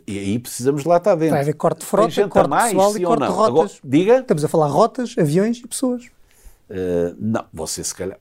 E 0.08 0.20
aí 0.20 0.40
precisamos 0.40 0.86
lá 0.86 0.98
estar 0.98 1.16
dentro. 1.16 1.32
Vai 1.32 1.42
haver 1.42 1.54
corte 1.54 1.80
de 1.80 1.86
frota, 1.86 2.28
corte 2.28 2.50
de 2.50 2.64
pessoal 2.66 2.98
e 2.98 3.02
corte 3.04 3.24
de 3.24 3.30
rotas. 3.30 3.48
Agora, 3.48 3.70
diga. 3.84 4.20
Estamos 4.20 4.46
a 4.46 4.48
falar 4.48 4.68
rotas, 4.68 5.16
aviões 5.18 5.58
e 5.58 5.68
pessoas. 5.68 6.06
Uh, 6.70 7.16
não, 7.18 7.46
você 7.54 7.84
se 7.84 7.96
calhar... 7.96 8.20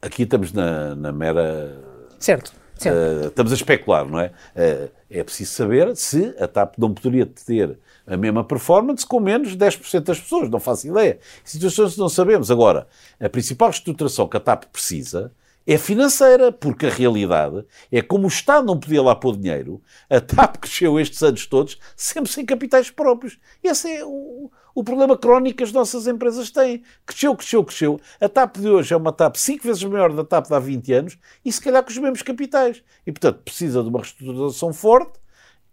Aqui 0.00 0.22
estamos 0.22 0.52
na, 0.52 0.94
na 0.94 1.12
mera... 1.12 1.78
Certo. 2.18 2.52
Uh, 2.84 3.28
estamos 3.28 3.52
a 3.52 3.54
especular, 3.54 4.06
não 4.06 4.18
é? 4.20 4.32
Uh, 4.56 4.90
é 5.10 5.22
preciso 5.22 5.52
saber 5.52 5.96
se 5.96 6.34
a 6.38 6.48
TAP 6.48 6.76
não 6.78 6.92
poderia 6.92 7.24
ter 7.24 7.78
a 8.06 8.16
mesma 8.16 8.44
performance 8.44 9.06
com 9.06 9.20
menos 9.20 9.56
10% 9.56 10.00
das 10.00 10.20
pessoas. 10.20 10.50
Não 10.50 10.60
faço 10.60 10.88
ideia. 10.88 11.18
Situações 11.44 11.94
que 11.94 12.00
não 12.00 12.08
sabemos. 12.08 12.50
Agora, 12.50 12.86
a 13.20 13.28
principal 13.28 13.68
reestruturação 13.68 14.28
que 14.28 14.36
a 14.36 14.40
TAP 14.40 14.64
precisa 14.66 15.32
é 15.66 15.78
financeira, 15.78 16.52
porque 16.52 16.86
a 16.86 16.90
realidade 16.90 17.64
é 17.90 18.02
como 18.02 18.24
o 18.24 18.28
Estado 18.28 18.66
não 18.66 18.78
podia 18.78 19.02
lá 19.02 19.14
pôr 19.14 19.36
dinheiro, 19.36 19.80
a 20.10 20.20
TAP 20.20 20.56
cresceu 20.60 21.00
estes 21.00 21.22
anos 21.22 21.46
todos 21.46 21.78
sempre 21.96 22.30
sem 22.30 22.44
capitais 22.44 22.90
próprios. 22.90 23.38
Esse 23.62 23.90
é 23.90 24.04
o, 24.04 24.50
o 24.74 24.84
problema 24.84 25.16
crónico 25.16 25.58
que 25.58 25.64
as 25.64 25.72
nossas 25.72 26.06
empresas 26.06 26.50
têm. 26.50 26.82
Cresceu, 27.06 27.34
cresceu, 27.34 27.64
cresceu. 27.64 28.00
A 28.20 28.28
TAP 28.28 28.56
de 28.56 28.68
hoje 28.68 28.92
é 28.92 28.96
uma 28.96 29.12
TAP 29.12 29.36
cinco 29.36 29.64
vezes 29.64 29.82
maior 29.84 30.12
da 30.12 30.24
TAP 30.24 30.48
de 30.48 30.54
há 30.54 30.58
20 30.58 30.92
anos 30.92 31.18
e 31.44 31.50
se 31.50 31.60
calhar 31.60 31.82
com 31.82 31.90
os 31.90 31.98
mesmos 31.98 32.22
capitais. 32.22 32.82
E, 33.06 33.12
portanto, 33.12 33.42
precisa 33.42 33.82
de 33.82 33.88
uma 33.88 34.00
reestruturação 34.00 34.72
forte 34.72 35.23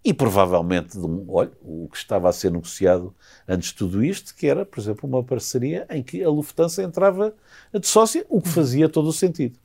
e 0.04 0.14
provavelmente 0.14 0.98
de 0.98 1.06
um, 1.06 1.26
olha, 1.30 1.52
o 1.62 1.88
que 1.92 1.98
estava 1.98 2.28
a 2.28 2.34
ser 2.34 2.52
negociado 2.52 3.14
antes 3.48 3.70
de 3.70 3.76
tudo 3.76 4.04
isto, 4.04 4.34
que 4.36 4.48
era, 4.48 4.66
por 4.66 4.80
exemplo, 4.80 5.08
uma 5.08 5.24
parceria 5.24 5.86
em 5.90 6.02
que 6.02 6.24
a 6.24 6.30
Lufthansa 6.30 6.82
entrava 6.82 7.34
de 7.72 7.88
sócia, 7.88 8.26
o 8.28 8.42
que 8.42 8.50
fazia 8.50 8.90
todo 8.90 9.08
o 9.08 9.14
sentido. 9.14 9.58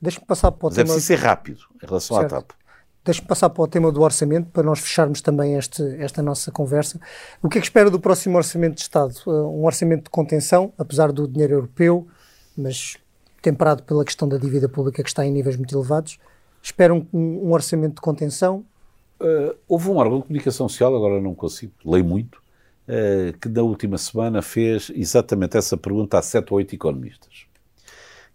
Deixa-me 0.00 0.26
passar 0.26 0.50
para 0.50 0.66
o 0.66 0.68
Mas 0.68 0.74
tema... 0.74 0.88
é 0.88 0.92
preciso 0.92 1.06
ser 1.06 1.18
rápido 1.18 1.60
em 1.82 1.86
relação 1.86 2.16
certo. 2.16 2.34
à 2.34 2.42
TAP. 2.42 2.50
Deixa-me 3.04 3.28
passar 3.28 3.48
para 3.50 3.62
o 3.62 3.68
tema 3.68 3.92
do 3.92 4.02
orçamento, 4.02 4.50
para 4.50 4.64
nós 4.64 4.80
fecharmos 4.80 5.20
também 5.20 5.54
este, 5.54 5.82
esta 6.00 6.20
nossa 6.20 6.50
conversa. 6.50 7.00
O 7.40 7.48
que 7.48 7.58
é 7.58 7.60
que 7.60 7.66
espera 7.66 7.88
do 7.88 8.00
próximo 8.00 8.36
orçamento 8.36 8.74
de 8.74 8.80
Estado? 8.80 9.14
Uh, 9.24 9.60
um 9.60 9.64
orçamento 9.64 10.04
de 10.04 10.10
contenção, 10.10 10.72
apesar 10.76 11.12
do 11.12 11.28
dinheiro 11.28 11.54
europeu, 11.54 12.08
mas 12.58 12.96
temperado 13.40 13.84
pela 13.84 14.04
questão 14.04 14.28
da 14.28 14.36
dívida 14.36 14.68
pública 14.68 15.04
que 15.04 15.08
está 15.08 15.24
em 15.24 15.30
níveis 15.30 15.54
muito 15.56 15.72
elevados. 15.76 16.18
Espera 16.60 16.92
um, 16.92 17.06
um 17.12 17.52
orçamento 17.52 17.94
de 17.94 18.00
contenção? 18.00 18.64
Uh, 19.20 19.56
houve 19.66 19.88
um 19.88 19.96
órgão 19.96 20.18
de 20.18 20.26
comunicação 20.26 20.68
social, 20.68 20.94
agora 20.94 21.20
não 21.20 21.34
consigo, 21.34 21.72
leio 21.84 22.04
muito, 22.04 22.36
uh, 22.86 23.36
que 23.38 23.48
na 23.48 23.62
última 23.62 23.96
semana 23.96 24.42
fez 24.42 24.90
exatamente 24.94 25.56
essa 25.56 25.76
pergunta 25.76 26.18
a 26.18 26.22
sete 26.22 26.52
ou 26.52 26.58
oito 26.58 26.74
economistas. 26.74 27.46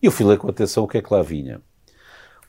E 0.02 0.08
eu 0.08 0.12
fui 0.12 0.26
ler 0.26 0.38
com 0.38 0.50
atenção 0.50 0.84
o 0.84 0.88
que 0.88 0.98
é 0.98 1.02
que 1.02 1.14
lá 1.14 1.22
vinha. 1.22 1.62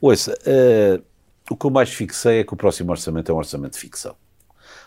Ouça, 0.01 0.33
uh, 0.33 1.03
o 1.49 1.55
que 1.55 1.65
eu 1.65 1.69
mais 1.69 1.93
fixei 1.93 2.39
é 2.39 2.43
que 2.43 2.53
o 2.53 2.57
próximo 2.57 2.91
orçamento 2.91 3.31
é 3.31 3.35
um 3.35 3.37
orçamento 3.37 3.73
de 3.73 3.79
ficção. 3.79 4.15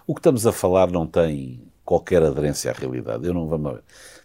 O 0.06 0.14
que 0.14 0.20
estamos 0.20 0.46
a 0.46 0.52
falar 0.52 0.90
não 0.90 1.06
tem 1.06 1.62
qualquer 1.84 2.22
aderência 2.22 2.70
à 2.70 2.74
realidade. 2.74 3.26
Eu 3.26 3.32
não, 3.32 3.46
vamos, 3.46 3.80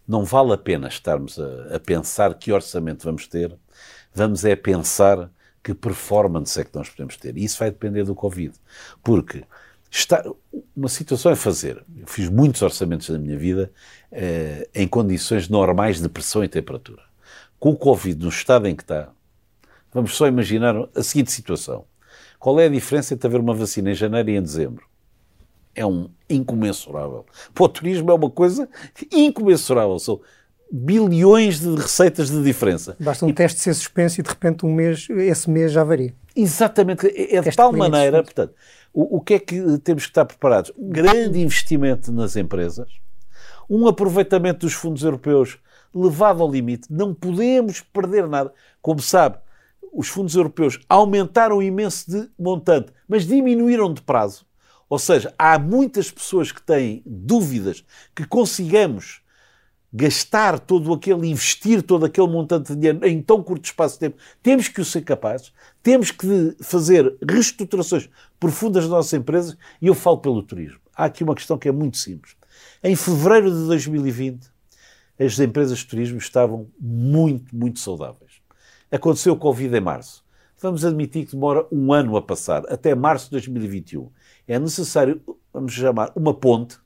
não 0.07 0.25
vale 0.25 0.53
a 0.53 0.57
pena 0.57 0.87
estarmos 0.87 1.39
a, 1.39 1.75
a 1.75 1.79
pensar 1.79 2.33
que 2.33 2.51
orçamento 2.51 3.03
vamos 3.03 3.27
ter, 3.27 3.55
vamos 4.13 4.43
é 4.43 4.55
pensar 4.55 5.29
que 5.63 5.73
performance 5.73 6.59
é 6.59 6.63
que 6.63 6.75
nós 6.75 6.89
podemos 6.89 7.17
ter. 7.17 7.37
E 7.37 7.43
isso 7.43 7.59
vai 7.59 7.69
depender 7.69 8.03
do 8.03 8.15
Covid. 8.15 8.53
Porque 9.03 9.43
está, 9.89 10.23
uma 10.75 10.89
situação 10.89 11.31
é 11.31 11.35
fazer. 11.35 11.83
Eu 11.95 12.07
fiz 12.07 12.29
muitos 12.29 12.61
orçamentos 12.61 13.09
na 13.09 13.17
minha 13.17 13.37
vida 13.37 13.71
eh, 14.11 14.67
em 14.73 14.87
condições 14.87 15.49
normais 15.49 16.01
de 16.01 16.09
pressão 16.09 16.43
e 16.43 16.47
temperatura. 16.47 17.03
Com 17.59 17.71
o 17.71 17.77
Covid 17.77 18.21
no 18.23 18.29
estado 18.29 18.67
em 18.67 18.75
que 18.75 18.83
está, 18.83 19.09
vamos 19.93 20.15
só 20.15 20.27
imaginar 20.27 20.75
a 20.95 21.03
seguinte 21.03 21.31
situação. 21.31 21.85
Qual 22.39 22.59
é 22.59 22.65
a 22.65 22.69
diferença 22.69 23.13
entre 23.13 23.27
haver 23.27 23.39
uma 23.39 23.53
vacina 23.53 23.91
em 23.91 23.95
janeiro 23.95 24.31
e 24.31 24.35
em 24.35 24.41
dezembro? 24.41 24.85
É 25.75 25.85
um 25.85 26.09
incomensurável. 26.27 27.25
Para 27.53 27.63
o 27.63 27.69
turismo 27.69 28.09
é 28.09 28.13
uma 28.15 28.31
coisa 28.31 28.67
incomensurável. 29.11 29.99
São 29.99 30.19
bilhões 30.71 31.59
de 31.59 31.75
receitas 31.75 32.29
de 32.29 32.41
diferença. 32.41 32.95
Basta 32.99 33.25
um 33.25 33.29
e, 33.29 33.33
teste 33.33 33.59
ser 33.59 33.73
suspenso 33.73 34.21
e 34.21 34.23
de 34.23 34.29
repente 34.29 34.65
um 34.65 34.73
mês, 34.73 35.07
esse 35.09 35.49
mês 35.49 35.71
já 35.71 35.83
varia. 35.83 36.15
Exatamente. 36.35 37.07
É, 37.07 37.35
é 37.35 37.41
de 37.41 37.51
tal 37.51 37.73
maneira, 37.73 38.23
portanto, 38.23 38.53
o, 38.93 39.17
o 39.17 39.21
que 39.21 39.33
é 39.33 39.39
que 39.39 39.77
temos 39.79 40.03
que 40.03 40.11
estar 40.11 40.25
preparados? 40.25 40.71
Um 40.77 40.89
grande 40.89 41.39
investimento 41.41 42.11
nas 42.11 42.35
empresas, 42.35 42.89
um 43.69 43.85
aproveitamento 43.87 44.65
dos 44.65 44.73
fundos 44.73 45.03
europeus 45.03 45.59
levado 45.93 46.41
ao 46.41 46.49
limite. 46.49 46.87
Não 46.89 47.13
podemos 47.13 47.81
perder 47.81 48.27
nada. 48.27 48.53
Como 48.81 49.01
sabe, 49.01 49.37
os 49.91 50.07
fundos 50.07 50.35
europeus 50.35 50.79
aumentaram 50.87 51.61
imenso 51.61 52.09
de 52.09 52.29
montante, 52.39 52.93
mas 53.07 53.27
diminuíram 53.27 53.93
de 53.93 54.01
prazo. 54.01 54.45
Ou 54.89 54.99
seja, 54.99 55.33
há 55.37 55.57
muitas 55.59 56.09
pessoas 56.09 56.51
que 56.51 56.61
têm 56.61 57.01
dúvidas 57.05 57.83
que 58.15 58.25
consigamos 58.25 59.20
gastar 59.93 60.59
todo 60.59 60.93
aquele, 60.93 61.27
investir 61.27 61.81
todo 61.81 62.05
aquele 62.05 62.27
montante 62.27 62.73
de 62.73 62.79
dinheiro 62.79 63.05
em 63.05 63.21
tão 63.21 63.43
curto 63.43 63.65
espaço 63.65 63.95
de 63.95 63.99
tempo, 63.99 64.17
temos 64.41 64.67
que 64.67 64.79
o 64.79 64.85
ser 64.85 65.01
capazes, 65.01 65.51
temos 65.83 66.11
que 66.11 66.55
fazer 66.61 67.17
reestruturações 67.27 68.09
profundas 68.39 68.83
das 68.83 68.91
nossas 68.91 69.13
empresas 69.13 69.57
e 69.81 69.87
eu 69.87 69.93
falo 69.93 70.19
pelo 70.19 70.41
turismo. 70.41 70.79
Há 70.95 71.05
aqui 71.05 71.23
uma 71.23 71.35
questão 71.35 71.57
que 71.57 71.67
é 71.67 71.71
muito 71.71 71.97
simples. 71.97 72.35
Em 72.83 72.95
fevereiro 72.95 73.51
de 73.51 73.67
2020, 73.67 74.49
as 75.19 75.39
empresas 75.39 75.79
de 75.79 75.85
turismo 75.85 76.17
estavam 76.17 76.67
muito, 76.79 77.55
muito 77.55 77.79
saudáveis. 77.79 78.41
Aconteceu 78.91 79.33
o 79.33 79.37
Covid 79.37 79.75
em 79.75 79.81
março. 79.81 80.23
Vamos 80.59 80.85
admitir 80.85 81.25
que 81.25 81.31
demora 81.31 81.65
um 81.71 81.91
ano 81.91 82.15
a 82.15 82.21
passar, 82.21 82.63
até 82.71 82.93
março 82.93 83.25
de 83.25 83.31
2021. 83.31 84.09
É 84.47 84.59
necessário, 84.59 85.21
vamos 85.51 85.73
chamar, 85.73 86.11
uma 86.15 86.33
ponte 86.33 86.77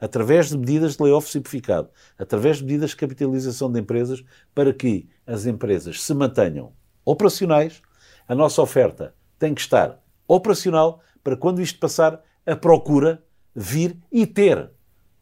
através 0.00 0.48
de 0.48 0.58
medidas 0.58 0.96
de 0.96 1.02
layoff 1.02 1.28
simplificado, 1.30 1.90
através 2.18 2.58
de 2.58 2.64
medidas 2.64 2.90
de 2.90 2.96
capitalização 2.96 3.70
de 3.70 3.80
empresas, 3.80 4.24
para 4.54 4.72
que 4.72 5.08
as 5.26 5.46
empresas 5.46 6.02
se 6.02 6.14
mantenham 6.14 6.72
operacionais. 7.04 7.82
A 8.26 8.34
nossa 8.34 8.62
oferta 8.62 9.14
tem 9.38 9.54
que 9.54 9.60
estar 9.60 10.02
operacional 10.26 11.00
para 11.22 11.36
quando 11.36 11.60
isto 11.60 11.78
passar, 11.78 12.22
a 12.46 12.56
procura 12.56 13.22
vir 13.54 13.96
e 14.10 14.26
ter 14.26 14.70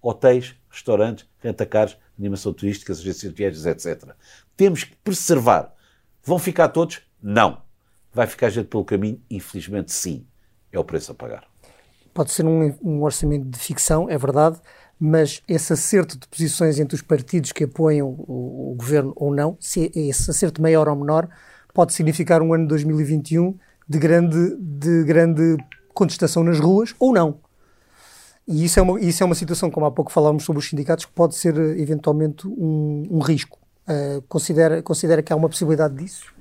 hotéis, 0.01 0.55
restaurantes, 0.69 1.27
rentacares, 1.39 1.97
animação 2.19 2.53
turística, 2.53 2.93
agências 2.93 3.33
de 3.33 3.37
viagens, 3.37 3.67
etc. 3.67 4.11
Temos 4.57 4.85
que 4.85 4.97
preservar. 4.97 5.75
Vão 6.23 6.39
ficar 6.39 6.69
todos? 6.69 7.01
Não. 7.23 7.63
Vai 8.13 8.27
ficar 8.27 8.51
gente 8.51 8.69
pelo 8.69 8.85
caminho? 8.85 9.21
Infelizmente, 9.31 9.93
sim. 9.93 10.27
É 10.71 10.79
o 10.79 10.85
preço 10.85 11.13
a 11.13 11.15
pagar 11.15 11.49
pode 12.17 12.33
ser 12.33 12.47
um, 12.47 12.75
um, 12.83 13.03
orçamento 13.03 13.45
de 13.47 13.59
ficção, 13.59 14.09
é 14.09 14.17
verdade, 14.17 14.59
mas 14.99 15.43
esse 15.47 15.75
acerto 15.75 16.19
de 16.19 16.27
posições 16.27 16.81
entre 16.81 16.97
os 16.97 17.03
partidos 17.03 17.53
que 17.53 17.65
apoiam 17.65 18.09
o, 18.09 18.73
o, 18.73 18.75
governo 18.75 19.13
ou 19.15 19.35
não, 19.35 19.57
se 19.61 19.93
esse 19.95 20.31
acerto 20.31 20.63
maior 20.63 20.89
ou 20.89 20.97
menor, 20.97 21.29
pode 21.75 21.93
significar 21.93 22.41
um 22.41 22.55
ano 22.55 22.65
de 22.65 22.71
2021 22.71 23.55
de 23.87 23.99
grande, 23.99 24.57
de 24.59 25.05
grande 25.05 25.57
contestação 25.93 26.43
nas 26.43 26.59
ruas 26.59 26.95
ou 26.99 27.13
não. 27.13 27.39
E 28.49 28.65
isso 28.65 28.79
é, 28.79 28.83
uma, 28.83 29.01
isso 29.01 29.23
é 29.23 29.27
uma 29.27 29.35
situação, 29.35 29.71
como 29.71 29.85
há 29.85 29.91
pouco 29.91 30.11
falávamos 30.11 30.45
sobre 30.45 30.61
os 30.61 30.69
sindicatos, 30.69 31.05
que 31.05 31.13
pode 31.13 31.35
ser 31.35 31.55
eventualmente 31.79 32.47
um, 32.47 33.07
um 33.11 33.19
risco. 33.19 33.59
Uh, 33.87 34.23
considera, 34.23 34.83
considera 34.83 35.23
que 35.23 35.33
há 35.33 35.37
uma 35.37 35.49
possibilidade 35.49 35.95
disso? 35.97 36.33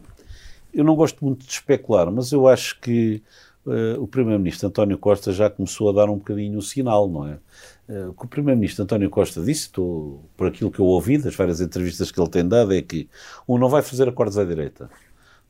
Eu 0.74 0.84
não 0.84 0.96
gosto 0.96 1.24
muito 1.26 1.46
de 1.46 1.52
especular, 1.52 2.10
mas 2.12 2.32
eu 2.32 2.48
acho 2.48 2.80
que 2.80 3.22
uh, 3.66 4.02
o 4.02 4.08
Primeiro-Ministro 4.08 4.68
António 4.68 4.98
Costa 4.98 5.32
já 5.32 5.50
começou 5.50 5.90
a 5.90 5.94
dar 5.94 6.10
um 6.10 6.18
bocadinho 6.18 6.58
o 6.58 6.62
sinal, 6.62 7.10
não 7.10 7.28
é? 7.28 7.40
Uh, 7.88 8.10
o 8.10 8.14
que 8.14 8.26
o 8.26 8.28
Primeiro-Ministro 8.28 8.84
António 8.84 9.10
Costa 9.10 9.42
disse, 9.42 9.70
por 9.70 10.48
aquilo 10.48 10.72
que 10.72 10.80
eu 10.80 10.86
ouvi 10.86 11.18
das 11.18 11.36
várias 11.36 11.62
entrevistas 11.62 12.12
que 12.12 12.20
ele 12.20 12.30
tem 12.30 12.48
dado, 12.48 12.74
é 12.74 12.82
que, 12.82 13.10
um, 13.48 13.58
não 13.58 13.70
vai 13.70 13.82
fazer 13.82 14.08
acordos 14.08 14.38
à 14.38 14.44
direita. 14.44 14.90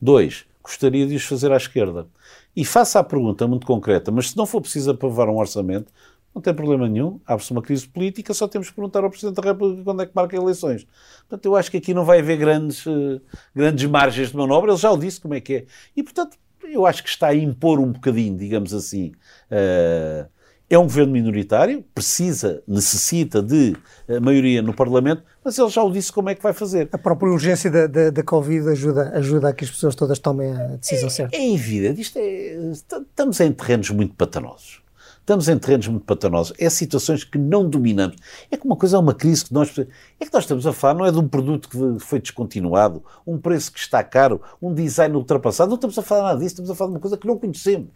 Dois, 0.01 0.45
gostaria 0.63 1.05
de 1.05 1.15
os 1.15 1.23
fazer 1.23 1.51
à 1.51 1.57
esquerda. 1.57 2.07
E 2.55 2.65
faça 2.65 2.99
a 2.99 3.03
pergunta 3.03 3.47
muito 3.47 3.67
concreta, 3.67 4.11
mas 4.11 4.31
se 4.31 4.37
não 4.37 4.45
for 4.45 4.61
preciso 4.61 4.91
aprovar 4.91 5.29
um 5.29 5.37
orçamento, 5.37 5.91
não 6.33 6.41
tem 6.41 6.53
problema 6.53 6.89
nenhum, 6.89 7.21
abre-se 7.25 7.51
uma 7.53 7.61
crise 7.61 7.87
política, 7.87 8.33
só 8.33 8.45
temos 8.45 8.69
que 8.69 8.75
perguntar 8.75 9.05
ao 9.05 9.09
Presidente 9.09 9.37
da 9.37 9.41
República 9.41 9.83
quando 9.85 10.01
é 10.01 10.05
que 10.05 10.11
marca 10.13 10.35
eleições. 10.35 10.85
Portanto, 11.19 11.45
eu 11.45 11.55
acho 11.55 11.71
que 11.71 11.77
aqui 11.77 11.93
não 11.93 12.03
vai 12.03 12.19
haver 12.19 12.37
grandes, 12.37 12.85
uh, 12.85 13.21
grandes 13.55 13.89
margens 13.89 14.31
de 14.31 14.35
manobra, 14.35 14.71
ele 14.71 14.77
já 14.77 14.91
o 14.91 14.97
disse 14.97 15.21
como 15.21 15.33
é 15.33 15.39
que 15.39 15.53
é. 15.53 15.65
E, 15.95 16.03
portanto, 16.03 16.37
eu 16.71 16.85
acho 16.85 17.03
que 17.03 17.09
está 17.09 17.27
a 17.27 17.35
impor 17.35 17.79
um 17.79 17.91
bocadinho, 17.91 18.37
digamos 18.37 18.73
assim. 18.73 19.13
Uh, 19.51 20.27
é 20.67 20.79
um 20.79 20.83
governo 20.83 21.13
minoritário, 21.13 21.83
precisa, 21.93 22.63
necessita 22.67 23.41
de 23.41 23.75
uh, 24.07 24.19
maioria 24.21 24.61
no 24.61 24.73
Parlamento, 24.73 25.23
mas 25.43 25.57
ele 25.57 25.69
já 25.69 25.83
o 25.83 25.91
disse 25.91 26.11
como 26.11 26.29
é 26.29 26.35
que 26.35 26.41
vai 26.41 26.53
fazer. 26.53 26.89
A 26.91 26.97
própria 26.97 27.31
urgência 27.31 27.69
da, 27.69 27.87
da, 27.87 28.09
da 28.09 28.23
Covid 28.23 28.69
ajuda, 28.69 29.11
ajuda 29.15 29.49
a 29.49 29.53
que 29.53 29.63
as 29.63 29.69
pessoas 29.69 29.95
todas 29.95 30.17
tomem 30.17 30.51
a 30.51 30.75
decisão 30.77 31.07
é, 31.07 31.11
certa. 31.11 31.37
É 31.37 31.53
evidente, 31.53 32.01
isto 32.01 32.17
é, 32.17 32.71
estamos 32.71 33.39
em 33.39 33.51
terrenos 33.51 33.89
muito 33.91 34.15
patanosos. 34.15 34.84
Estamos 35.25 35.49
em 35.49 35.57
terrenos 35.57 35.87
muito 35.87 36.05
patanosos. 36.05 36.55
É 36.59 36.69
situações 36.69 37.23
que 37.23 37.35
não 37.35 37.67
dominamos. 37.67 38.15
É 38.51 38.55
que 38.55 38.63
uma 38.63 38.75
coisa 38.75 38.97
é 38.97 38.99
uma 38.99 39.15
crise 39.15 39.45
que 39.45 39.51
nós. 39.51 39.75
É 39.75 40.23
que 40.23 40.31
nós 40.31 40.43
estamos 40.43 40.67
a 40.67 40.71
falar, 40.71 40.93
não 40.93 41.03
é 41.03 41.11
de 41.11 41.17
um 41.17 41.27
produto 41.27 41.67
que 41.67 41.99
foi 41.99 42.19
descontinuado, 42.19 43.03
um 43.25 43.39
preço 43.39 43.71
que 43.71 43.79
está 43.79 44.03
caro, 44.03 44.39
um 44.61 44.71
design 44.71 45.15
ultrapassado. 45.15 45.69
Não 45.69 45.77
estamos 45.77 45.97
a 45.97 46.03
falar 46.03 46.21
nada 46.25 46.37
disso, 46.37 46.49
estamos 46.49 46.69
a 46.69 46.75
falar 46.75 46.91
de 46.91 46.97
uma 46.97 47.01
coisa 47.01 47.17
que 47.17 47.25
não 47.25 47.39
conhecemos. 47.39 47.89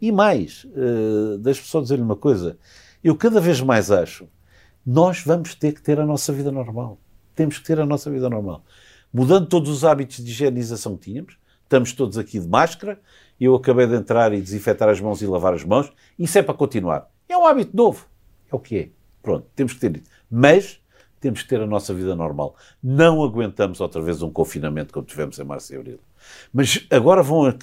E 0.00 0.10
mais, 0.10 0.64
uh, 0.64 1.38
deixe-me 1.38 1.68
só 1.68 1.80
dizer-lhe 1.80 2.02
uma 2.02 2.16
coisa. 2.16 2.58
Eu 3.04 3.14
cada 3.14 3.40
vez 3.40 3.60
mais 3.60 3.92
acho, 3.92 4.28
nós 4.84 5.22
vamos 5.24 5.54
ter 5.54 5.74
que 5.74 5.82
ter 5.82 6.00
a 6.00 6.04
nossa 6.04 6.32
vida 6.32 6.50
normal. 6.50 6.98
Temos 7.36 7.58
que 7.58 7.64
ter 7.64 7.78
a 7.78 7.86
nossa 7.86 8.10
vida 8.10 8.28
normal. 8.28 8.64
Mudando 9.12 9.46
todos 9.46 9.70
os 9.70 9.84
hábitos 9.84 10.16
de 10.16 10.32
higienização 10.32 10.96
que 10.96 11.12
tínhamos, 11.12 11.36
Estamos 11.72 11.94
todos 11.94 12.18
aqui 12.18 12.38
de 12.38 12.46
máscara, 12.46 13.00
eu 13.40 13.54
acabei 13.54 13.86
de 13.86 13.94
entrar 13.94 14.30
e 14.34 14.42
desinfetar 14.42 14.90
as 14.90 15.00
mãos 15.00 15.22
e 15.22 15.26
lavar 15.26 15.54
as 15.54 15.64
mãos, 15.64 15.90
isso 16.18 16.36
é 16.36 16.42
para 16.42 16.52
continuar. 16.52 17.10
É 17.26 17.34
um 17.34 17.46
hábito 17.46 17.74
novo. 17.74 18.06
É 18.52 18.54
o 18.54 18.58
que 18.58 18.76
é. 18.76 18.88
Pronto, 19.22 19.46
temos 19.56 19.72
que 19.72 19.80
ter 19.80 19.96
isso. 19.96 20.04
Mas 20.30 20.82
temos 21.18 21.40
que 21.40 21.48
ter 21.48 21.62
a 21.62 21.66
nossa 21.66 21.94
vida 21.94 22.14
normal. 22.14 22.54
Não 22.82 23.24
aguentamos 23.24 23.80
outra 23.80 24.02
vez 24.02 24.20
um 24.20 24.30
confinamento 24.30 24.92
como 24.92 25.06
tivemos 25.06 25.38
em 25.38 25.44
março 25.44 25.72
e 25.72 25.76
abril. 25.78 25.98
Mas 26.52 26.86
agora 26.90 27.22
vão 27.22 27.46
as, 27.46 27.56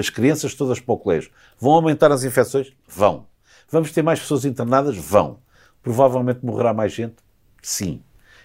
as 0.00 0.10
crianças 0.10 0.52
todas 0.52 0.80
para 0.80 0.92
o 0.92 0.98
colégio. 0.98 1.30
Vão 1.56 1.70
aumentar 1.70 2.10
as 2.10 2.24
infecções? 2.24 2.72
Vão. 2.88 3.28
Vamos 3.70 3.92
ter 3.92 4.02
mais 4.02 4.18
pessoas 4.18 4.44
internadas? 4.44 4.96
Vão. 4.96 5.38
Provavelmente 5.84 6.44
morrerá 6.44 6.74
mais 6.74 6.92
gente? 6.92 7.14
Sim. 7.62 8.02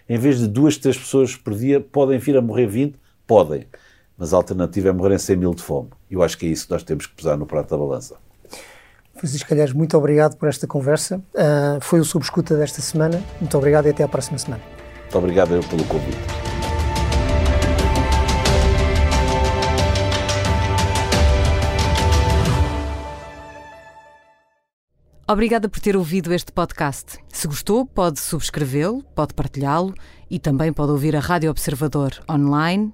Em 0.07 0.19
vez 0.19 0.37
de 0.37 0.47
duas, 0.47 0.77
três 0.77 0.95
pessoas 0.95 1.35
por 1.35 1.55
dia, 1.55 1.81
podem 1.81 2.19
vir 2.19 2.37
a 2.37 2.41
morrer 2.41 2.67
20? 2.67 2.99
Podem. 3.25 3.65
Mas 4.17 4.33
a 4.33 4.37
alternativa 4.37 4.89
é 4.89 4.91
morrerem 4.91 5.17
100 5.17 5.35
mil 5.35 5.53
de 5.53 5.61
fome. 5.61 5.89
Eu 6.09 6.23
acho 6.23 6.37
que 6.37 6.45
é 6.45 6.49
isso 6.49 6.67
que 6.67 6.71
nós 6.71 6.83
temos 6.83 7.05
que 7.05 7.15
pesar 7.15 7.37
no 7.37 7.45
prato 7.45 7.69
da 7.69 7.77
balança. 7.77 8.15
Francisco 9.15 9.49
Calheiros, 9.49 9.73
muito 9.73 9.97
obrigado 9.97 10.37
por 10.37 10.47
esta 10.47 10.65
conversa. 10.65 11.21
Uh, 11.33 11.81
foi 11.81 11.99
o 11.99 12.05
Subescuta 12.05 12.55
desta 12.55 12.81
semana. 12.81 13.21
Muito 13.39 13.57
obrigado 13.57 13.87
e 13.87 13.89
até 13.89 14.03
à 14.03 14.07
próxima 14.07 14.37
semana. 14.37 14.63
Muito 15.01 15.17
obrigado 15.17 15.55
eu 15.55 15.63
pelo 15.63 15.83
convite. 15.85 16.17
Obrigada 25.27 25.67
por 25.67 25.79
ter 25.79 25.97
ouvido 25.97 26.31
este 26.33 26.51
podcast. 26.51 27.17
Se 27.29 27.47
gostou, 27.47 27.85
pode 27.85 28.19
subscrevê-lo, 28.19 29.03
pode 29.15 29.33
partilhá-lo 29.33 29.93
e 30.29 30.37
também 30.37 30.71
pode 30.71 30.91
ouvir 30.91 31.15
a 31.15 31.19
Rádio 31.19 31.49
Observador 31.49 32.11
online 32.29 32.93